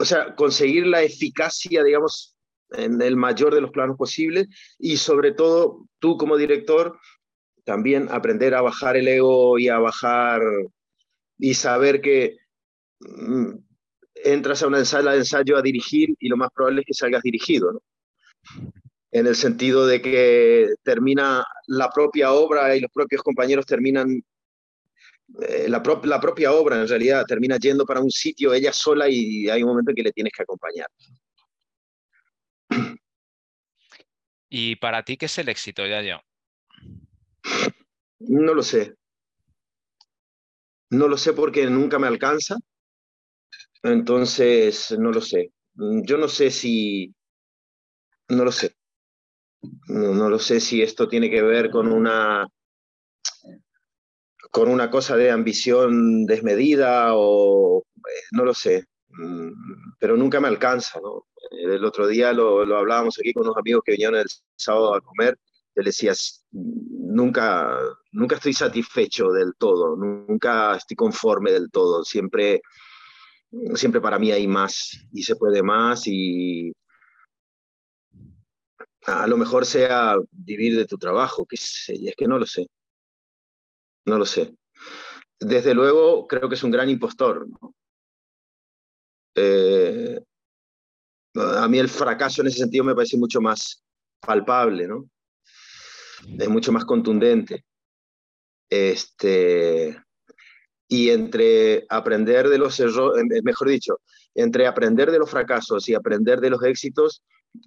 o 0.00 0.04
sea, 0.06 0.34
conseguir 0.34 0.86
la 0.86 1.02
eficacia, 1.02 1.84
digamos, 1.84 2.34
en 2.70 3.02
el 3.02 3.16
mayor 3.16 3.54
de 3.54 3.60
los 3.60 3.70
planos 3.70 3.98
posibles 3.98 4.48
y 4.78 4.96
sobre 4.96 5.32
todo 5.32 5.86
tú 5.98 6.16
como 6.16 6.38
director 6.38 6.98
también 7.64 8.08
aprender 8.10 8.54
a 8.54 8.62
bajar 8.62 8.96
el 8.96 9.08
ego 9.08 9.58
y 9.58 9.68
a 9.68 9.78
bajar 9.78 10.40
y 11.36 11.52
saber 11.52 12.00
que 12.00 12.38
mm, 13.00 13.50
entras 14.24 14.62
a 14.62 14.68
una 14.68 14.82
sala 14.86 15.12
de 15.12 15.18
ensayo 15.18 15.58
a 15.58 15.62
dirigir 15.62 16.14
y 16.18 16.28
lo 16.28 16.38
más 16.38 16.48
probable 16.54 16.80
es 16.80 16.86
que 16.86 16.94
salgas 16.94 17.22
dirigido. 17.22 17.82
En 19.12 19.26
el 19.26 19.36
sentido 19.36 19.86
de 19.86 20.00
que 20.00 20.76
termina 20.82 21.44
la 21.66 21.90
propia 21.90 22.32
obra 22.32 22.74
y 22.74 22.80
los 22.80 22.90
propios 22.90 23.22
compañeros 23.22 23.66
terminan 23.66 24.22
eh, 25.38 25.68
la, 25.68 25.82
la, 26.04 26.20
propia 26.20 26.52
obra 26.52 26.80
en 26.80 26.88
realidad 26.88 27.24
termina 27.26 27.56
yendo 27.56 27.86
para 27.86 28.00
un 28.00 28.10
sitio 28.10 28.52
ella 28.52 28.72
sola 28.72 29.08
y 29.08 29.48
hay 29.48 29.62
un 29.62 29.68
momento 29.70 29.92
en 29.92 29.94
que 29.94 30.02
le 30.02 30.12
tienes 30.12 30.32
que 30.36 30.42
acompañar. 30.42 30.88
¿Y 34.48 34.76
para 34.76 35.04
ti 35.04 35.16
qué 35.16 35.26
es 35.26 35.38
el 35.38 35.48
éxito, 35.48 35.86
Yayo? 35.86 36.20
No 38.20 38.54
lo 38.54 38.62
sé. 38.62 38.96
No 40.90 41.06
lo 41.06 41.16
sé 41.16 41.32
porque 41.32 41.66
nunca 41.66 42.00
me 42.00 42.08
alcanza. 42.08 42.56
Entonces, 43.82 44.94
no 44.98 45.12
lo 45.12 45.20
sé. 45.20 45.52
Yo 45.74 46.18
no 46.18 46.26
sé 46.28 46.50
si... 46.50 47.14
No 48.28 48.44
lo 48.44 48.52
sé. 48.52 48.74
no 49.86 50.28
lo 50.28 50.38
sé 50.38 50.60
si 50.60 50.82
esto 50.82 51.08
tiene 51.08 51.30
que 51.30 51.42
ver 51.42 51.70
con 51.70 51.92
una 51.92 52.46
con 54.50 54.68
una 54.68 54.90
cosa 54.90 55.16
de 55.16 55.30
ambición 55.30 56.26
desmedida 56.26 57.14
o 57.14 57.84
eh, 57.96 58.22
no 58.32 58.44
lo 58.44 58.54
sé, 58.54 58.86
mm, 59.08 59.50
pero 59.98 60.16
nunca 60.16 60.40
me 60.40 60.48
alcanza, 60.48 61.00
¿no? 61.00 61.26
El 61.50 61.84
otro 61.84 62.06
día 62.06 62.32
lo, 62.32 62.64
lo 62.64 62.76
hablábamos 62.78 63.18
aquí 63.18 63.32
con 63.32 63.44
unos 63.44 63.56
amigos 63.56 63.82
que 63.84 63.92
vinieron 63.92 64.16
el 64.20 64.26
sábado 64.56 64.94
a 64.94 65.00
comer. 65.00 65.38
Yo 65.74 65.82
les 65.82 65.96
decía, 65.96 66.12
nunca, 66.52 67.76
nunca 68.12 68.36
estoy 68.36 68.52
satisfecho 68.52 69.30
del 69.30 69.54
todo, 69.56 69.96
nunca 69.96 70.76
estoy 70.76 70.96
conforme 70.96 71.52
del 71.52 71.70
todo. 71.70 72.04
Siempre, 72.04 72.60
siempre 73.74 74.00
para 74.00 74.18
mí 74.18 74.32
hay 74.32 74.46
más 74.46 74.98
y 75.12 75.22
se 75.22 75.36
puede 75.36 75.62
más 75.62 76.06
y 76.06 76.72
a 79.06 79.26
lo 79.26 79.36
mejor 79.36 79.64
sea 79.64 80.16
vivir 80.30 80.76
de 80.76 80.86
tu 80.86 80.98
trabajo, 80.98 81.46
que 81.46 81.56
es 81.56 82.14
que 82.16 82.26
no 82.26 82.38
lo 82.38 82.46
sé. 82.46 82.66
No 84.06 84.18
lo 84.18 84.26
sé. 84.26 84.54
Desde 85.38 85.74
luego, 85.74 86.26
creo 86.26 86.48
que 86.48 86.54
es 86.54 86.62
un 86.62 86.70
gran 86.70 86.90
impostor. 86.90 87.46
Eh, 89.34 90.20
a 91.34 91.68
mí 91.68 91.78
el 91.78 91.88
fracaso 91.88 92.42
en 92.42 92.48
ese 92.48 92.58
sentido 92.58 92.84
me 92.84 92.94
parece 92.94 93.16
mucho 93.16 93.40
más 93.40 93.82
palpable, 94.20 94.86
¿no? 94.86 95.08
Es 96.38 96.48
mucho 96.48 96.72
más 96.72 96.84
contundente. 96.84 97.64
Este, 98.68 100.00
y 100.88 101.10
entre 101.10 101.86
aprender 101.88 102.48
de 102.48 102.58
los 102.58 102.78
errores, 102.78 103.24
mejor 103.42 103.68
dicho, 103.68 104.00
entre 104.34 104.66
aprender 104.66 105.10
de 105.10 105.18
los 105.18 105.30
fracasos 105.30 105.88
y 105.88 105.94
aprender 105.94 106.40
de 106.40 106.50
los 106.50 106.62
éxitos, 106.64 107.22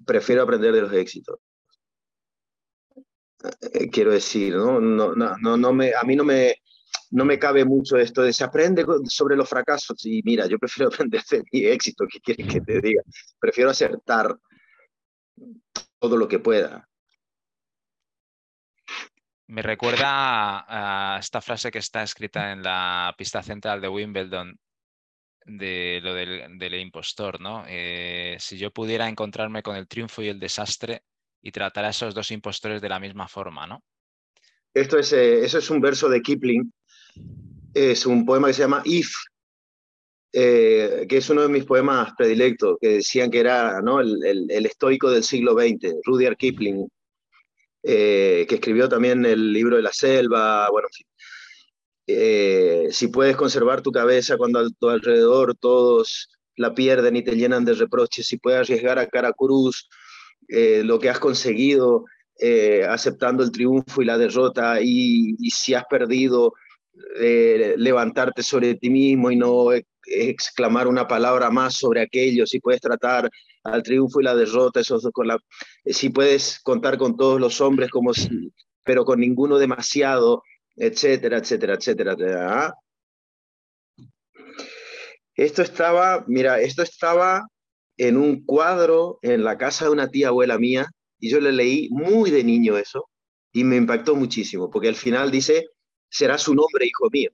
prefiero 0.06 0.44
aprender 0.44 0.74
de 0.74 0.82
los 0.82 0.94
éxitos. 0.94 1.40
Eh, 3.44 3.90
quiero 3.90 4.12
decir, 4.12 4.56
¿no? 4.56 4.80
No, 4.80 5.14
no, 5.16 5.58
no, 5.58 5.74
me, 5.74 5.94
a 5.94 6.04
mí 6.04 6.16
no 6.16 6.24
me, 6.24 6.56
no 7.12 7.26
me 7.26 7.38
cabe 7.38 7.66
mucho 7.66 7.98
esto 7.98 8.22
de 8.22 8.32
se 8.32 8.44
aprende 8.44 8.86
sobre 9.06 9.36
los 9.36 9.50
fracasos. 9.50 10.06
Y 10.06 10.22
mira, 10.24 10.48
yo 10.48 10.58
prefiero 10.58 10.90
aprender 10.94 11.22
de 11.30 11.44
mi 11.52 11.66
éxito, 11.66 12.06
¿qué 12.12 12.20
quieres 12.20 12.48
que 12.48 12.62
te 12.62 12.80
diga? 12.82 13.04
Prefiero 13.40 13.70
acertar 13.70 14.36
todo 16.00 16.18
lo 16.18 16.28
que 16.28 16.40
pueda. 16.40 16.88
Me 19.48 19.62
recuerda 19.62 21.16
a, 21.16 21.20
esta 21.20 21.42
frase 21.42 21.70
que 21.70 21.80
está 21.80 22.02
escrita 22.04 22.52
en 22.52 22.64
la 22.64 23.14
pista 23.18 23.44
central 23.44 23.82
de 23.82 23.90
Wimbledon 23.90 24.58
de 25.46 26.00
lo 26.02 26.14
del, 26.14 26.74
impostor, 26.76 27.42
¿no? 27.42 27.66
Eh, 27.68 28.38
si 28.40 28.58
yo 28.58 28.72
pudiera 28.72 29.10
encontrarme 29.10 29.62
con 29.62 29.76
el 29.76 29.88
triunfo 29.90 30.22
y 30.22 30.30
el 30.30 30.40
desastre 30.40 31.04
y 31.44 31.52
tratar 31.52 31.86
a 31.86 31.90
esos 31.90 32.16
dos 32.16 32.32
impostores 32.32 32.82
de 32.82 32.90
la 32.90 33.00
misma 33.00 33.28
forma, 33.28 33.68
¿no? 33.68 33.84
Esto 34.74 34.98
es, 34.98 35.14
eh, 35.14 35.46
eso 35.46 35.60
es 35.60 35.70
un 35.70 35.82
verso 35.82 36.10
de 36.10 36.22
Kipling, 36.22 36.74
es 37.74 38.06
un 38.08 38.26
poema 38.26 38.48
que 38.48 38.54
se 38.54 38.64
llama 38.64 38.82
If, 38.86 39.14
eh, 40.32 41.06
que 41.08 41.18
es 41.18 41.30
uno 41.30 41.44
de 41.44 41.50
mis 41.50 41.66
poemas 41.66 42.14
predilectos, 42.18 42.78
que 42.82 42.88
decían 42.88 43.30
que 43.30 43.40
era 43.40 43.82
¿no? 43.82 44.00
el, 44.00 44.50
el, 44.50 44.66
estoico 44.66 45.12
del 45.12 45.24
siglo 45.24 45.54
XX, 45.54 45.98
Rudyard 46.04 46.38
Kipling, 46.38 46.88
que 47.84 48.48
escribió 48.50 48.90
también 48.90 49.26
el 49.26 49.54
libro 49.54 49.76
de 49.76 49.84
la 49.84 49.94
selva, 49.94 50.70
bueno. 50.72 50.88
Eh, 52.06 52.90
si 52.92 53.08
puedes 53.08 53.36
conservar 53.38 53.82
tu 53.82 53.92
cabeza 53.92 54.38
cuando 54.38 54.60
a 54.60 54.70
tu 54.70 54.90
alrededor 54.90 55.56
todos 55.56 56.30
la 56.58 56.74
pierden 56.74 57.16
y 57.16 57.24
te 57.24 57.36
llenan 57.36 57.64
de 57.64 57.74
reproches, 57.74 58.28
si 58.28 58.38
puedes 58.38 58.60
arriesgar 58.60 59.00
a 59.00 59.08
cara 59.08 59.32
cruz 59.32 59.88
eh, 60.48 60.82
lo 60.84 61.00
que 61.00 61.10
has 61.10 61.20
conseguido 61.20 62.06
eh, 62.40 62.86
aceptando 62.88 63.44
el 63.44 63.52
triunfo 63.52 64.02
y 64.02 64.06
la 64.06 64.18
derrota 64.18 64.82
y, 64.82 65.36
si 65.50 65.74
has 65.74 65.86
perdido, 65.86 66.54
levantarte 67.76 68.44
sobre 68.44 68.76
ti 68.76 68.90
mismo 68.90 69.32
y 69.32 69.36
no 69.36 69.70
exclamar 70.06 70.88
una 70.88 71.08
palabra 71.08 71.50
más 71.50 71.76
sobre 71.76 72.02
aquello, 72.02 72.46
si 72.46 72.60
puedes 72.60 72.82
tratar 72.82 73.30
al 73.64 73.84
triunfo 73.84 74.20
y 74.20 74.24
la 74.24 74.36
derrota, 74.36 74.80
esos 74.80 75.08
con 75.14 75.28
la, 75.28 75.40
si 75.86 76.10
puedes 76.10 76.60
contar 76.62 76.98
con 76.98 77.16
todos 77.16 77.40
los 77.40 77.62
hombres 77.62 77.90
como 77.90 78.14
si, 78.14 78.52
pero 78.84 79.06
con 79.06 79.20
ninguno 79.20 79.58
demasiado, 79.58 80.44
etcétera, 80.76 81.38
etcétera, 81.38 81.76
etcétera. 81.76 82.16
¿ah? 82.66 82.74
Esto 85.36 85.62
estaba, 85.62 86.24
mira, 86.28 86.60
esto 86.60 86.84
estaba 86.84 87.48
en 88.08 88.18
un 88.18 88.44
cuadro 88.44 89.20
en 89.22 89.44
la 89.44 89.58
casa 89.58 89.86
de 89.86 89.92
una 89.92 90.10
tía 90.10 90.28
abuela 90.28 90.58
mía 90.58 90.88
y 91.20 91.30
yo 91.30 91.40
le 91.40 91.52
leí 91.52 91.90
muy 91.90 92.32
de 92.32 92.44
niño 92.44 92.78
eso 92.78 93.10
y 93.54 93.64
me 93.64 93.78
impactó 93.78 94.16
muchísimo 94.16 94.70
porque 94.70 94.90
al 94.90 94.96
final 94.96 95.32
dice, 95.32 95.68
serás 96.10 96.48
un 96.48 96.60
hombre, 96.60 96.86
hijo 96.86 97.10
mío. 97.12 97.32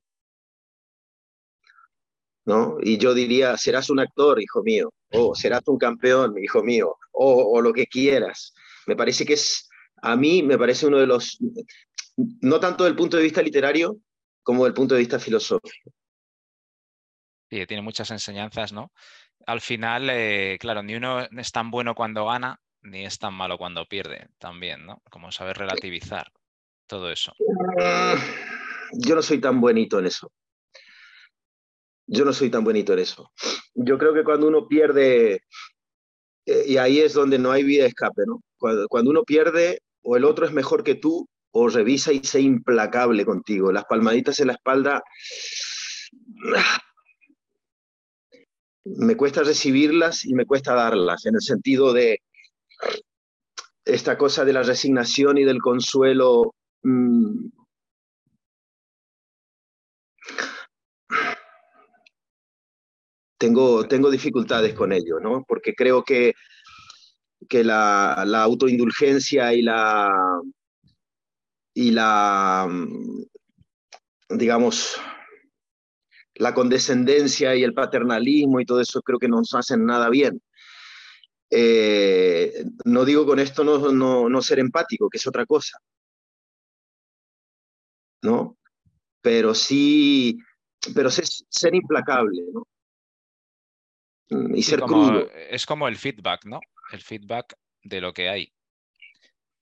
¿No? 2.45 2.77
Y 2.81 2.97
yo 2.97 3.13
diría, 3.13 3.57
serás 3.57 3.89
un 3.89 3.99
actor, 3.99 4.41
hijo 4.41 4.63
mío, 4.63 4.91
o 5.11 5.35
serás 5.35 5.61
un 5.67 5.77
campeón, 5.77 6.35
hijo 6.41 6.63
mío, 6.63 6.95
o, 7.11 7.57
o 7.57 7.61
lo 7.61 7.73
que 7.73 7.85
quieras. 7.85 8.53
Me 8.87 8.95
parece 8.95 9.25
que 9.25 9.33
es, 9.33 9.69
a 10.01 10.15
mí 10.15 10.41
me 10.43 10.57
parece 10.57 10.87
uno 10.87 10.97
de 10.97 11.07
los, 11.07 11.37
no 12.41 12.59
tanto 12.59 12.83
del 12.83 12.95
punto 12.95 13.17
de 13.17 13.23
vista 13.23 13.41
literario 13.41 13.97
como 14.43 14.65
del 14.65 14.73
punto 14.73 14.95
de 14.95 14.99
vista 14.99 15.19
filosófico. 15.19 15.91
Sí, 17.49 17.65
tiene 17.65 17.81
muchas 17.81 18.11
enseñanzas, 18.11 18.71
¿no? 18.71 18.91
Al 19.49 19.61
final, 19.61 20.11
eh, 20.11 20.57
claro, 20.59 20.83
ni 20.83 20.93
uno 20.93 21.21
es 21.21 21.51
tan 21.51 21.71
bueno 21.71 21.95
cuando 21.95 22.23
gana, 22.23 22.61
ni 22.83 23.03
es 23.03 23.17
tan 23.17 23.33
malo 23.33 23.57
cuando 23.57 23.83
pierde, 23.87 24.27
también, 24.37 24.85
¿no? 24.85 25.01
Como 25.09 25.31
saber 25.31 25.57
relativizar 25.57 26.31
todo 26.85 27.09
eso. 27.09 27.33
Mm, 27.39 28.99
yo 29.07 29.15
no 29.15 29.23
soy 29.23 29.41
tan 29.41 29.59
buenito 29.59 29.97
en 29.97 30.05
eso. 30.05 30.31
Yo 32.05 32.25
no 32.25 32.31
soy 32.31 32.51
tan 32.51 32.63
buenito 32.63 32.93
en 32.93 32.99
eso. 32.99 33.31
Yo 33.73 33.97
creo 33.97 34.13
que 34.13 34.23
cuando 34.23 34.47
uno 34.47 34.67
pierde, 34.67 35.41
eh, 36.45 36.63
y 36.67 36.77
ahí 36.77 36.99
es 36.99 37.15
donde 37.15 37.39
no 37.39 37.51
hay 37.51 37.63
vida 37.63 37.85
de 37.85 37.89
escape, 37.89 38.21
¿no? 38.27 38.43
cuando 38.59 39.09
uno 39.09 39.23
pierde, 39.23 39.81
o 40.03 40.15
el 40.15 40.25
otro 40.25 40.45
es 40.45 40.51
mejor 40.51 40.83
que 40.83 40.93
tú, 40.93 41.27
o 41.49 41.69
revisa 41.69 42.13
y 42.13 42.19
sé 42.23 42.41
implacable 42.41 43.25
contigo. 43.25 43.71
Las 43.71 43.85
palmaditas 43.85 44.39
en 44.41 44.47
la 44.47 44.53
espalda 44.53 45.01
me 48.97 49.15
cuesta 49.15 49.43
recibirlas 49.43 50.25
y 50.25 50.33
me 50.33 50.45
cuesta 50.45 50.73
darlas, 50.73 51.25
en 51.25 51.35
el 51.35 51.41
sentido 51.41 51.93
de 51.93 52.21
esta 53.85 54.17
cosa 54.17 54.45
de 54.45 54.53
la 54.53 54.63
resignación 54.63 55.37
y 55.37 55.43
del 55.43 55.59
consuelo. 55.59 56.53
Mm, 56.83 57.49
tengo, 63.37 63.87
tengo 63.87 64.11
dificultades 64.11 64.73
con 64.73 64.91
ello, 64.91 65.19
¿no? 65.19 65.43
Porque 65.47 65.73
creo 65.73 66.03
que, 66.03 66.33
que 67.47 67.63
la, 67.63 68.23
la 68.25 68.43
autoindulgencia 68.43 69.53
y 69.53 69.61
la, 69.61 70.11
y 71.73 71.91
la, 71.91 72.67
digamos, 74.29 74.99
la 76.39 76.53
condescendencia 76.53 77.53
y 77.55 77.63
el 77.63 77.73
paternalismo 77.73 78.61
y 78.61 78.65
todo 78.65 78.79
eso 78.79 79.01
creo 79.01 79.19
que 79.19 79.27
no 79.27 79.37
nos 79.37 79.53
hacen 79.53 79.85
nada 79.85 80.09
bien. 80.09 80.41
Eh, 81.51 82.63
no 82.85 83.03
digo 83.03 83.25
con 83.25 83.39
esto 83.39 83.63
no, 83.63 83.91
no, 83.91 84.29
no, 84.29 84.41
ser 84.41 84.59
empático, 84.59 85.09
que 85.09 85.17
es 85.17 85.27
otra 85.27 85.45
cosa, 85.45 85.77
¿no? 88.21 88.57
Pero 89.21 89.53
sí, 89.53 90.37
pero 90.95 91.11
ser, 91.11 91.25
ser 91.27 91.75
implacable, 91.75 92.41
¿no? 92.53 92.63
Mm, 94.29 94.55
y 94.55 94.63
ser 94.63 94.79
crudo. 94.81 95.29
Es 95.49 95.65
como 95.65 95.89
el 95.89 95.97
feedback, 95.97 96.45
¿no? 96.45 96.61
El 96.93 97.01
feedback 97.01 97.57
de 97.83 97.99
lo 97.99 98.13
que 98.13 98.29
hay. 98.29 98.53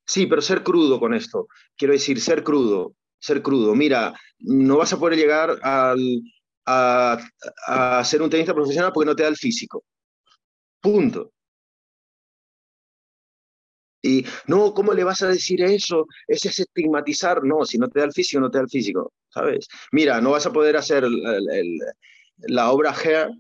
Sí, 0.05 0.27
pero 0.27 0.43
ser 0.43 0.61
crudo 0.61 0.99
con 0.99 1.15
esto. 1.15 1.47
Quiero 1.75 1.93
decir, 1.93 2.21
ser 2.21 2.43
crudo, 2.43 2.93
ser 3.17 3.41
crudo. 3.41 3.73
Mira, 3.73 4.13
no 4.39 4.77
vas 4.77 4.93
a 4.93 4.99
poder 4.99 5.17
llegar 5.17 5.57
al, 5.63 6.21
a, 6.67 7.17
a, 7.67 8.03
ser 8.03 8.21
un 8.21 8.29
tenista 8.29 8.53
profesional 8.53 8.91
porque 8.93 9.07
no 9.07 9.15
te 9.15 9.23
da 9.23 9.29
el 9.29 9.37
físico. 9.37 9.83
Punto. 10.81 11.31
Y 14.01 14.25
no, 14.45 14.73
¿cómo 14.73 14.93
le 14.93 15.03
vas 15.03 15.21
a 15.23 15.27
decir 15.27 15.61
eso? 15.63 16.05
Ese 16.27 16.49
es 16.49 16.59
estigmatizar. 16.59 17.43
No, 17.43 17.65
si 17.65 17.77
no 17.77 17.89
te 17.89 17.99
da 17.99 18.05
el 18.05 18.13
físico, 18.13 18.39
no 18.39 18.51
te 18.51 18.59
da 18.59 18.63
el 18.63 18.69
físico, 18.69 19.11
¿sabes? 19.29 19.67
Mira, 19.91 20.21
no 20.21 20.31
vas 20.31 20.45
a 20.45 20.53
poder 20.53 20.77
hacer 20.77 21.03
la 22.37 22.71
obra 22.71 22.93
Hair 22.93 23.31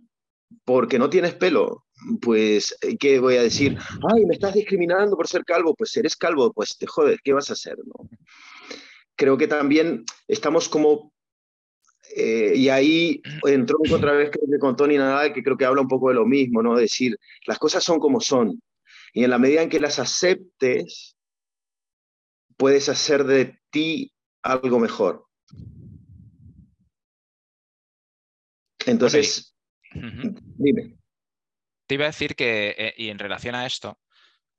porque 0.65 0.97
no 0.97 1.09
tienes 1.09 1.35
pelo 1.35 1.87
pues, 2.21 2.75
eh, 2.81 2.97
¿qué 2.97 3.19
voy 3.19 3.37
a 3.37 3.43
decir? 3.43 3.77
Ay, 4.13 4.25
me 4.25 4.35
estás 4.35 4.53
discriminando 4.53 5.15
por 5.15 5.27
ser 5.27 5.43
calvo. 5.43 5.75
Pues 5.75 5.95
eres 5.97 6.15
calvo, 6.15 6.51
pues 6.53 6.77
te 6.77 6.85
jodes, 6.85 7.19
¿qué 7.23 7.33
vas 7.33 7.49
a 7.49 7.53
hacer? 7.53 7.77
No? 7.85 8.09
Creo 9.15 9.37
que 9.37 9.47
también 9.47 10.05
estamos 10.27 10.69
como... 10.69 11.11
Eh, 12.15 12.53
y 12.55 12.69
ahí 12.69 13.21
entró 13.45 13.77
otra 13.91 14.13
vez 14.13 14.31
con 14.59 14.75
Tony 14.75 14.97
Nadal, 14.97 15.33
que 15.33 15.43
creo 15.43 15.57
que 15.57 15.65
habla 15.65 15.81
un 15.81 15.87
poco 15.87 16.09
de 16.09 16.15
lo 16.15 16.25
mismo, 16.25 16.61
¿no? 16.61 16.75
Decir, 16.75 17.17
las 17.45 17.59
cosas 17.59 17.83
son 17.83 17.99
como 17.99 18.21
son. 18.21 18.61
Y 19.13 19.23
en 19.23 19.29
la 19.29 19.39
medida 19.39 19.61
en 19.61 19.69
que 19.69 19.79
las 19.79 19.99
aceptes, 19.99 21.17
puedes 22.57 22.89
hacer 22.89 23.23
de 23.23 23.59
ti 23.69 24.11
algo 24.41 24.79
mejor. 24.79 25.25
Entonces, 28.85 29.55
dime. 29.93 30.97
Te 31.85 31.95
iba 31.95 32.05
a 32.05 32.07
decir 32.07 32.35
que, 32.35 32.75
eh, 32.77 32.93
y 32.97 33.09
en 33.09 33.19
relación 33.19 33.55
a 33.55 33.65
esto, 33.65 33.99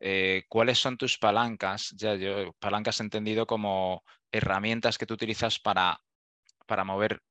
eh, 0.00 0.44
¿cuáles 0.48 0.78
son 0.78 0.96
tus 0.96 1.18
palancas? 1.18 1.94
Ya 1.96 2.14
yo, 2.14 2.52
palancas 2.58 3.00
entendido 3.00 3.46
como 3.46 4.04
herramientas 4.30 4.96
que 4.96 5.06
tú 5.06 5.14
utilizas 5.14 5.58
para, 5.58 6.00
para 6.66 6.84
mover 6.84 7.22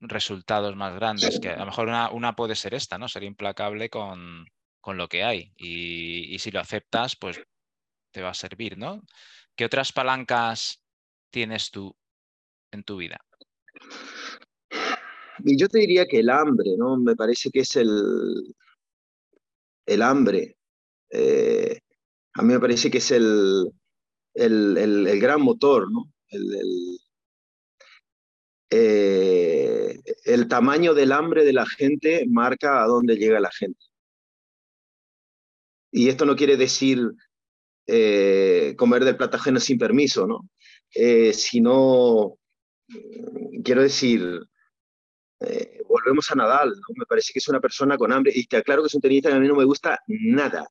resultados 0.00 0.74
más 0.76 0.94
grandes, 0.94 1.38
que 1.40 1.50
a 1.50 1.58
lo 1.58 1.66
mejor 1.66 1.88
una, 2.12 2.34
puede 2.34 2.54
ser 2.54 2.74
esta, 2.74 2.98
¿no? 2.98 3.08
Ser 3.08 3.24
implacable 3.24 3.90
con, 3.90 4.46
lo 4.86 5.08
que 5.08 5.22
hay. 5.22 5.52
Y, 5.56 6.38
si 6.38 6.50
lo 6.50 6.60
aceptas, 6.60 7.16
pues 7.16 7.40
te 8.12 8.22
va 8.22 8.30
a 8.30 8.34
servir, 8.34 8.78
¿no? 8.78 9.02
¿Qué 9.54 9.64
otras 9.64 9.92
palancas 9.92 10.82
tienes 11.30 11.70
tú 11.70 11.94
en 12.72 12.82
tu 12.82 12.96
vida? 12.96 13.18
Y 15.44 15.56
yo 15.58 15.68
te 15.68 15.78
diría 15.78 16.06
que 16.06 16.20
el 16.20 16.30
hambre, 16.30 16.70
¿no? 16.76 16.96
Me 16.96 17.14
parece 17.14 17.50
que 17.50 17.60
es 17.60 17.76
el, 17.76 18.54
el 19.86 20.02
hambre. 20.02 20.56
Eh, 21.10 21.80
a 22.34 22.42
mí 22.42 22.52
me 22.52 22.60
parece 22.60 22.90
que 22.90 22.98
es 22.98 23.10
el, 23.10 23.70
el, 24.34 25.20
gran 25.20 25.42
motor, 25.42 25.90
¿no? 25.90 26.12
El, 26.28 26.98
eh, 28.72 29.98
el, 30.24 30.46
tamaño 30.46 30.94
del 30.94 31.10
hambre 31.10 31.44
de 31.44 31.52
la 31.52 31.66
gente 31.66 32.24
marca 32.28 32.82
a 32.82 32.86
dónde 32.86 33.16
llega 33.16 33.40
la 33.40 33.50
gente. 33.50 33.84
Y 35.90 36.08
esto 36.08 36.24
no 36.24 36.36
quiere 36.36 36.56
decir 36.56 37.00
eh, 37.86 38.74
comer 38.78 39.04
del 39.04 39.16
plato 39.16 39.38
ajeno 39.38 39.58
sin 39.58 39.76
permiso, 39.76 40.24
¿no? 40.28 40.48
Eh, 40.94 41.32
sino, 41.32 42.38
mm, 42.88 43.62
quiero 43.62 43.82
decir, 43.82 44.40
volvemos 45.88 46.30
a 46.30 46.36
Nadal, 46.36 46.68
¿no? 46.68 46.94
Me 46.96 47.06
parece 47.06 47.32
que 47.32 47.40
es 47.40 47.48
una 47.48 47.60
persona 47.60 47.96
con 47.96 48.12
hambre 48.12 48.30
y 48.32 48.46
te 48.46 48.58
aclaro 48.58 48.82
que 48.82 48.86
es 48.86 48.94
un 48.94 49.00
tenista 49.00 49.30
que 49.30 49.34
a 49.34 49.40
mí 49.40 49.48
no 49.48 49.56
me 49.56 49.64
gusta 49.64 49.98
nada. 50.06 50.68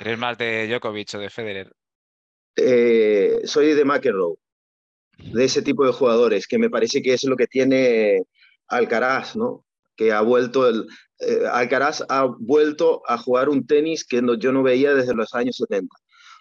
¿Eres 0.00 0.18
más 0.18 0.38
de 0.38 0.66
Djokovic 0.66 1.14
o 1.14 1.18
de 1.18 1.30
Federer? 1.30 1.72
soy 3.44 3.74
de 3.74 3.84
McEnroe 3.84 4.36
de 5.18 5.44
ese 5.44 5.62
tipo 5.62 5.84
de 5.84 5.92
jugadores, 5.92 6.46
que 6.46 6.58
me 6.58 6.70
parece 6.70 7.02
que 7.02 7.14
es 7.14 7.24
lo 7.24 7.36
que 7.36 7.46
tiene 7.46 8.22
Alcaraz, 8.68 9.36
¿no? 9.36 9.64
Que 9.96 10.12
ha 10.12 10.20
vuelto 10.20 10.68
el, 10.68 10.86
eh, 11.20 11.46
Alcaraz 11.50 12.04
ha 12.08 12.24
vuelto 12.24 13.02
a 13.06 13.18
jugar 13.18 13.48
un 13.48 13.66
tenis 13.66 14.04
que 14.04 14.22
yo 14.38 14.52
no 14.52 14.62
veía 14.62 14.94
desde 14.94 15.14
los 15.14 15.34
años 15.34 15.56
70. 15.56 15.94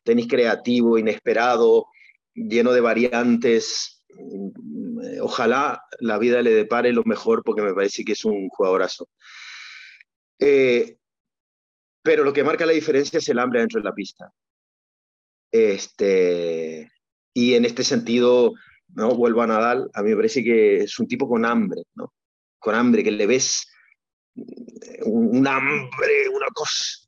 Tenis 0.03 0.27
creativo, 0.27 0.97
inesperado, 0.97 1.87
lleno 2.33 2.71
de 2.71 2.81
variantes. 2.81 4.03
Mm, 4.09 5.21
ojalá 5.21 5.81
la 5.99 6.17
vida 6.17 6.41
le 6.41 6.51
depare 6.51 6.93
lo 6.93 7.03
mejor 7.03 7.43
porque 7.43 7.61
me 7.61 7.73
parece 7.73 8.03
que 8.05 8.13
es 8.13 8.25
un 8.25 8.49
jugadorazo. 8.49 9.09
Eh, 10.39 10.97
pero 12.03 12.23
lo 12.23 12.33
que 12.33 12.43
marca 12.43 12.65
la 12.65 12.73
diferencia 12.73 13.17
es 13.19 13.27
el 13.29 13.39
hambre 13.39 13.59
dentro 13.59 13.81
de 13.81 13.85
la 13.85 13.93
pista. 13.93 14.31
Este, 15.51 16.91
y 17.37 17.53
en 17.53 17.65
este 17.65 17.83
sentido, 17.83 18.55
¿no? 18.95 19.13
vuelvo 19.15 19.43
a 19.43 19.47
Nadal, 19.47 19.91
a 19.93 20.01
mí 20.01 20.09
me 20.09 20.15
parece 20.15 20.43
que 20.43 20.77
es 20.77 20.97
un 20.97 21.07
tipo 21.07 21.29
con 21.29 21.45
hambre, 21.45 21.83
¿no? 21.93 22.11
con 22.57 22.73
hambre, 22.73 23.03
que 23.03 23.11
le 23.11 23.27
ves 23.27 23.67
un, 25.05 25.45
hambre, 25.45 26.29
una 26.33 26.47
cosa. 26.51 27.07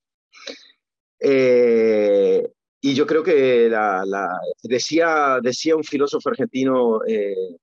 Eh, 1.20 2.48
y 2.80 2.94
yo 2.94 3.08
creo 3.08 3.24
que 3.24 3.70
la, 3.70 4.04
decía, 4.62 5.40
decía 5.42 5.76
un 5.76 5.84
filósofo 5.84 6.30
argentino, 6.30 7.00
eh, 7.08 7.58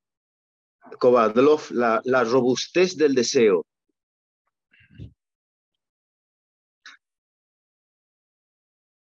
Kovadlov, 0.98 1.70
la 1.70 2.24
robustez 2.24 2.96
del 2.96 3.14
deseo. 3.14 3.64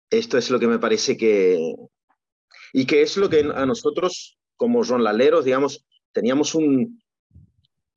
Esto 0.09 0.37
es 0.37 0.49
lo 0.49 0.59
que 0.59 0.67
me 0.67 0.77
parece 0.77 1.15
que, 1.15 1.73
y 2.77 2.85
que 2.85 3.01
es 3.03 3.15
lo 3.15 3.29
que 3.29 3.39
a 3.39 3.65
nosotros, 3.65 4.37
como 4.57 4.83
ronlaleros, 4.83 5.45
digamos, 5.45 5.85
teníamos 6.11 6.55
un, 6.55 7.01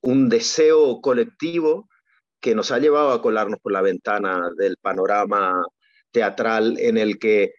un 0.03 0.29
deseo 0.29 1.01
colectivo 1.01 1.89
que 2.41 2.55
nos 2.55 2.71
ha 2.71 2.79
llevado 2.79 3.11
a 3.11 3.21
colarnos 3.21 3.59
por 3.59 3.73
la 3.73 3.83
ventana 3.83 4.53
del 4.57 4.77
panorama 4.77 5.65
teatral 6.13 6.79
en 6.79 6.97
el 6.97 7.19
que 7.19 7.55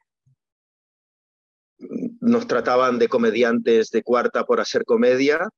nos 2.22 2.48
trataban 2.48 3.00
de 3.00 3.10
comediantes 3.10 3.90
de 3.90 4.02
cuarta 4.02 4.46
por 4.46 4.62
hacer 4.62 4.86
comedia 4.86 5.50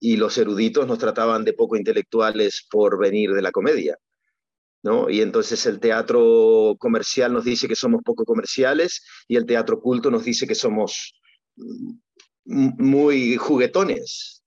y 0.00 0.16
los 0.16 0.38
eruditos 0.38 0.86
nos 0.86 0.98
trataban 0.98 1.44
de 1.44 1.52
poco 1.52 1.76
intelectuales 1.76 2.66
por 2.70 2.98
venir 2.98 3.32
de 3.32 3.42
la 3.42 3.52
comedia. 3.52 3.98
Y 5.08 5.20
entonces 5.20 5.64
el 5.66 5.78
teatro 5.78 6.74
comercial 6.78 7.32
nos 7.32 7.44
dice 7.44 7.68
que 7.68 7.76
somos 7.76 8.02
poco 8.02 8.24
comerciales 8.24 9.04
y 9.28 9.36
el 9.36 9.46
teatro 9.46 9.80
culto 9.80 10.10
nos 10.10 10.24
dice 10.24 10.46
que 10.46 10.56
somos 10.56 11.14
muy 12.44 13.36
juguetones, 13.36 14.42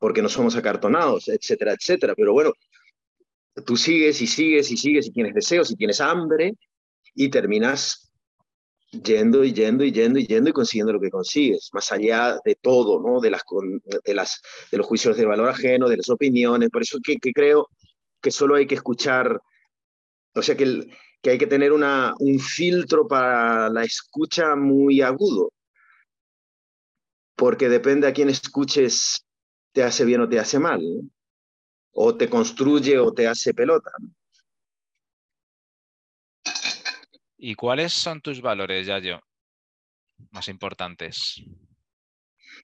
porque 0.00 0.20
no 0.20 0.28
somos 0.28 0.56
acartonados, 0.56 1.28
etcétera, 1.28 1.74
etcétera. 1.74 2.14
Pero 2.16 2.32
bueno, 2.32 2.52
tú 3.64 3.76
sigues 3.76 4.20
y 4.20 4.26
sigues 4.26 4.70
y 4.72 4.76
sigues 4.76 5.06
y 5.06 5.12
tienes 5.12 5.34
deseos 5.34 5.70
y 5.70 5.76
tienes 5.76 6.00
hambre 6.00 6.54
y 7.14 7.28
terminas 7.28 8.10
yendo 8.90 9.44
y 9.44 9.52
yendo 9.52 9.84
y 9.84 9.92
yendo 9.92 10.18
y 10.18 10.26
yendo 10.26 10.50
y 10.50 10.52
consiguiendo 10.52 10.92
lo 10.92 11.00
que 11.00 11.10
consigues, 11.10 11.68
más 11.72 11.92
allá 11.92 12.36
de 12.44 12.56
todo, 12.56 13.00
¿no? 13.00 13.20
De, 13.20 13.30
las, 13.30 13.42
de, 14.04 14.14
las, 14.14 14.40
de 14.72 14.78
los 14.78 14.86
juicios 14.86 15.16
de 15.16 15.24
valor 15.24 15.50
ajeno, 15.50 15.88
de 15.88 15.98
las 15.98 16.08
opiniones. 16.08 16.68
Por 16.70 16.82
eso 16.82 16.98
que, 17.00 17.16
que 17.18 17.32
creo 17.32 17.68
que 18.20 18.32
solo 18.32 18.56
hay 18.56 18.66
que 18.66 18.74
escuchar 18.74 19.40
o 20.34 20.42
sea 20.42 20.56
que, 20.56 20.88
que 21.22 21.30
hay 21.30 21.38
que 21.38 21.46
tener 21.46 21.72
una, 21.72 22.14
un 22.18 22.38
filtro 22.38 23.06
para 23.06 23.68
la 23.68 23.84
escucha 23.84 24.54
muy 24.56 25.00
agudo, 25.00 25.52
porque 27.36 27.68
depende 27.68 28.06
a 28.06 28.12
quién 28.12 28.28
escuches, 28.28 29.24
te 29.72 29.82
hace 29.82 30.04
bien 30.04 30.20
o 30.20 30.28
te 30.28 30.38
hace 30.38 30.58
mal, 30.58 30.82
o 31.92 32.16
te 32.16 32.28
construye 32.28 32.98
o 32.98 33.12
te 33.12 33.26
hace 33.26 33.54
pelota. 33.54 33.90
¿Y 37.36 37.54
cuáles 37.54 37.92
son 37.92 38.20
tus 38.20 38.40
valores, 38.40 38.86
Yayo, 38.86 39.20
más 40.30 40.48
importantes? 40.48 41.40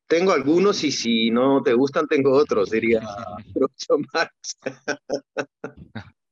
Tengo 0.07 0.33
algunos 0.33 0.83
y 0.85 0.91
si 0.91 1.31
no 1.31 1.62
te 1.62 1.73
gustan, 1.73 2.07
tengo 2.09 2.33
otros, 2.33 2.71
diría 2.71 3.01
Groucho 3.55 3.99
Marx. 4.12 4.59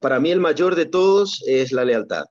Para 0.00 0.20
mí 0.20 0.30
el 0.30 0.40
mayor 0.40 0.74
de 0.74 0.86
todos 0.86 1.42
es 1.46 1.72
la 1.72 1.84
lealtad, 1.84 2.24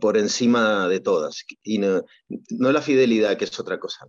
por 0.00 0.16
encima 0.16 0.88
de 0.88 1.00
todas, 1.00 1.44
y 1.62 1.78
no, 1.78 2.02
la 2.58 2.82
fidelidad, 2.82 3.36
que 3.36 3.44
es 3.44 3.60
otra 3.60 3.78
cosa. 3.78 4.06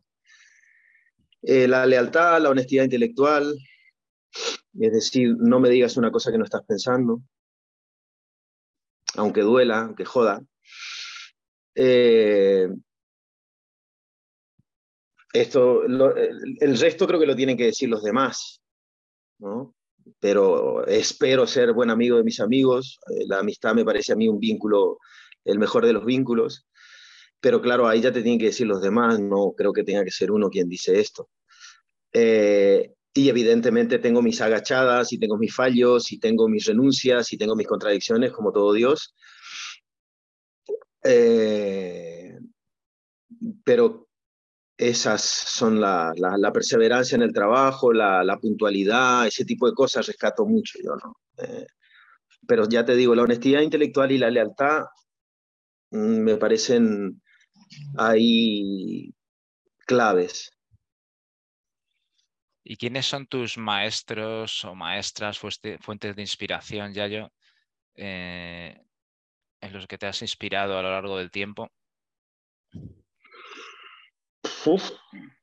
Eh, 1.44 1.68
la 1.68 1.86
lealtad, 1.86 2.42
la 2.42 2.50
honestidad 2.50 2.86
intelectual, 2.86 3.56
es 4.80 4.92
decir, 4.92 5.36
no 5.38 5.60
me 5.60 5.70
digas 5.70 5.98
una 5.98 6.12
cosa 6.12 6.32
que 6.32 6.38
no 6.38 6.44
estás 6.44 6.64
pensando, 6.66 7.22
aunque 9.16 9.42
duela, 9.42 9.82
aunque 9.82 10.06
joda. 10.06 10.42
Eh, 11.76 12.68
esto, 15.34 15.84
el 15.84 16.78
resto 16.80 17.08
creo 17.08 17.20
que 17.20 17.26
lo 17.26 17.36
tienen 17.36 17.58
que 17.58 17.66
decir 17.66 17.90
los 17.90 18.04
demás, 18.04 18.62
¿no? 19.40 19.76
Pero 20.20 20.86
espero 20.88 21.46
ser 21.46 21.74
buen 21.74 21.90
amigo 21.90 22.18
de 22.18 22.24
mis 22.24 22.40
amigos. 22.40 23.00
Eh, 23.10 23.26
la 23.28 23.40
amistad 23.40 23.76
me 23.76 23.84
parece 23.84 24.14
a 24.14 24.16
mí 24.16 24.28
un 24.28 24.40
vínculo, 24.40 25.00
el 25.44 25.60
mejor 25.60 25.86
de 25.86 25.94
los 25.94 26.06
vínculos. 26.06 26.68
Pero 27.40 27.62
claro, 27.62 27.88
ahí 27.88 28.02
ya 28.02 28.12
te 28.12 28.22
tienen 28.22 28.40
que 28.40 28.48
decir 28.48 28.68
los 28.68 28.82
demás, 28.82 29.20
no 29.20 29.54
creo 29.56 29.74
que 29.74 29.84
tenga 29.84 30.04
que 30.04 30.12
ser 30.12 30.32
uno 30.32 30.50
quien 30.50 30.70
dice 30.70 31.00
esto. 31.00 31.30
Eh, 32.14 32.94
y 33.14 33.30
evidentemente 33.30 34.00
tengo 34.00 34.22
mis 34.22 34.42
agachadas 34.42 35.12
y 35.12 35.20
tengo 35.20 35.38
mis 35.38 35.54
fallos 35.54 36.12
y 36.12 36.20
tengo 36.20 36.48
mis 36.48 36.66
renuncias 36.66 37.34
y 37.34 37.38
tengo 37.38 37.56
mis 37.56 37.68
contradicciones 37.68 38.32
como 38.32 38.52
todo 38.52 38.74
Dios. 38.74 39.16
Eh, 41.04 42.38
pero 43.64 44.07
esas 44.78 45.22
son 45.22 45.82
la, 45.82 46.14
perseverancia 46.54 47.16
en 47.16 47.24
el 47.24 47.34
trabajo, 47.34 47.92
la, 47.92 48.38
puntualidad, 48.40 49.26
ese 49.28 49.44
tipo 49.44 49.68
de 49.68 49.74
cosas 49.74 50.06
rescato 50.06 50.46
mucho 50.46 50.78
yo, 50.84 50.96
¿no? 50.96 51.16
Eh, 51.38 51.66
pero 52.48 52.68
ya 52.70 52.86
te 52.86 52.96
digo, 52.96 53.16
la 53.16 53.24
honestidad 53.24 53.62
intelectual 53.62 54.12
y 54.12 54.20
la 54.20 54.30
lealtad 54.30 54.84
mm, 55.92 56.20
me 56.20 56.38
parecen 56.38 57.22
ahí 57.98 59.14
claves. 59.86 60.52
¿Y 62.64 62.76
quiénes 62.78 63.06
son 63.06 63.26
tus 63.28 63.58
maestros 63.58 64.64
o 64.66 64.76
maestras, 64.76 65.40
fuentes 65.40 66.16
de 66.16 66.22
inspiración, 66.22 66.94
Yayo, 66.94 67.32
eh, 67.96 68.78
en 69.62 69.74
los 69.74 69.88
que 69.88 69.98
te 69.98 70.06
has 70.06 70.22
inspirado 70.22 70.78
a 70.78 70.82
lo 70.82 70.92
largo 70.92 71.18
del 71.18 71.32
tiempo? 71.32 71.72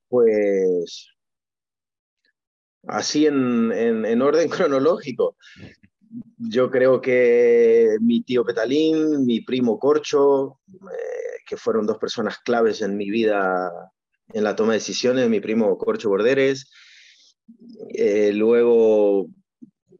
Pues 0.08 1.08
así 2.86 3.26
en, 3.26 3.72
en, 3.72 4.22
orden 4.22 4.48
cronológico. 4.50 5.36
Yo 6.38 6.70
creo 6.70 7.00
que 7.00 7.96
mi 8.00 8.22
tío 8.22 8.44
Petalín, 8.44 9.24
mi 9.24 9.40
primo 9.40 9.78
Corcho, 9.78 10.60
eh, 10.72 11.40
que 11.46 11.56
fueron 11.56 11.86
dos 11.86 11.98
personas 11.98 12.38
claves 12.38 12.82
en 12.82 12.96
mi 12.96 13.10
vida 13.10 13.70
en 14.32 14.44
la 14.44 14.54
toma 14.54 14.72
de 14.72 14.78
decisiones, 14.78 15.28
mi 15.28 15.40
primo 15.40 15.76
Corcho 15.76 16.08
Borderes, 16.08 16.70
eh, 17.94 18.32
luego 18.32 19.26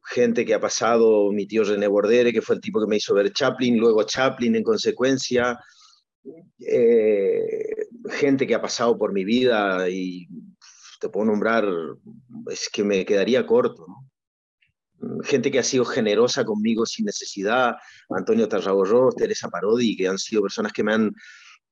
gente 0.03 0.45
que 0.45 0.53
ha 0.53 0.59
pasado, 0.59 1.31
mi 1.31 1.47
tío 1.47 1.63
René 1.63 1.87
Bordere, 1.87 2.31
que 2.31 2.41
fue 2.41 2.55
el 2.55 2.61
tipo 2.61 2.79
que 2.79 2.87
me 2.87 2.97
hizo 2.97 3.13
ver 3.13 3.33
Chaplin, 3.33 3.77
luego 3.77 4.03
Chaplin 4.03 4.55
en 4.55 4.63
consecuencia, 4.63 5.59
eh, 6.59 7.74
gente 8.09 8.47
que 8.47 8.55
ha 8.55 8.61
pasado 8.61 8.97
por 8.97 9.13
mi 9.13 9.23
vida 9.23 9.89
y 9.89 10.27
te 10.99 11.09
puedo 11.09 11.25
nombrar, 11.27 11.65
es 12.49 12.69
que 12.71 12.83
me 12.83 13.05
quedaría 13.05 13.45
corto, 13.45 13.85
Gente 15.23 15.51
que 15.51 15.59
ha 15.59 15.63
sido 15.63 15.85
generosa 15.85 16.45
conmigo 16.45 16.85
sin 16.85 17.05
necesidad, 17.05 17.75
Antonio 18.09 18.47
Tarragorro, 18.47 19.11
Teresa 19.11 19.49
Parodi, 19.49 19.95
que 19.95 20.07
han 20.07 20.17
sido 20.17 20.41
personas 20.41 20.71
que 20.71 20.83
me 20.83 20.93
han 20.93 21.13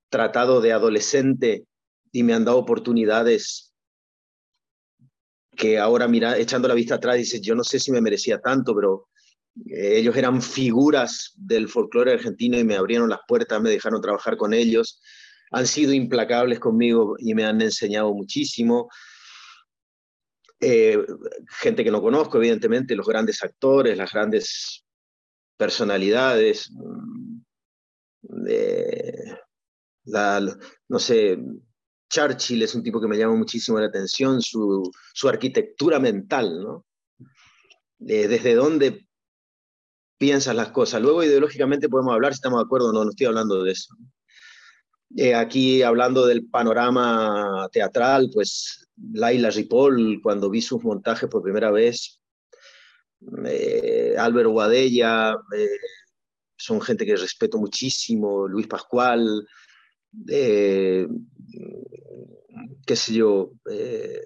tratado 0.09 0.61
de 0.61 0.73
adolescente 0.73 1.65
y 2.11 2.23
me 2.23 2.34
han 2.34 2.45
dado 2.45 2.57
oportunidades 2.57 3.73
que 5.55 5.79
ahora 5.79 6.07
mira, 6.07 6.38
echando 6.38 6.67
la 6.67 6.73
vista 6.73 6.95
atrás, 6.95 7.15
dices, 7.15 7.41
yo 7.41 7.55
no 7.55 7.63
sé 7.63 7.79
si 7.79 7.91
me 7.91 8.01
merecía 8.01 8.39
tanto, 8.39 8.75
pero 8.75 9.07
eh, 9.67 9.97
ellos 9.97 10.15
eran 10.15 10.41
figuras 10.41 11.34
del 11.36 11.69
folclore 11.69 12.13
argentino 12.13 12.59
y 12.59 12.63
me 12.63 12.75
abrieron 12.75 13.09
las 13.09 13.19
puertas, 13.27 13.61
me 13.61 13.69
dejaron 13.69 14.01
trabajar 14.01 14.36
con 14.36 14.53
ellos, 14.53 15.01
han 15.53 15.67
sido 15.67 15.93
implacables 15.93 16.59
conmigo 16.59 17.15
y 17.19 17.35
me 17.35 17.45
han 17.45 17.61
enseñado 17.61 18.13
muchísimo. 18.13 18.89
Eh, 20.59 20.97
gente 21.61 21.83
que 21.83 21.91
no 21.91 22.01
conozco, 22.01 22.37
evidentemente, 22.37 22.95
los 22.95 23.07
grandes 23.07 23.43
actores, 23.43 23.97
las 23.97 24.11
grandes 24.11 24.83
personalidades, 25.55 26.71
mm, 26.71 27.41
no 30.89 30.99
sé, 30.99 31.37
Churchill 32.09 32.63
es 32.63 32.73
un 32.75 32.83
tipo 32.83 32.99
que 32.99 33.07
me 33.07 33.17
llama 33.17 33.35
muchísimo 33.35 33.79
la 33.79 33.87
atención, 33.87 34.41
su, 34.41 34.91
su 35.13 35.29
arquitectura 35.29 35.99
mental, 35.99 36.61
¿no? 36.61 36.85
Eh, 38.07 38.27
desde 38.27 38.55
dónde 38.55 39.07
piensas 40.17 40.55
las 40.55 40.69
cosas. 40.69 41.01
Luego 41.01 41.23
ideológicamente 41.23 41.89
podemos 41.89 42.13
hablar 42.13 42.33
si 42.33 42.37
estamos 42.37 42.59
de 42.59 42.65
acuerdo 42.65 42.89
o 42.89 42.93
no, 42.93 43.03
no 43.03 43.11
estoy 43.11 43.27
hablando 43.27 43.63
de 43.63 43.71
eso. 43.71 43.95
Eh, 45.16 45.36
aquí 45.36 45.84
hablando 45.84 46.26
del 46.26 46.47
panorama 46.47 47.70
teatral, 47.72 48.32
pues 48.34 48.88
Laila 49.14 49.51
Ripoll, 49.51 50.20
cuando 50.24 50.49
vi 50.49 50.61
sus 50.61 50.84
montajes 50.84 51.30
por 51.30 51.43
primera 51.43 51.70
vez, 51.70 52.20
eh, 53.45 54.16
Álvaro 54.18 54.49
Guadella, 54.49 55.36
son 56.57 56.82
gente 56.82 57.05
que 57.05 57.16
respeto 57.16 57.59
muchísimo, 57.59 58.47
Luis 58.47 58.66
Pascual, 58.66 59.47
qué 60.26 61.07
sé 62.95 63.14
yo, 63.14 63.51
eh, 63.70 64.22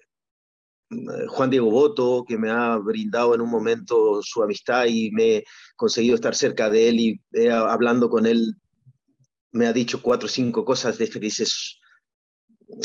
Juan 1.27 1.49
Diego 1.49 1.69
Boto, 1.69 2.23
que 2.25 2.37
me 2.37 2.49
ha 2.49 2.77
brindado 2.77 3.35
en 3.35 3.41
un 3.41 3.49
momento 3.49 4.21
su 4.23 4.41
amistad 4.41 4.85
y 4.85 5.11
me 5.11 5.37
he 5.37 5.43
conseguido 5.75 6.15
estar 6.15 6.33
cerca 6.33 6.69
de 6.69 6.87
él 6.87 6.99
y 6.99 7.21
hablando 7.49 8.09
con 8.09 8.25
él, 8.25 8.55
me 9.57 9.67
ha 9.67 9.73
dicho 9.73 10.01
cuatro 10.01 10.27
o 10.27 10.29
cinco 10.29 10.63
cosas 10.63 10.97
de 10.97 11.07
dices, 11.07 11.79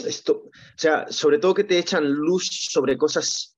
esto, 0.07 0.45
o 0.47 0.51
sea, 0.77 1.07
sobre 1.11 1.39
todo 1.39 1.55
que 1.55 1.65
te 1.65 1.79
echan 1.79 2.11
luz 2.11 2.49
sobre 2.71 2.97
cosas 2.97 3.57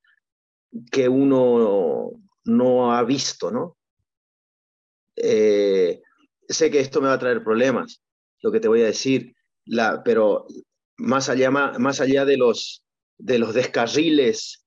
que 0.91 1.09
uno 1.09 2.11
no 2.45 2.95
ha 2.95 3.03
visto, 3.05 3.51
¿no? 3.51 3.77
Eh, 5.17 6.03
sé 6.49 6.71
que 6.71 6.81
esto 6.81 7.01
me 7.01 7.09
va 7.09 7.15
a 7.15 7.19
traer 7.19 7.43
problemas, 7.43 8.03
lo 8.43 8.51
que 8.51 8.61
te 8.61 8.69
voy 8.69 8.83
a 8.83 8.87
decir, 8.87 9.35
la, 9.65 10.03
pero 10.03 10.47
más 10.97 11.29
allá, 11.29 11.51
más 11.51 12.01
allá 12.01 12.25
de, 12.25 12.37
los, 12.37 12.85
de 13.17 13.39
los 13.39 13.55
descarriles 13.55 14.67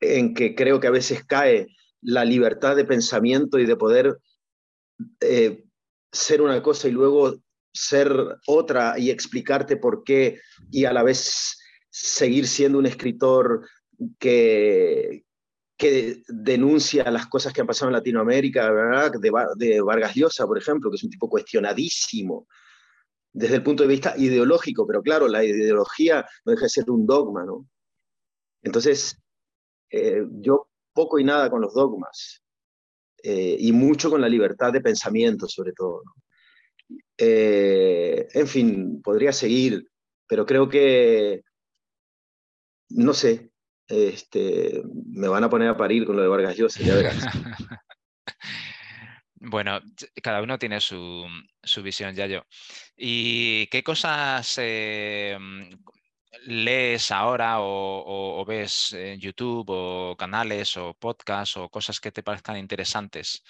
en 0.00 0.34
que 0.34 0.54
creo 0.54 0.78
que 0.80 0.86
a 0.86 0.92
veces 0.92 1.24
cae 1.24 1.66
la 2.00 2.24
libertad 2.24 2.76
de 2.76 2.84
pensamiento 2.84 3.58
y 3.58 3.66
de 3.66 3.76
poder 3.76 4.18
eh, 5.20 5.64
ser 6.12 6.42
una 6.42 6.62
cosa 6.62 6.88
y 6.88 6.92
luego 6.92 7.36
ser 7.72 8.10
otra 8.46 8.98
y 8.98 9.10
explicarte 9.10 9.76
por 9.76 10.02
qué 10.04 10.40
y 10.70 10.84
a 10.84 10.92
la 10.92 11.02
vez 11.02 11.58
seguir 11.90 12.46
siendo 12.46 12.78
un 12.78 12.86
escritor 12.86 13.68
que, 14.18 15.24
que 15.76 16.22
denuncia 16.28 17.10
las 17.10 17.26
cosas 17.26 17.52
que 17.52 17.60
han 17.60 17.66
pasado 17.66 17.90
en 17.90 17.94
Latinoamérica, 17.94 18.70
De, 19.20 19.30
de 19.56 19.80
Vargas 19.80 20.14
Llosa, 20.14 20.46
por 20.46 20.58
ejemplo, 20.58 20.90
que 20.90 20.96
es 20.96 21.04
un 21.04 21.10
tipo 21.10 21.28
cuestionadísimo, 21.28 22.46
desde 23.32 23.56
el 23.56 23.62
punto 23.62 23.84
de 23.84 23.88
vista 23.88 24.14
ideológico, 24.16 24.86
pero 24.86 25.02
claro, 25.02 25.28
la 25.28 25.44
ideología 25.44 26.26
no 26.44 26.52
deja 26.52 26.64
de 26.64 26.70
ser 26.70 26.90
un 26.90 27.06
dogma, 27.06 27.44
¿no? 27.44 27.68
Entonces, 28.62 29.16
eh, 29.90 30.24
yo 30.40 30.68
poco 30.92 31.18
y 31.18 31.24
nada 31.24 31.48
con 31.48 31.60
los 31.60 31.74
dogmas, 31.74 32.42
eh, 33.22 33.56
y 33.58 33.72
mucho 33.72 34.10
con 34.10 34.20
la 34.20 34.28
libertad 34.28 34.72
de 34.72 34.80
pensamiento, 34.80 35.48
sobre 35.48 35.72
todo. 35.72 36.02
Eh, 37.16 38.28
en 38.32 38.46
fin, 38.46 39.02
podría 39.02 39.32
seguir, 39.32 39.88
pero 40.26 40.46
creo 40.46 40.68
que, 40.68 41.42
no 42.90 43.12
sé, 43.14 43.50
este, 43.88 44.82
me 45.06 45.28
van 45.28 45.44
a 45.44 45.50
poner 45.50 45.68
a 45.68 45.76
parir 45.76 46.04
con 46.04 46.16
lo 46.16 46.22
de 46.22 46.28
Vargas 46.28 46.56
Llosa, 46.56 46.82
ya 46.82 46.94
verás. 46.94 47.16
Bueno, 49.40 49.80
cada 50.20 50.42
uno 50.42 50.58
tiene 50.58 50.80
su, 50.80 51.24
visión, 51.82 52.14
ya 52.14 52.26
yo. 52.26 52.44
¿Y 52.96 53.68
qué 53.68 53.84
cosas 53.84 54.56
eh, 54.58 55.38
lees 56.46 57.10
ahora 57.10 57.56
o, 57.60 58.44
ves 58.46 58.92
en 58.92 59.20
YouTube 59.20 59.66
o 59.68 60.16
canales 60.16 60.76
o 60.76 60.94
podcasts 60.94 61.56
o 61.56 61.68
cosas 61.68 62.00
que 62.00 62.12
te 62.12 62.22
parezcan 62.22 62.56
interesantes? 62.56 63.42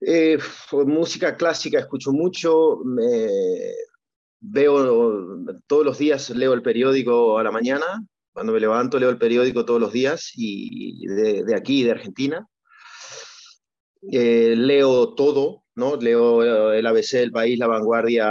Eh, 0.00 0.38
música 0.86 1.36
clásica 1.36 1.78
escucho 1.78 2.12
mucho, 2.12 2.80
veo 4.40 5.44
todos 5.66 5.84
los 5.84 5.98
días, 5.98 6.30
leo 6.30 6.52
el 6.52 6.62
periódico 6.62 7.38
a 7.38 7.42
la 7.42 7.50
mañana, 7.50 8.04
cuando 8.36 8.52
me 8.52 8.60
levanto 8.60 8.98
leo 8.98 9.08
el 9.08 9.16
periódico 9.16 9.64
todos 9.64 9.80
los 9.80 9.94
días 9.94 10.32
y 10.34 11.06
de, 11.06 11.54
aquí, 11.54 11.82
de 11.82 11.92
Argentina. 11.92 12.46
Eh, 14.12 14.54
leo 14.54 15.14
todo, 15.14 15.64
¿no? 15.74 15.96
Leo 15.96 16.74
eh, 16.74 16.78
el 16.78 16.86
ABC, 16.86 17.14
El 17.14 17.32
País, 17.32 17.58
La 17.58 17.66
Vanguardia, 17.66 18.26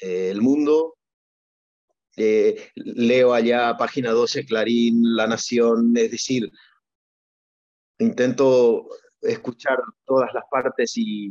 eh, 0.00 0.30
El 0.30 0.42
Mundo. 0.42 0.96
leo 2.16 3.34
allá 3.34 3.76
Página 3.76 4.12
12, 4.12 4.46
Clarín, 4.46 5.02
La 5.16 5.26
Nación, 5.26 5.92
es 5.96 6.10
decir, 6.10 6.50
intento 7.98 8.86
escuchar 9.22 9.78
todas 10.04 10.32
las 10.34 10.44
partes 10.50 10.92
y, 10.96 11.30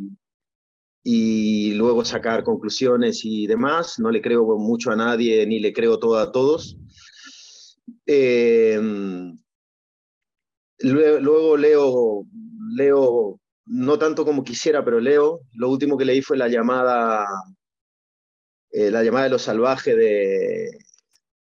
y 1.04 1.74
luego 1.76 2.04
sacar 2.06 2.44
conclusiones 2.44 3.22
y 3.24 3.48
demás. 3.48 4.00
No 4.00 4.12
le 4.12 4.22
creo 4.22 4.58
mucho 4.58 4.92
a 4.92 4.96
nadie 4.96 5.46
ni 5.46 5.60
le 5.60 5.74
creo 5.74 6.00
todo 6.00 6.18
a 6.18 6.32
todos. 6.32 6.78
luego 10.80 11.58
leo 11.58 12.26
leo, 12.76 13.40
no 13.66 13.98
tanto 13.98 14.26
como 14.26 14.44
quisiera, 14.44 14.84
pero 14.84 15.00
leo. 15.00 15.42
Lo 15.54 15.70
último 15.70 15.98
que 15.98 16.06
leí 16.06 16.22
fue 16.22 16.38
la 16.38 16.48
llamada, 16.48 17.26
eh, 18.74 18.90
la 18.90 19.04
llamada 19.04 19.26
de 19.26 19.30
los 19.30 19.44
salvajes 19.44 19.96
de, 19.96 20.80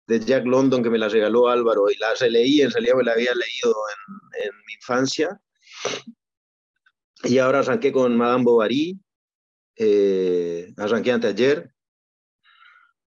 de 0.06 0.20
Jack 0.20 0.46
London 0.46 0.80
que 0.80 0.90
me 0.90 0.98
la 0.98 1.08
regaló 1.08 1.48
Álvaro 1.48 1.90
y 1.90 1.98
la 1.98 2.14
releí, 2.14 2.60
en 2.60 2.70
realidad 2.70 2.94
me 2.94 3.02
la 3.02 3.12
había 3.12 3.34
leído 3.34 3.74
en, 4.44 4.52
mi 4.64 4.74
infancia. 4.74 5.40
Y 7.24 7.38
ahora 7.38 7.58
arranqué 7.58 7.90
con 7.90 8.16
Madame 8.16 8.44
Bovary, 8.44 9.00
eh, 9.76 10.72
arranqué 10.76 11.10
anteayer. 11.10 11.72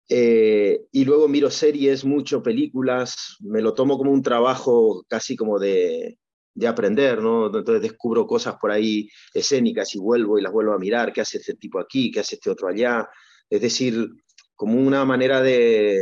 Eh, 0.09 0.87
y 0.93 1.05
luego 1.05 1.27
miro 1.27 1.51
series, 1.51 2.05
mucho 2.05 2.45
películas, 2.45 3.37
me 3.41 3.61
lo 3.61 3.75
tomo 3.75 3.99
como 3.99 4.13
un 4.13 4.23
trabajo 4.23 5.05
casi 5.09 5.35
como 5.35 5.59
de, 5.59 6.21
de 6.55 6.69
aprender, 6.69 7.21
¿no? 7.21 7.47
Entonces 7.47 7.83
descubro 7.83 8.25
cosas 8.25 8.55
por 8.61 8.71
ahí 8.71 9.11
escénicas 9.35 9.93
y 9.97 9.99
vuelvo 9.99 10.39
y 10.39 10.43
las 10.43 10.53
vuelvo 10.53 10.75
a 10.75 10.79
mirar, 10.79 11.13
qué 11.13 11.23
hace 11.23 11.39
este 11.39 11.55
tipo 11.55 11.81
aquí, 11.81 12.13
qué 12.13 12.21
hace 12.21 12.37
este 12.37 12.51
otro 12.51 12.69
allá. 12.69 13.09
Es 13.51 13.61
decir, 13.61 14.09
como 14.55 14.79
una 14.79 15.05
manera 15.05 15.41
de... 15.41 15.99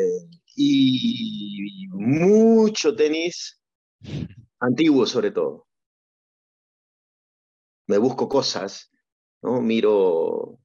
Y 0.57 1.89
mucho 1.91 2.95
tenis 2.95 3.61
antiguo 4.61 5.07
sobre 5.07 5.31
todo. 5.33 5.67
Me 7.87 7.99
busco 7.99 8.29
cosas, 8.29 8.91
¿no? 9.43 9.61
Miro... 9.61 10.59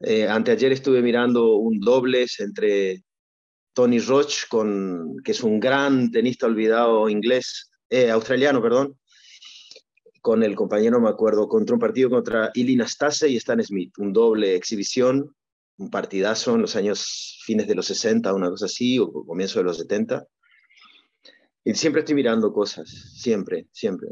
Eh, 0.00 0.28
anteayer 0.28 0.72
estuve 0.72 1.00
mirando 1.00 1.56
un 1.56 1.80
dobles 1.80 2.38
entre 2.40 3.04
Tony 3.72 3.98
Roach, 3.98 4.48
con, 4.48 5.16
que 5.24 5.32
es 5.32 5.42
un 5.42 5.58
gran 5.58 6.10
tenista 6.10 6.46
olvidado 6.46 7.08
inglés, 7.08 7.70
eh, 7.88 8.10
australiano, 8.10 8.60
perdón, 8.60 8.98
con 10.20 10.42
el 10.42 10.54
compañero, 10.54 11.00
me 11.00 11.08
acuerdo, 11.08 11.48
contra 11.48 11.74
un 11.74 11.80
partido 11.80 12.10
contra 12.10 12.50
Ilina 12.54 12.84
Stase 12.84 13.28
y 13.28 13.36
Stan 13.36 13.62
Smith, 13.62 13.92
un 13.98 14.12
doble 14.12 14.54
exhibición, 14.54 15.34
un 15.76 15.90
partidazo 15.90 16.54
en 16.54 16.62
los 16.62 16.76
años 16.76 17.40
fines 17.44 17.66
de 17.66 17.74
los 17.74 17.86
60, 17.86 18.32
una 18.32 18.50
cosa 18.50 18.66
así, 18.66 18.98
o 18.98 19.10
comienzo 19.12 19.58
de 19.58 19.64
los 19.64 19.78
70. 19.78 20.26
Y 21.64 21.74
siempre 21.74 22.00
estoy 22.00 22.14
mirando 22.14 22.52
cosas, 22.52 22.88
siempre, 23.16 23.66
siempre. 23.72 24.08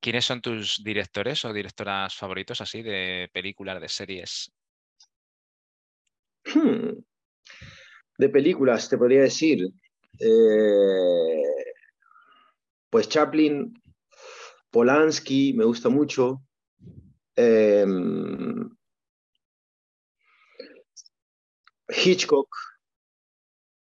¿Quiénes 0.00 0.24
son 0.24 0.40
tus 0.40 0.82
directores 0.82 1.44
o 1.44 1.52
directoras 1.52 2.14
favoritos 2.14 2.60
así 2.60 2.82
de 2.82 3.30
películas, 3.32 3.80
de 3.80 3.88
series? 3.88 4.52
Hmm. 6.44 6.98
De 8.18 8.28
películas, 8.28 8.88
te 8.88 8.98
podría 8.98 9.22
decir. 9.22 9.64
Eh, 10.18 11.42
pues 12.90 13.08
Chaplin, 13.08 13.72
Polanski, 14.70 15.54
me 15.54 15.64
gusta 15.64 15.88
mucho. 15.88 16.42
Em, 17.36 18.68
Hitchcock. 21.92 22.48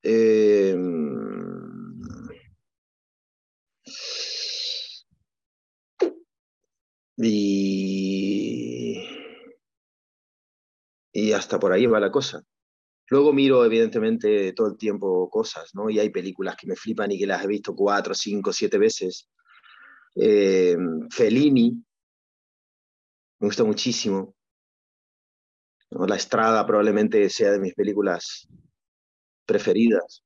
Em, 0.04 2.02
y, 7.18 9.04
y 11.14 11.32
hasta 11.34 11.60
por 11.60 11.72
ahí 11.74 11.86
va 11.86 12.00
la 12.00 12.12
cosa. 12.12 12.44
Luego 13.10 13.34
miro, 13.34 13.66
evidentemente, 13.66 14.54
todo 14.54 14.68
el 14.70 14.78
tiempo 14.78 15.30
cosas, 15.30 15.76
¿no? 15.76 15.90
Y 15.90 16.00
hay 16.00 16.10
películas 16.10 16.56
que 16.56 16.68
me 16.68 16.76
flipan 16.76 17.12
y 17.12 17.20
que 17.20 17.28
las 17.28 17.44
he 17.44 17.48
visto 17.48 17.76
cuatro, 17.76 18.14
cinco, 18.16 18.54
siete 18.54 18.78
veces. 18.78 19.30
Eh, 20.16 20.78
Fellini, 21.10 21.84
me 23.40 23.48
gusta 23.48 23.64
muchísimo. 23.64 24.36
La 25.92 26.16
Estrada 26.16 26.66
probablemente 26.66 27.30
sea 27.30 27.52
de 27.52 27.60
mis 27.60 27.74
películas 27.74 28.48
preferidas. 29.46 30.24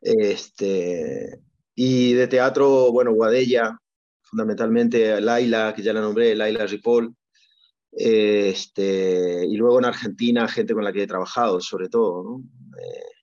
Este, 0.00 1.40
y 1.74 2.12
de 2.12 2.28
teatro, 2.28 2.92
bueno, 2.92 3.12
Guadella, 3.14 3.78
fundamentalmente 4.22 5.20
Laila, 5.20 5.72
que 5.74 5.82
ya 5.82 5.94
la 5.94 6.02
nombré, 6.02 6.34
Laila 6.34 6.66
Ripoll. 6.66 7.14
Este, 7.90 9.46
y 9.46 9.56
luego 9.56 9.78
en 9.78 9.86
Argentina, 9.86 10.48
gente 10.48 10.74
con 10.74 10.84
la 10.84 10.92
que 10.92 11.04
he 11.04 11.06
trabajado, 11.06 11.60
sobre 11.60 11.88
todo. 11.88 12.40
Eh, 12.78 13.13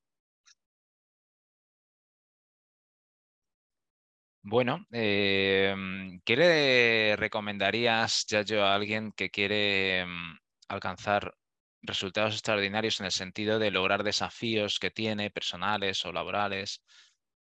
bueno, 4.44 4.86
em, 4.92 6.20
¿qué 6.26 6.36
le 6.36 7.16
recomendarías, 7.16 8.26
ya 8.28 8.42
yo, 8.42 8.66
a 8.66 8.76
alguien 8.76 9.12
que 9.12 9.30
quiere 9.30 10.00
em, 10.00 10.38
alcanzar 10.68 11.36
resultados 11.82 12.34
extraordinarios 12.34 13.00
en 13.00 13.08
el 13.08 13.12
sentido 13.12 13.60
de 13.60 13.72
lograr 13.72 14.04
desafíos 14.04 14.80
que 14.80 14.92
tiene, 14.92 15.30
personales 15.32 16.06
o 16.06 16.12
laborales? 16.12 16.84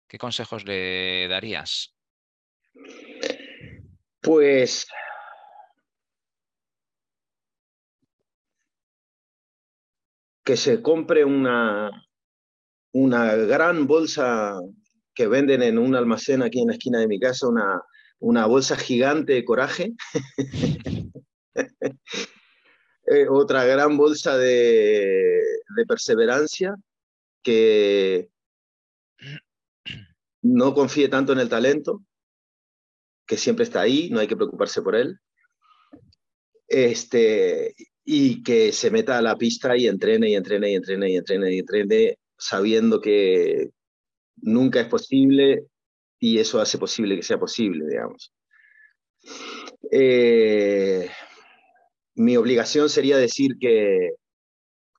¿Qué 0.07 0.17
consejos 0.17 0.65
le 0.65 1.27
darías? 1.27 1.95
Pues 4.21 4.87
que 10.43 10.57
se 10.57 10.81
compre 10.81 11.25
una, 11.25 11.89
una 12.91 13.35
gran 13.35 13.87
bolsa 13.87 14.59
que 15.13 15.27
venden 15.27 15.63
en 15.63 15.77
un 15.77 15.95
almacén 15.95 16.41
aquí 16.41 16.61
en 16.61 16.67
la 16.67 16.73
esquina 16.73 16.99
de 16.99 17.07
mi 17.07 17.19
casa, 17.19 17.47
una, 17.47 17.81
una 18.19 18.45
bolsa 18.45 18.75
gigante 18.75 19.33
de 19.33 19.45
coraje. 19.45 19.93
Eh, 23.07 23.27
otra 23.27 23.65
gran 23.65 23.97
bolsa 23.97 24.37
de, 24.37 25.41
de, 25.75 25.85
perseverancia, 25.85 26.75
que 27.43 28.29
no 30.41 30.73
confíe 30.73 31.09
tanto 31.09 31.33
en 31.33 31.39
el 31.39 31.49
talento, 31.49 32.05
que 33.25 33.35
siempre 33.35 33.63
está 33.63 33.81
ahí, 33.81 34.09
no 34.11 34.19
hay 34.19 34.27
que 34.27 34.37
preocuparse 34.37 34.81
por 34.81 34.95
él. 34.95 35.19
Este, 36.69 37.75
y 38.05 38.43
que 38.43 38.71
se 38.71 38.91
meta 38.91 39.17
a 39.17 39.21
la 39.21 39.35
pista 39.37 39.75
y 39.75 39.87
entrene 39.87 40.29
y 40.29 40.35
entrene 40.35 40.71
y 40.71 40.75
entrene 40.75 41.11
y 41.11 41.17
entrene 41.17 41.53
y 41.53 41.59
entrene 41.59 42.19
sabiendo 42.37 43.01
que 43.01 43.71
nunca 44.37 44.81
es 44.81 44.87
posible 44.87 45.65
y 46.19 46.39
eso 46.39 46.61
hace 46.61 46.77
posible 46.77 47.15
que 47.15 47.23
sea 47.23 47.39
posible, 47.39 47.85
digamos. 47.87 48.33
Eh, 49.91 51.09
mi 52.15 52.37
obligación 52.37 52.89
sería 52.89 53.17
decir 53.17 53.57
que, 53.59 54.11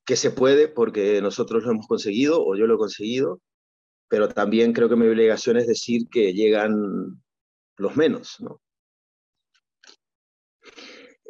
que 0.04 0.16
se 0.16 0.30
puede 0.30 0.68
porque 0.68 1.20
nosotros 1.22 1.64
lo 1.64 1.72
hemos 1.72 1.86
conseguido 1.86 2.44
o 2.44 2.56
yo 2.56 2.66
lo 2.66 2.74
he 2.74 2.78
conseguido, 2.78 3.40
pero 4.08 4.28
también 4.28 4.72
creo 4.72 4.88
que 4.88 4.96
mi 4.96 5.06
obligación 5.06 5.56
es 5.56 5.66
decir 5.66 6.08
que 6.10 6.32
llegan 6.32 7.22
los 7.76 7.96
menos, 7.96 8.36
¿no? 8.40 8.60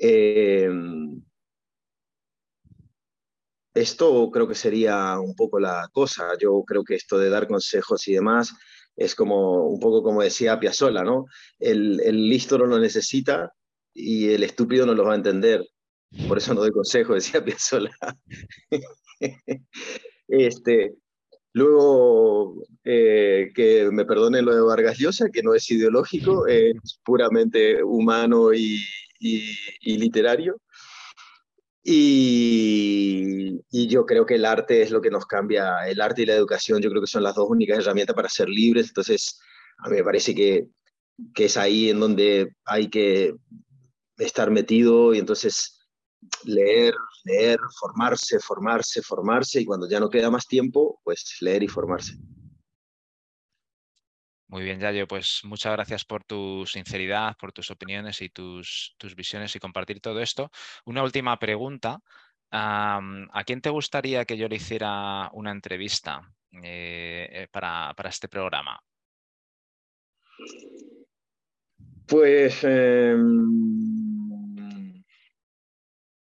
Eh, 0.00 0.68
esto 3.74 4.30
creo 4.30 4.48
que 4.48 4.54
sería 4.54 5.18
un 5.18 5.34
poco 5.34 5.58
la 5.58 5.88
cosa. 5.92 6.28
Yo 6.40 6.62
creo 6.66 6.84
que 6.84 6.94
esto 6.94 7.18
de 7.18 7.30
dar 7.30 7.46
consejos 7.46 8.06
y 8.08 8.14
demás 8.14 8.54
es 8.96 9.14
como 9.14 9.66
un 9.66 9.80
poco 9.80 10.02
como 10.02 10.22
decía 10.22 10.60
Piazzolla, 10.60 11.02
¿no? 11.02 11.26
El, 11.58 12.00
el 12.04 12.28
listo 12.28 12.58
no 12.58 12.66
lo 12.66 12.78
necesita 12.78 13.52
y 13.94 14.28
el 14.30 14.42
estúpido 14.42 14.86
no 14.86 14.94
lo 14.94 15.04
va 15.04 15.12
a 15.12 15.16
entender. 15.16 15.66
Por 16.28 16.38
eso 16.38 16.52
no 16.54 16.60
doy 16.60 16.70
consejo, 16.70 17.14
decía 17.14 17.44
Piazzolla. 17.44 17.90
este, 20.28 20.94
luego, 21.54 22.62
eh, 22.84 23.50
que 23.54 23.90
me 23.90 24.04
perdone 24.04 24.42
lo 24.42 24.54
de 24.54 24.60
Vargas 24.60 24.98
Llosa, 24.98 25.30
que 25.32 25.42
no 25.42 25.54
es 25.54 25.70
ideológico, 25.70 26.46
es 26.46 27.00
puramente 27.04 27.82
humano 27.82 28.52
y, 28.52 28.82
y 29.20 29.96
literario. 29.96 30.60
Y, 31.84 33.60
yo 33.88 34.06
creo 34.06 34.24
que 34.24 34.36
el 34.36 34.44
arte 34.44 34.82
es 34.82 34.90
lo 34.90 35.00
que 35.00 35.10
nos 35.10 35.26
cambia, 35.26 35.88
el 35.88 36.00
arte 36.00 36.22
y 36.22 36.26
la 36.26 36.34
educación 36.34 36.80
yo 36.80 36.90
creo 36.90 37.02
que 37.02 37.08
son 37.08 37.22
las 37.22 37.34
dos 37.34 37.48
únicas 37.48 37.78
herramientas 37.78 38.14
para 38.14 38.28
ser 38.28 38.48
libres, 38.48 38.88
entonces 38.88 39.40
a 39.78 39.88
mí 39.88 39.96
me 39.96 40.04
parece 40.04 40.34
que, 40.34 40.68
que 41.34 41.46
es 41.46 41.56
ahí 41.56 41.90
en 41.90 42.00
donde 42.00 42.54
hay 42.64 42.88
que 42.88 43.34
estar 44.18 44.50
metido 44.50 45.14
y 45.14 45.18
entonces 45.18 45.80
leer, 46.44 46.94
leer, 47.24 47.58
formarse, 47.80 48.38
formarse, 48.38 49.02
formarse 49.02 49.60
y 49.60 49.64
cuando 49.64 49.88
ya 49.88 50.00
no 50.00 50.08
queda 50.08 50.30
más 50.30 50.46
tiempo, 50.46 51.00
pues 51.04 51.36
leer 51.40 51.62
y 51.62 51.68
formarse. 51.68 52.14
Muy 54.52 54.62
bien, 54.64 54.78
Yayo, 54.80 55.08
pues 55.08 55.40
muchas 55.44 55.72
gracias 55.72 56.04
por 56.04 56.24
tu 56.24 56.66
sinceridad, 56.66 57.38
por 57.40 57.52
tus 57.52 57.70
opiniones 57.70 58.20
y 58.20 58.28
tus, 58.28 58.94
tus 58.98 59.16
visiones 59.16 59.56
y 59.56 59.58
compartir 59.58 59.98
todo 60.00 60.20
esto. 60.20 60.50
Una 60.84 61.02
última 61.02 61.38
pregunta. 61.38 62.02
¿A 62.50 63.42
quién 63.46 63.62
te 63.62 63.70
gustaría 63.70 64.26
que 64.26 64.36
yo 64.36 64.48
le 64.48 64.56
hiciera 64.56 65.30
una 65.32 65.52
entrevista 65.52 66.20
eh, 66.62 67.30
eh, 67.32 67.48
para, 67.50 67.94
para, 67.96 68.10
este 68.10 68.28
programa? 68.28 68.78
Pues 72.06 72.62
em, 72.62 73.32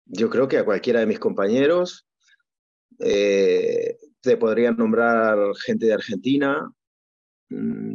yo 0.05 0.29
creo 0.29 0.47
que 0.47 0.59
a 0.59 0.63
cualquiera 0.63 1.01
de 1.01 1.05
mis 1.05 1.19
compañeros 1.19 2.07
eh, 2.97 3.97
te 4.21 4.37
podría 4.37 4.71
nombrar 4.71 5.37
gente 5.65 5.87
de 5.87 5.93
Argentina, 5.95 6.65
Mm, 7.49 7.94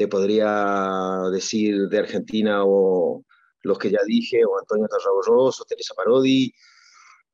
te 0.00 0.08
podría 0.08 1.28
decir 1.30 1.86
de 1.90 1.98
Argentina 1.98 2.62
o 2.64 3.22
los 3.62 3.78
que 3.78 3.90
ya 3.90 3.98
dije, 4.06 4.42
o 4.46 4.58
Antonio 4.58 4.88
Tarragorros 4.88 5.60
o 5.60 5.64
Teresa 5.66 5.92
Parodi. 5.94 6.54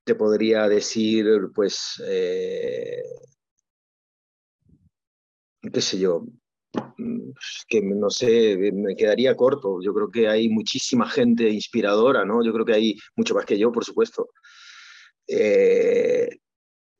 Te 0.02 0.16
podría 0.16 0.68
decir, 0.68 1.26
pues, 1.54 2.02
eh, 2.04 3.04
qué 5.72 5.80
sé 5.80 6.00
yo, 6.00 6.24
mm, 6.98 7.30
que 7.68 7.82
no 7.82 8.10
sé, 8.10 8.56
me 8.72 8.96
quedaría 8.96 9.36
corto. 9.36 9.78
Yo 9.80 9.94
creo 9.94 10.10
que 10.10 10.26
hay 10.26 10.48
muchísima 10.48 11.08
gente 11.08 11.48
inspiradora, 11.48 12.24
¿no? 12.24 12.44
Yo 12.44 12.52
creo 12.52 12.64
que 12.66 12.74
hay 12.74 12.96
mucho 13.14 13.36
más 13.36 13.44
que 13.46 13.58
yo, 13.58 13.70
por 13.70 13.84
supuesto. 13.84 14.30
Eh, 15.28 16.28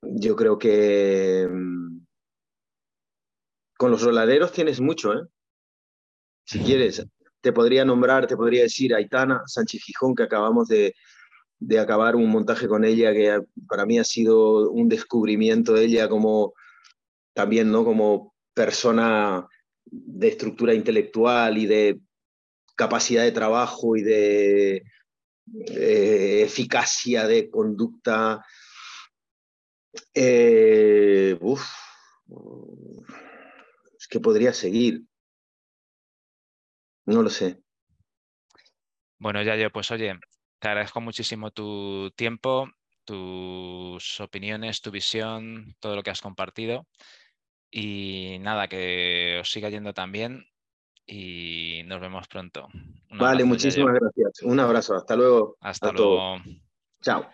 yo 0.03 0.37
creo 0.37 0.59
que 0.59 1.49
mm, 1.51 2.07
con 3.77 3.91
los 3.91 4.03
roladeros 4.03 4.53
tienes 4.53 4.81
mucho, 4.81 5.13
¿eh? 5.13 5.27
Si 6.47 6.61
quieres, 6.61 7.05
te 7.41 7.53
podría 7.53 7.85
nombrar, 7.85 8.27
te 8.27 8.37
podría 8.37 8.63
decir 8.63 8.95
Aitana 8.95 9.43
Sánchez 9.47 9.83
Gijón, 9.83 10.15
que 10.15 10.23
acabamos 10.23 10.69
de, 10.69 10.95
de 11.59 11.79
acabar 11.79 12.15
un 12.15 12.31
montaje 12.31 12.69
con 12.69 12.85
ella 12.85 13.13
que 13.13 13.41
para 13.69 13.85
mí 13.85 13.99
ha 13.99 14.05
sido 14.05 14.71
un 14.71 14.89
descubrimiento 14.89 15.73
de 15.73 15.85
ella 15.85 16.09
como 16.09 16.55
también, 17.35 17.71
¿no? 17.71 17.85
Como 17.85 18.35
persona 18.55 19.47
de 19.85 20.29
estructura 20.29 20.73
intelectual 20.73 21.59
y 21.59 21.67
de 21.67 22.01
capacidad 22.77 23.25
de 23.25 23.33
trabajo 23.33 23.97
y 23.97 24.03
de 24.03 24.77
eh, 25.69 26.43
eficacia 26.45 27.27
de 27.27 27.51
conducta. 27.51 28.45
Eh, 30.15 31.39
es 33.99 34.09
que 34.09 34.21
podría 34.21 34.53
seguir. 34.53 35.03
No 37.07 37.23
lo 37.23 37.31
sé. 37.31 37.63
Bueno, 39.19 39.43
ya 39.43 39.57
yo, 39.57 39.71
pues 39.71 39.91
oye, 39.93 40.19
te 40.59 40.69
agradezco 40.69 41.01
muchísimo 41.01 41.53
tu 41.53 42.11
tiempo, 42.17 42.69
tus 43.05 44.21
opiniones, 44.21 44.83
tu 44.83 44.91
visión, 44.91 45.75
todo 45.81 45.95
lo 45.95 46.03
que 46.03 46.11
has 46.11 46.21
compartido. 46.21 46.87
Y 47.71 48.39
nada, 48.41 48.69
que 48.69 49.39
os 49.41 49.51
siga 49.51 49.71
yendo 49.71 49.95
también 49.95 50.47
y 51.07 51.83
nos 51.87 52.01
vemos 52.01 52.27
pronto. 52.27 52.69
vale, 53.11 53.45
muchísimas 53.45 53.95
gracias. 53.95 54.43
Un 54.43 54.59
abrazo, 54.59 54.95
hasta 54.95 55.15
luego. 55.15 55.57
Hasta 55.61 55.93
luego. 55.93 56.39
Chao. 57.03 57.31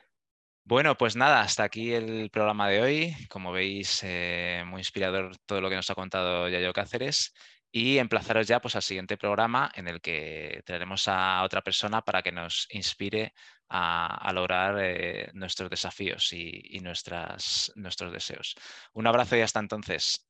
Bueno, 0.64 0.96
pues 0.96 1.16
nada, 1.16 1.40
hasta 1.40 1.64
aquí 1.64 1.92
el 1.92 2.30
programa 2.30 2.68
de 2.68 2.82
hoy. 2.82 3.16
Como 3.28 3.52
veis, 3.52 4.00
eh, 4.04 4.62
muy 4.66 4.80
inspirador 4.80 5.36
todo 5.46 5.60
lo 5.60 5.70
que 5.70 5.76
nos 5.76 5.90
ha 5.90 5.94
contado 5.94 6.48
Yayo 6.48 6.72
Cáceres 6.72 7.32
y 7.72 7.98
emplazaros 7.98 8.46
ya 8.46 8.60
pues, 8.60 8.76
al 8.76 8.82
siguiente 8.82 9.16
programa 9.16 9.72
en 9.74 9.88
el 9.88 10.00
que 10.00 10.62
traeremos 10.66 11.08
a 11.08 11.42
otra 11.42 11.62
persona 11.62 12.02
para 12.02 12.22
que 12.22 12.30
nos 12.30 12.68
inspire 12.70 13.32
a, 13.70 14.30
lograr 14.34 14.76
eh, 14.80 15.30
nuestros 15.32 15.70
desafíos 15.70 16.32
y, 16.34 16.80
nuestros 16.80 18.12
deseos. 18.12 18.54
Un 18.92 19.06
abrazo 19.06 19.36
y 19.36 19.40
hasta 19.40 19.60
entonces. 19.60 20.26